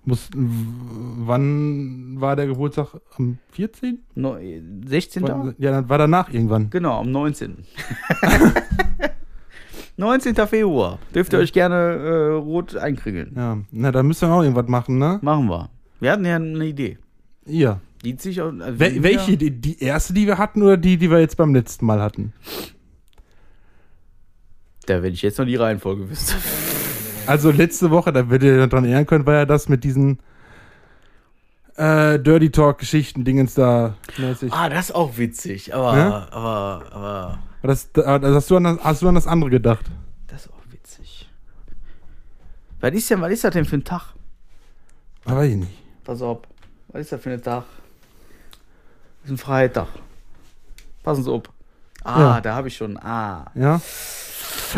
Muss, 0.04 0.30
wann 0.34 2.18
war 2.20 2.34
der 2.34 2.46
Geburtstag? 2.46 2.94
Am 3.18 3.38
14.? 3.50 3.98
no 4.14 4.36
16. 4.86 5.22
War- 5.22 5.54
Ja, 5.58 5.70
dann 5.70 5.88
war 5.90 5.98
danach 5.98 6.32
irgendwann. 6.32 6.70
Genau, 6.70 6.98
am 7.00 7.10
19. 7.12 7.58
19. 9.96 10.34
Februar. 10.46 10.98
Dürft 11.14 11.32
ihr 11.32 11.38
euch 11.38 11.52
gerne 11.52 11.74
äh, 11.74 12.32
rot 12.34 12.76
einkrigeln. 12.76 13.32
Ja, 13.36 13.58
na, 13.70 13.92
da 13.92 14.02
müssen 14.02 14.28
wir 14.28 14.34
auch 14.34 14.42
irgendwas 14.42 14.68
machen, 14.68 14.98
ne? 14.98 15.18
Machen 15.22 15.48
wir. 15.48 15.70
Wir 16.00 16.12
hatten 16.12 16.24
ja 16.24 16.36
eine 16.36 16.64
Idee. 16.64 16.98
Ja. 17.46 17.80
Die 18.04 18.16
ziehe 18.16 18.32
ich 18.32 18.42
auch. 18.42 18.52
Also 18.58 18.80
Wel 18.80 19.02
welche? 19.02 19.36
Die, 19.36 19.50
die 19.50 19.82
erste, 19.82 20.12
die 20.12 20.26
wir 20.26 20.38
hatten 20.38 20.62
oder 20.62 20.76
die, 20.76 20.96
die 20.96 21.10
wir 21.10 21.20
jetzt 21.20 21.36
beim 21.36 21.54
letzten 21.54 21.86
Mal 21.86 22.00
hatten? 22.00 22.32
Da, 24.86 25.02
wenn 25.02 25.12
ich 25.12 25.22
jetzt 25.22 25.38
noch 25.38 25.46
die 25.46 25.56
Reihenfolge 25.56 26.10
wüsste. 26.10 26.34
Also 27.26 27.52
letzte 27.52 27.90
Woche, 27.90 28.12
da 28.12 28.28
werdet 28.30 28.46
ihr 28.48 28.66
daran 28.66 28.84
erinnern 28.84 29.06
können, 29.06 29.26
war 29.26 29.34
ja 29.34 29.46
das 29.46 29.68
mit 29.68 29.84
diesen 29.84 30.18
äh, 31.82 32.18
Dirty 32.18 32.50
Talk-Geschichten-Dingens 32.50 33.54
da 33.54 33.94
mäßig. 34.18 34.52
Ah, 34.52 34.68
das 34.68 34.86
ist 34.90 34.94
auch 34.94 35.16
witzig. 35.16 35.74
Aber, 35.74 35.96
Ja? 35.96 36.28
aber, 36.30 36.82
aber. 36.92 37.38
Das, 37.62 37.90
da, 37.92 38.18
das 38.18 38.34
hast, 38.34 38.50
du 38.50 38.56
an 38.56 38.64
das, 38.64 38.78
hast 38.82 39.02
du 39.02 39.08
an 39.08 39.14
das 39.14 39.26
andere 39.26 39.50
gedacht? 39.50 39.86
Das 40.28 40.44
ist 40.46 40.52
auch 40.52 40.62
witzig. 40.72 41.28
Was 42.80 42.92
ist 42.92 43.10
denn, 43.10 43.20
was 43.20 43.32
ist 43.32 43.44
das 43.44 43.52
denn 43.52 43.64
für 43.64 43.76
ein 43.76 43.84
Tag? 43.84 44.14
Aber 45.24 45.44
ich 45.44 45.54
nicht. 45.56 45.70
Pass 46.04 46.20
auf. 46.22 46.40
Was 46.88 47.02
ist 47.02 47.12
das 47.12 47.20
für 47.20 47.30
ein 47.30 47.40
Tag? 47.42 47.64
Das 49.22 49.26
ist 49.26 49.30
ein 49.30 49.38
Freitag. 49.38 49.86
Passen 51.04 51.22
Sie 51.24 51.30
auf. 51.30 51.42
Ah, 52.04 52.18
Ja. 52.20 52.40
da 52.40 52.54
habe 52.56 52.68
ich 52.68 52.76
schon. 52.76 52.96
Ah. 52.98 53.50
Ja? 53.54 53.80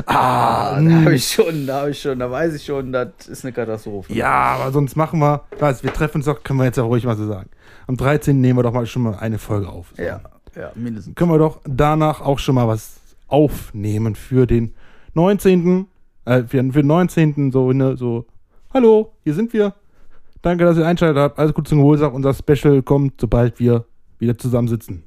Ah, 0.07 0.75
da 0.75 0.81
mm. 0.81 1.05
habe 1.05 1.15
ich 1.15 1.27
schon, 1.27 1.67
da 1.67 1.81
habe 1.81 1.91
ich 1.91 2.01
schon, 2.01 2.19
da 2.19 2.31
weiß 2.31 2.55
ich 2.55 2.65
schon, 2.65 2.93
das 2.93 3.29
ist 3.29 3.45
eine 3.45 3.53
Katastrophe. 3.53 4.13
Ja, 4.13 4.57
aber 4.57 4.73
sonst 4.73 4.97
machen 4.97 5.21
wir, 5.21 5.43
weiß, 5.59 5.83
wir 5.83 5.93
treffen 5.93 6.19
uns 6.19 6.27
doch, 6.27 6.43
können 6.43 6.59
wir 6.59 6.65
jetzt 6.65 6.79
auch 6.79 6.87
ruhig 6.87 7.05
mal 7.05 7.17
so 7.17 7.27
sagen. 7.27 7.51
Am 7.87 7.97
13. 7.97 8.41
nehmen 8.41 8.59
wir 8.59 8.63
doch 8.63 8.73
mal 8.73 8.87
schon 8.87 9.03
mal 9.03 9.17
eine 9.17 9.39
Folge 9.39 9.69
auf. 9.69 9.93
So. 9.97 10.03
Ja, 10.03 10.21
ja, 10.57 10.73
mindestens. 10.75 11.15
Können 11.15 11.31
wir 11.31 11.39
doch 11.39 11.61
danach 11.65 12.21
auch 12.21 12.39
schon 12.39 12.55
mal 12.55 12.69
was 12.69 13.01
aufnehmen 13.29 14.15
für 14.15 14.47
den 14.47 14.75
19. 15.15 15.87
Äh, 16.25 16.43
für, 16.43 16.49
für 16.49 16.83
den 16.83 16.87
19. 16.87 17.53
so, 17.53 17.73
ne, 17.73 17.97
so, 17.97 18.27
hallo, 18.73 19.13
hier 19.23 19.35
sind 19.35 19.53
wir. 19.53 19.75
Danke, 20.43 20.65
dass 20.65 20.77
ihr 20.77 20.87
einschaltet 20.87 21.17
habt. 21.17 21.39
Alles 21.39 21.55
Gute 21.55 21.71
zum 21.71 21.79
Geburtstag. 21.79 22.13
Unser 22.13 22.35
Special 22.35 22.83
kommt, 22.83 23.21
sobald 23.21 23.59
wir 23.59 23.87
wieder 24.19 24.37
zusammensitzen. 24.37 25.05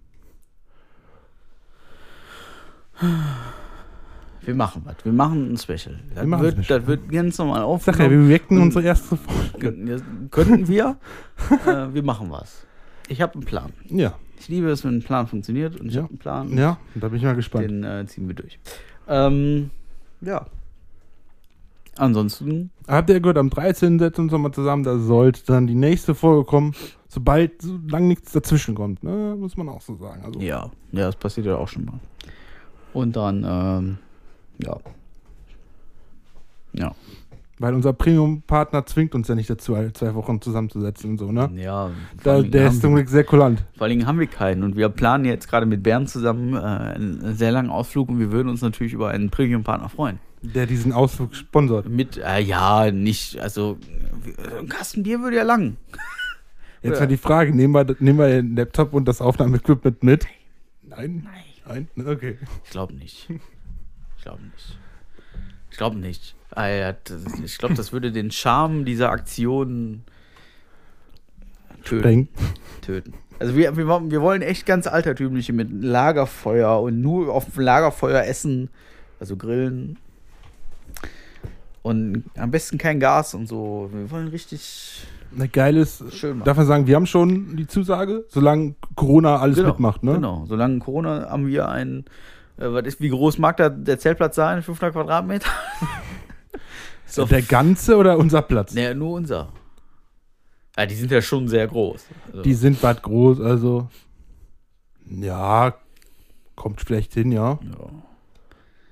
Wir 4.48 4.56
machen 4.56 4.82
was. 4.86 4.96
Wir 5.04 5.12
machen 5.14 5.54
ein 5.54 5.58
Special. 5.58 6.00
Das, 6.16 6.24
ein 6.24 6.32
wird, 6.40 6.54
Special. 6.64 6.80
das 6.80 6.88
wird 6.88 7.10
ganz 7.12 7.38
normal 7.38 7.58
Ich 7.78 7.84
sag 7.84 8.00
ja, 8.00 8.06
aufgenommen. 8.06 8.28
wir 8.28 8.30
reacten 8.34 8.58
Und- 8.58 8.64
unsere 8.64 8.84
erste 8.86 9.18
Folge. 9.18 10.02
Könnten 10.32 10.68
wir. 10.68 10.98
äh, 11.68 11.94
wir 11.94 12.04
machen 12.04 12.32
was. 12.32 12.66
Ich 13.10 13.22
habe 13.22 13.34
einen 13.36 13.44
Plan. 13.44 13.72
Ja, 13.90 14.14
Ich 14.40 14.48
liebe 14.48 14.70
es, 14.70 14.84
wenn 14.86 14.96
ein 14.98 15.04
Plan 15.04 15.28
funktioniert 15.28 15.80
und 15.80 15.88
ich 15.90 15.96
Ja. 15.96 16.02
habe 16.04 16.12
einen 16.12 16.20
Plan. 16.20 16.58
ja, 16.58 16.78
da 16.96 17.08
bin 17.10 17.18
ich 17.18 17.24
mal 17.24 17.36
gespannt. 17.36 17.66
Den 17.66 17.84
äh, 17.84 18.06
ziehen 18.08 18.28
wir 18.28 18.36
durch. 18.36 18.58
Ähm, 19.08 19.70
ja. 20.22 20.46
Ansonsten, 21.98 22.70
Habt 22.88 23.10
ihr 23.10 23.20
gehört, 23.20 23.38
am 23.40 23.50
13. 23.50 23.98
setzen 24.00 24.18
wir 24.18 24.24
uns 24.24 24.32
nochmal 24.32 24.52
zusammen. 24.52 24.84
Da 24.84 24.98
sollte 25.00 25.42
dann 25.48 25.66
die 25.68 25.74
nächste 25.76 26.14
Folge 26.14 26.46
kommen, 26.46 26.74
sobald, 27.08 27.62
solange 27.62 28.08
nichts 28.08 28.32
dazwischen 28.32 28.76
kommt. 28.76 29.04
Ne? 29.04 29.36
Muss 29.38 29.58
man 29.58 29.68
auch 29.68 29.82
so 29.82 29.96
sagen. 29.96 30.22
Also, 30.24 30.40
ja, 30.40 30.70
ja, 30.92 31.06
das 31.08 31.16
passiert 31.16 31.48
ja 31.48 31.56
auch 31.58 31.68
schon 31.68 31.86
mal. 31.86 32.00
Und 32.94 33.16
dann, 33.16 33.44
ähm, 33.48 33.98
ja. 34.60 34.78
Ja. 36.74 36.96
Weil 37.60 37.74
unser 37.74 37.92
Premium-Partner 37.92 38.86
zwingt 38.86 39.16
uns 39.16 39.28
ja 39.28 39.34
nicht 39.34 39.50
dazu, 39.50 39.74
alle 39.74 39.92
zwei 39.92 40.14
Wochen 40.14 40.40
zusammenzusetzen 40.42 41.12
und 41.12 41.18
so, 41.18 41.32
ne? 41.32 41.50
Ja, 41.56 41.90
Da, 42.24 42.44
der 42.44 42.66
haben 42.66 42.74
ist 42.76 42.82
zum 42.82 42.92
wir- 42.92 42.98
Glück 42.98 43.10
sehr 43.10 43.24
kulant. 43.24 43.64
Vor 43.76 43.86
allen 43.86 43.98
Dingen 43.98 44.06
haben 44.08 44.20
wir 44.20 44.28
keinen. 44.28 44.62
Und 44.62 44.76
wir 44.76 44.90
planen 44.90 45.26
jetzt 45.26 45.48
gerade 45.50 45.66
mit 45.66 45.82
Bernd 45.82 46.08
zusammen 46.08 46.54
äh, 46.54 46.58
einen 46.60 47.36
sehr 47.36 47.52
langen 47.52 47.72
Ausflug 47.72 48.10
und 48.10 48.20
wir 48.20 48.32
würden 48.32 48.50
uns 48.50 48.62
natürlich 48.62 48.94
über 48.94 49.10
einen 49.10 49.32
Premium-Partner 49.32 49.90
freuen. 49.90 50.20
Der 50.44 50.68
diesen 50.68 50.94
Ausflug 50.94 51.34
sponsort. 51.34 51.90
Mit, 51.90 52.18
äh, 52.18 52.42
ja, 52.42 52.92
nicht, 52.92 53.40
also, 53.42 53.80
äh, 54.38 54.60
ein 54.60 54.70
Kasten 54.70 55.02
Bier 55.02 55.20
würde 55.22 55.38
ja 55.38 55.44
lang. 55.44 55.78
Jetzt 56.84 57.00
mal 57.00 57.08
die 57.08 57.18
Frage, 57.18 57.56
nehmen 57.56 57.74
wir, 57.74 57.88
nehmen 58.00 58.20
wir 58.20 58.28
den 58.28 58.56
Laptop 58.56 58.94
und 58.94 59.08
das 59.08 59.20
Aufnahmeequipment 59.20 60.04
mit? 60.04 60.28
Nein? 60.84 61.28
Nein? 61.68 61.88
Okay. 62.06 62.38
Ich 62.66 62.70
glaube 62.70 62.94
nicht. 62.94 63.28
Ich 64.18 64.24
glaube 64.24 64.42
nicht. 64.44 64.78
Ich 65.72 65.78
glaube 65.78 65.98
nicht. 65.98 66.36
Ah, 66.52 66.94
Ich 67.44 67.58
glaube, 67.58 67.76
das 67.76 67.92
würde 67.94 68.12
den 68.12 68.32
Charme 68.32 68.84
dieser 68.86 69.10
Aktion 69.12 70.02
töten. 71.84 72.30
Töten. 72.82 73.14
Also 73.40 73.56
wir, 73.56 73.78
wir, 73.78 73.88
wollen- 73.88 74.10
wir 74.12 74.22
wollen 74.22 74.42
echt 74.42 74.66
ganz 74.66 74.88
altertümliche 74.88 75.54
mit 75.54 75.70
Lagerfeuer 75.72 76.82
und 76.82 77.02
nur 77.02 77.32
auf 77.34 77.46
dem 77.54 77.64
Lagerfeuer 77.64 78.24
essen, 78.24 78.70
also 79.20 79.38
grillen. 79.38 79.98
Und 81.84 82.24
am 82.36 82.52
besten 82.52 82.78
kein 82.78 83.00
Gas 83.00 83.34
und 83.34 83.48
so. 83.48 83.90
Wir 83.94 84.10
wollen 84.12 84.28
richtig 84.30 85.06
Na, 85.32 85.46
geil 85.46 85.78
ist, 85.78 86.04
schön 86.14 86.38
machen. 86.40 86.46
darf 86.46 86.58
man 86.58 86.66
sagen, 86.66 86.88
wir 86.88 86.96
haben 86.96 87.06
schon 87.06 87.56
die 87.56 87.68
Zusage, 87.68 88.26
solange 88.30 88.76
Corona 88.96 89.38
alles 89.38 89.58
genau, 89.58 89.70
mitmacht, 89.70 90.04
ne? 90.04 90.14
Genau. 90.16 90.46
Solange 90.48 90.80
Corona 90.80 91.30
haben 91.30 91.48
wir 91.48 91.70
ein, 91.70 92.00
äh, 92.00 92.04
was 92.58 92.86
ist, 92.86 93.00
wie 93.02 93.10
groß 93.10 93.38
mag 93.38 93.58
da 93.58 93.70
der 93.70 94.00
Zeltplatz 94.00 94.36
sein? 94.36 94.62
500 94.64 94.94
Quadratmeter? 94.94 95.50
so, 97.06 97.26
Der 97.26 97.42
ganze 97.42 97.96
oder 97.98 98.18
unser 98.18 98.42
Platz? 98.42 98.74
naja, 98.74 98.94
nur 98.94 99.14
unser. 99.14 99.50
Ja, 100.78 100.86
die 100.86 100.96
sind 100.96 101.12
ja 101.12 101.22
schon 101.22 101.48
sehr 101.48 101.68
groß. 101.68 102.06
Also, 102.28 102.42
Die 102.44 102.54
sind 102.54 102.82
was 102.84 103.02
groß, 103.02 103.40
also. 103.42 103.90
Ja, 105.10 105.74
kommt 106.56 106.82
vielleicht 106.82 107.14
hin, 107.14 107.32
ja. 107.32 107.60
ja, 107.62 107.90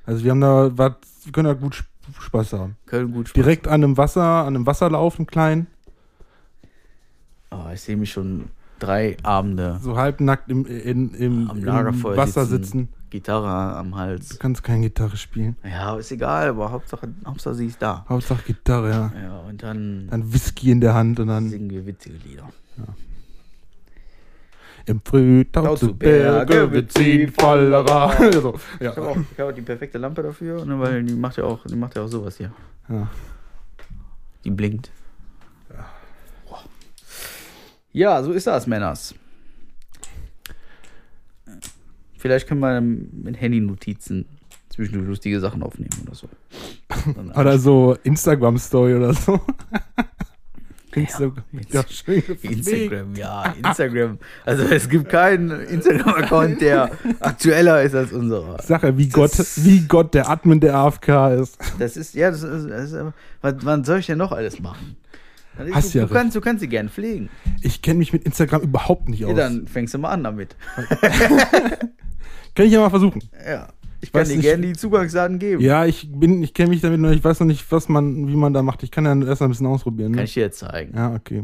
Also 0.06 0.24
wir 0.24 0.32
haben 0.32 0.42
da 0.42 0.72
was, 0.76 0.94
wir 1.24 1.32
können 1.32 1.48
da 1.48 1.54
gut 1.54 1.76
Sp- 1.78 1.92
Spaß 2.22 2.54
haben. 2.54 2.78
können 2.86 3.12
gut 3.12 3.28
Spaß 3.30 3.34
Direkt 3.34 3.68
an 3.68 3.84
einem 3.84 3.98
Wasser, 3.98 4.24
an 4.24 4.56
einem 4.56 4.66
Wasserlauf, 4.66 5.20
im 5.20 5.28
Kleinen, 5.28 5.68
Oh, 7.52 7.70
ich 7.74 7.80
sehe 7.82 7.96
mich 7.96 8.12
schon 8.12 8.50
drei 8.80 9.16
Abende 9.24 9.80
so 9.82 9.96
halbnackt 9.98 10.50
im, 10.50 10.66
in, 10.66 11.14
im, 11.14 11.50
im 11.50 11.66
Wasser 12.04 12.46
sitzen, 12.46 12.90
sitzen. 12.90 12.90
Gitarre 13.16 13.76
am 13.78 13.92
Du 13.92 13.98
Hals. 13.98 14.38
kannst 14.40 14.64
keine 14.64 14.82
Gitarre 14.82 15.18
spielen. 15.18 15.56
Ja, 15.64 15.98
ist 15.98 16.12
egal, 16.12 16.50
aber 16.50 16.72
Hauptsache, 16.72 17.08
Hauptsache 17.26 17.56
sie 17.56 17.68
ist 17.68 17.82
da. 17.82 18.06
Hauptsache 18.08 18.44
Gitarre, 18.44 18.90
ja. 18.90 19.12
Ja, 19.22 19.40
und 19.40 19.62
dann 19.64 20.08
Dann 20.10 20.32
Whisky 20.34 20.72
in 20.72 20.82
der 20.82 20.94
Hand 20.94 21.20
und 21.20 21.28
dann 21.28 21.50
singen 21.50 21.70
wir 21.70 21.86
witzige 21.86 22.16
Lieder. 22.18 22.48
im 24.88 25.02
Frühtau 25.04 25.76
zu 25.76 25.96
Berge 25.96 26.86
sie 26.96 27.28
voller 27.28 27.80
Ra- 27.90 28.32
so, 28.32 28.54
Ich 28.80 28.86
habe 28.88 29.02
ja. 29.02 29.08
auch, 29.08 29.18
ich 29.18 29.40
hab 29.40 29.50
auch 29.50 29.56
die 29.56 29.62
perfekte 29.64 29.98
Lampe 29.98 30.22
dafür, 30.22 30.64
ne, 30.66 30.80
weil 30.80 31.04
die 31.04 31.16
macht 31.16 31.38
ja 31.38 31.44
auch, 31.46 31.66
die 31.66 31.76
macht 31.76 31.96
ja 31.96 32.04
auch 32.04 32.08
sowas 32.08 32.38
hier. 32.38 32.52
Ja. 32.90 33.08
Die 34.44 34.52
blinkt. 34.52 34.92
Ja, 37.94 38.22
so 38.22 38.32
ist 38.34 38.46
das, 38.46 38.68
Männers. 38.68 39.16
Vielleicht 42.26 42.48
können 42.48 42.62
wir 42.62 42.82
mit 42.82 43.40
Handy-Notizen 43.40 44.26
zwischendurch 44.70 45.08
lustige 45.08 45.40
Sachen 45.40 45.62
aufnehmen 45.62 45.92
oder 46.08 46.16
so. 46.16 46.28
Oder 47.40 47.60
so 47.60 47.96
Instagram-Story 48.02 48.96
oder 48.96 49.14
so. 49.14 49.40
Instagram. 50.96 51.44
Ja. 51.70 51.84
Instagram, 52.42 53.16
ja, 53.16 53.54
Instagram. 53.64 54.18
Also 54.44 54.64
es 54.64 54.90
gibt 54.90 55.08
keinen 55.10 55.52
Instagram-Account, 55.52 56.62
der 56.62 56.90
aktueller 57.20 57.84
ist 57.84 57.94
als 57.94 58.12
unserer. 58.12 58.60
Sache, 58.64 58.98
wie 58.98 59.06
Das- 59.06 59.14
Gott, 59.14 59.32
wie 59.66 59.82
Gott 59.82 60.14
der 60.16 60.28
Admin 60.28 60.60
der 60.60 60.74
AFK 60.78 61.10
ist. 61.42 61.60
Das 61.78 61.96
ist, 61.96 62.16
ja, 62.16 62.32
das 62.32 62.42
ist, 62.42 62.68
das 62.68 62.92
ist 62.92 62.98
was, 63.42 63.56
was 63.64 63.86
soll 63.86 64.00
ich 64.00 64.08
denn 64.08 64.18
noch 64.18 64.32
alles 64.32 64.60
machen? 64.60 64.96
Ist- 65.64 65.76
Hast 65.76 65.94
du, 65.94 66.00
ja 66.00 66.06
du, 66.06 66.14
kannst, 66.14 66.36
du 66.36 66.42
kannst 66.42 66.62
sie 66.62 66.68
gern 66.70 66.90
pflegen. 66.90 67.30
Ich 67.62 67.82
kenne 67.84 68.00
mich 68.00 68.14
mit 68.14 68.24
Instagram 68.24 68.62
überhaupt 68.62 69.10
nicht 69.10 69.20
Ja, 69.20 69.28
aus. 69.28 69.36
dann 69.36 69.68
fängst 69.68 69.94
du 69.94 70.00
mal 70.00 70.10
an 70.10 70.24
damit. 70.24 70.56
Kann 72.56 72.66
ich 72.66 72.72
ja 72.72 72.80
mal 72.80 72.90
versuchen. 72.90 73.22
Ja. 73.46 73.68
Ich 74.02 74.12
kann 74.12 74.22
Weiß 74.22 74.30
dir 74.30 74.36
nicht- 74.38 74.44
gerne 74.46 74.66
die 74.68 74.74
Zugangsdaten 74.74 75.40
geben. 75.40 75.62
Ja, 75.62 75.86
ich 75.86 76.10
bin, 76.12 76.42
ich 76.44 76.54
kenne 76.54 76.70
mich 76.70 76.82
damit 76.82 77.00
noch, 77.00 77.10
ich 77.12 77.24
weiß 77.24 77.40
noch 77.40 77.48
nicht, 77.48 77.70
was 77.72 77.90
man, 77.90 78.28
wie 78.28 78.36
man 78.36 78.54
da 78.54 78.62
macht. 78.62 78.84
Ich 78.84 78.92
kann 78.92 79.06
ja 79.06 79.16
erst 79.28 79.42
mal 79.42 79.48
ein 79.48 79.52
bisschen 79.52 79.68
ausprobieren. 79.68 80.12
Kann 80.12 80.20
Ne? 80.20 80.24
ich 80.26 80.34
dir 80.34 80.42
jetzt 80.44 80.60
zeigen. 80.60 80.96
Ja, 80.96 81.14
okay. 81.14 81.44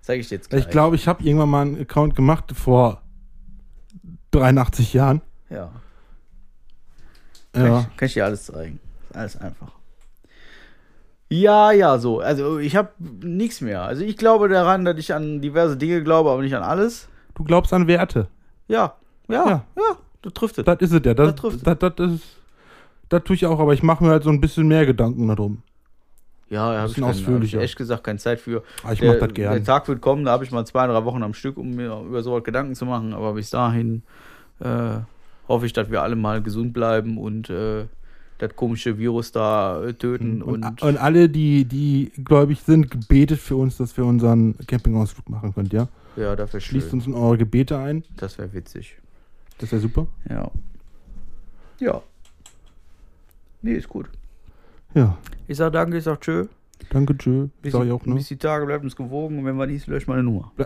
Zeig 0.00 0.20
ich 0.20 0.28
dir 0.28 0.36
jetzt 0.36 0.52
Ich 0.52 0.68
glaube, 0.68 0.96
ich 0.96 1.06
habe 1.06 1.22
irgendwann 1.22 1.48
mal 1.48 1.62
einen 1.62 1.80
Account 1.80 2.16
gemacht 2.16 2.52
vor 2.54 3.02
83 4.32 4.92
Jahren. 4.94 5.20
Ja. 5.48 5.70
Kann, 7.52 7.66
Ja. 7.66 7.80
ich, 7.90 7.96
kann 7.96 8.06
ich 8.06 8.14
dir 8.14 8.24
alles 8.24 8.44
zeigen. 8.46 8.80
Alles 9.12 9.36
einfach. 9.36 9.72
Ja, 11.28 11.70
ja, 11.70 11.98
so. 11.98 12.20
Also 12.20 12.58
ich 12.58 12.74
habe 12.74 12.90
nichts 13.22 13.60
mehr. 13.60 13.82
Also 13.82 14.02
ich 14.02 14.16
glaube 14.16 14.48
daran, 14.48 14.84
dass 14.84 14.98
ich 14.98 15.14
an 15.14 15.40
diverse 15.40 15.76
Dinge 15.76 16.02
glaube, 16.02 16.30
aber 16.30 16.42
nicht 16.42 16.54
an 16.56 16.62
alles. 16.64 17.08
Du 17.34 17.44
glaubst 17.44 17.72
an 17.72 17.86
Werte. 17.86 18.26
Ja, 18.66 18.94
ja, 19.28 19.46
ja, 19.48 19.64
Ja. 19.76 19.96
Du 20.22 20.30
trifft 20.30 20.58
es. 20.58 20.64
Das 20.64 20.78
ist 20.80 20.92
es 20.92 21.00
ja. 21.04 21.14
Das, 21.14 21.28
Das 21.28 21.34
trifft 21.36 21.66
das, 21.66 21.78
das, 21.96 22.10
ist. 22.12 22.22
Das 23.08 23.24
tue 23.24 23.34
ich 23.36 23.46
auch, 23.46 23.58
aber 23.58 23.74
ich 23.74 23.82
mache 23.82 24.04
mir 24.04 24.10
halt 24.10 24.22
so 24.22 24.30
ein 24.30 24.40
bisschen 24.40 24.68
mehr 24.68 24.86
Gedanken 24.86 25.26
darum. 25.28 25.62
Ja, 26.48 26.72
da 26.72 26.80
habe 26.80 26.90
ich, 26.90 26.96
hab 26.96 26.98
ich 26.98 27.04
ausführlicher. 27.20 27.60
echt 27.60 27.76
gesagt 27.76 28.04
keine 28.04 28.18
Zeit 28.18 28.40
für. 28.40 28.62
Aber 28.82 28.92
ich 28.92 28.98
der, 29.00 29.08
mache 29.10 29.18
das 29.20 29.28
Der 29.28 29.34
gern. 29.34 29.64
Tag 29.64 29.86
wird 29.88 30.00
kommen, 30.00 30.24
da 30.24 30.32
habe 30.32 30.44
ich 30.44 30.50
mal 30.50 30.64
zwei, 30.66 30.86
drei 30.86 31.04
Wochen 31.04 31.22
am 31.22 31.34
Stück, 31.34 31.56
um 31.56 31.70
mir 31.70 32.00
über 32.06 32.22
sowas 32.22 32.42
Gedanken 32.44 32.74
zu 32.74 32.86
machen. 32.86 33.14
Aber 33.14 33.34
bis 33.34 33.50
dahin 33.50 34.02
äh, 34.60 34.98
hoffe 35.48 35.66
ich, 35.66 35.72
dass 35.72 35.90
wir 35.90 36.02
alle 36.02 36.16
mal 36.16 36.42
gesund 36.42 36.72
bleiben 36.72 37.18
und 37.18 37.50
äh, 37.50 37.86
das 38.38 38.56
komische 38.56 38.98
Virus 38.98 39.30
da 39.32 39.84
äh, 39.84 39.94
töten. 39.94 40.42
Und, 40.42 40.64
Und, 40.64 40.82
und 40.82 40.96
alle, 40.96 41.28
die, 41.28 41.64
die 41.66 42.10
gläubig 42.24 42.60
sind, 42.60 42.90
gebetet 42.90 43.38
für 43.38 43.56
uns, 43.56 43.76
dass 43.76 43.96
wir 43.96 44.04
unseren 44.04 44.56
Campingausflug 44.66 45.28
machen 45.28 45.54
können, 45.54 45.68
ja? 45.72 45.88
ja, 46.16 46.34
dafür 46.34 46.60
Schließt 46.60 46.90
schön. 46.90 46.98
uns 46.98 47.06
in 47.06 47.14
eure 47.14 47.38
Gebete 47.38 47.78
ein. 47.78 48.02
Das 48.16 48.38
wäre 48.38 48.52
witzig. 48.52 48.96
Das 49.60 49.70
wäre 49.72 49.80
super. 49.80 50.06
Ja. 50.28 50.50
Ja. 51.80 52.02
Nee, 53.62 53.74
ist 53.74 53.88
gut. 53.88 54.08
Ja. 54.94 55.16
Ich 55.46 55.56
sag 55.58 55.72
danke, 55.72 55.98
ich 55.98 56.04
sag 56.04 56.20
tschö. 56.20 56.46
Danke, 56.88 57.16
tschö. 57.16 57.48
Bis, 57.60 57.72
Sag 57.72 57.82
die, 57.82 57.88
ich 57.88 57.92
auch, 57.92 58.04
ne? 58.06 58.14
bis 58.14 58.28
die 58.28 58.36
Tage 58.38 58.64
bleibt 58.64 58.82
uns 58.84 58.96
gewogen 58.96 59.38
und 59.38 59.44
wenn 59.44 59.56
wir 59.56 59.66
nicht, 59.66 59.86
löscht 59.86 60.08
meine 60.08 60.22
Nummer. 60.22 60.50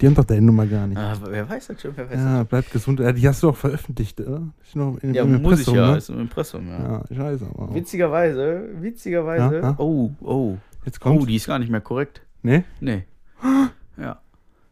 Die 0.00 0.06
haben 0.06 0.14
doch 0.14 0.24
deine 0.24 0.40
Nummer 0.40 0.66
gar 0.66 0.86
nicht. 0.86 0.96
Ah, 0.96 1.14
wer 1.28 1.46
weiß 1.46 1.66
das 1.66 1.82
schon, 1.82 1.92
wer 1.94 2.08
weiß 2.08 2.16
Ja, 2.16 2.42
bleibt 2.44 2.70
gesund. 2.70 3.00
Ja, 3.00 3.12
die 3.12 3.28
hast 3.28 3.42
du 3.42 3.50
auch 3.50 3.56
veröffentlicht, 3.56 4.18
oder? 4.18 4.48
Ist 4.62 4.74
noch 4.74 4.96
in. 5.02 5.12
Ja, 5.12 5.24
im 5.24 5.42
muss 5.42 5.60
ich 5.60 5.66
ja, 5.66 5.90
Ne? 5.90 5.98
ist 5.98 6.08
im 6.08 6.20
Impressum, 6.20 6.66
ja. 6.68 7.02
Ja, 7.10 7.14
scheiße. 7.14 7.46
Aber. 7.54 7.74
Witzigerweise, 7.74 8.66
witzigerweise. 8.80 9.56
Ja, 9.56 9.60
ja. 9.62 9.74
Oh, 9.76 10.10
oh. 10.22 10.56
Jetzt 10.86 11.00
Oh, 11.02 11.10
kommt. 11.18 11.28
die 11.28 11.36
ist 11.36 11.46
gar 11.46 11.58
nicht 11.58 11.68
mehr 11.70 11.82
korrekt. 11.82 12.22
ne? 12.42 12.64
Nee. 12.80 13.04
Ja, 13.98 14.18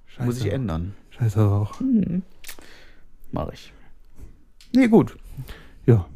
Scheiße. 0.07 0.25
muss 0.27 0.41
ich 0.41 0.51
ändern. 0.51 0.95
Scheiße 1.11 1.43
auch. 1.43 1.79
Mhm. 1.81 2.23
Mach 3.33 3.51
ich. 3.53 3.73
Nee, 4.75 4.89
gut. 4.89 5.17
Ja. 5.87 6.07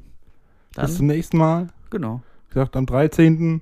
Dann, 0.75 0.87
Bis 0.87 0.97
zum 0.97 1.07
nächsten 1.07 1.37
Mal. 1.39 1.69
genau, 1.91 2.23
Wie 2.49 2.55
gesagt, 2.55 2.77
am 2.77 2.87
13. 2.87 3.61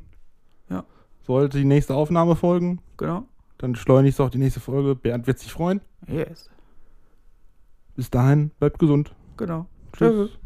Ja. 0.69 0.85
sollte 1.27 1.59
die 1.59 1.65
nächste 1.65 1.95
Aufnahme 1.95 2.37
folgen. 2.37 2.81
genau. 2.97 3.25
Dann 3.59 3.75
schleunigst 3.77 4.21
auch 4.23 4.31
die 4.31 4.39
nächste 4.39 4.59
Folge. 4.61 4.95
Bernd 4.95 5.27
wird 5.27 5.39
sich 5.39 5.53
freuen. 5.53 5.81
Yes, 6.09 6.49
Bis 7.95 8.09
dahin, 8.11 8.51
bleibt 8.59 8.79
gesund. 8.79 9.15
genau. 9.37 9.67
Tschüss. 9.93 10.31
Tschüss. 10.31 10.39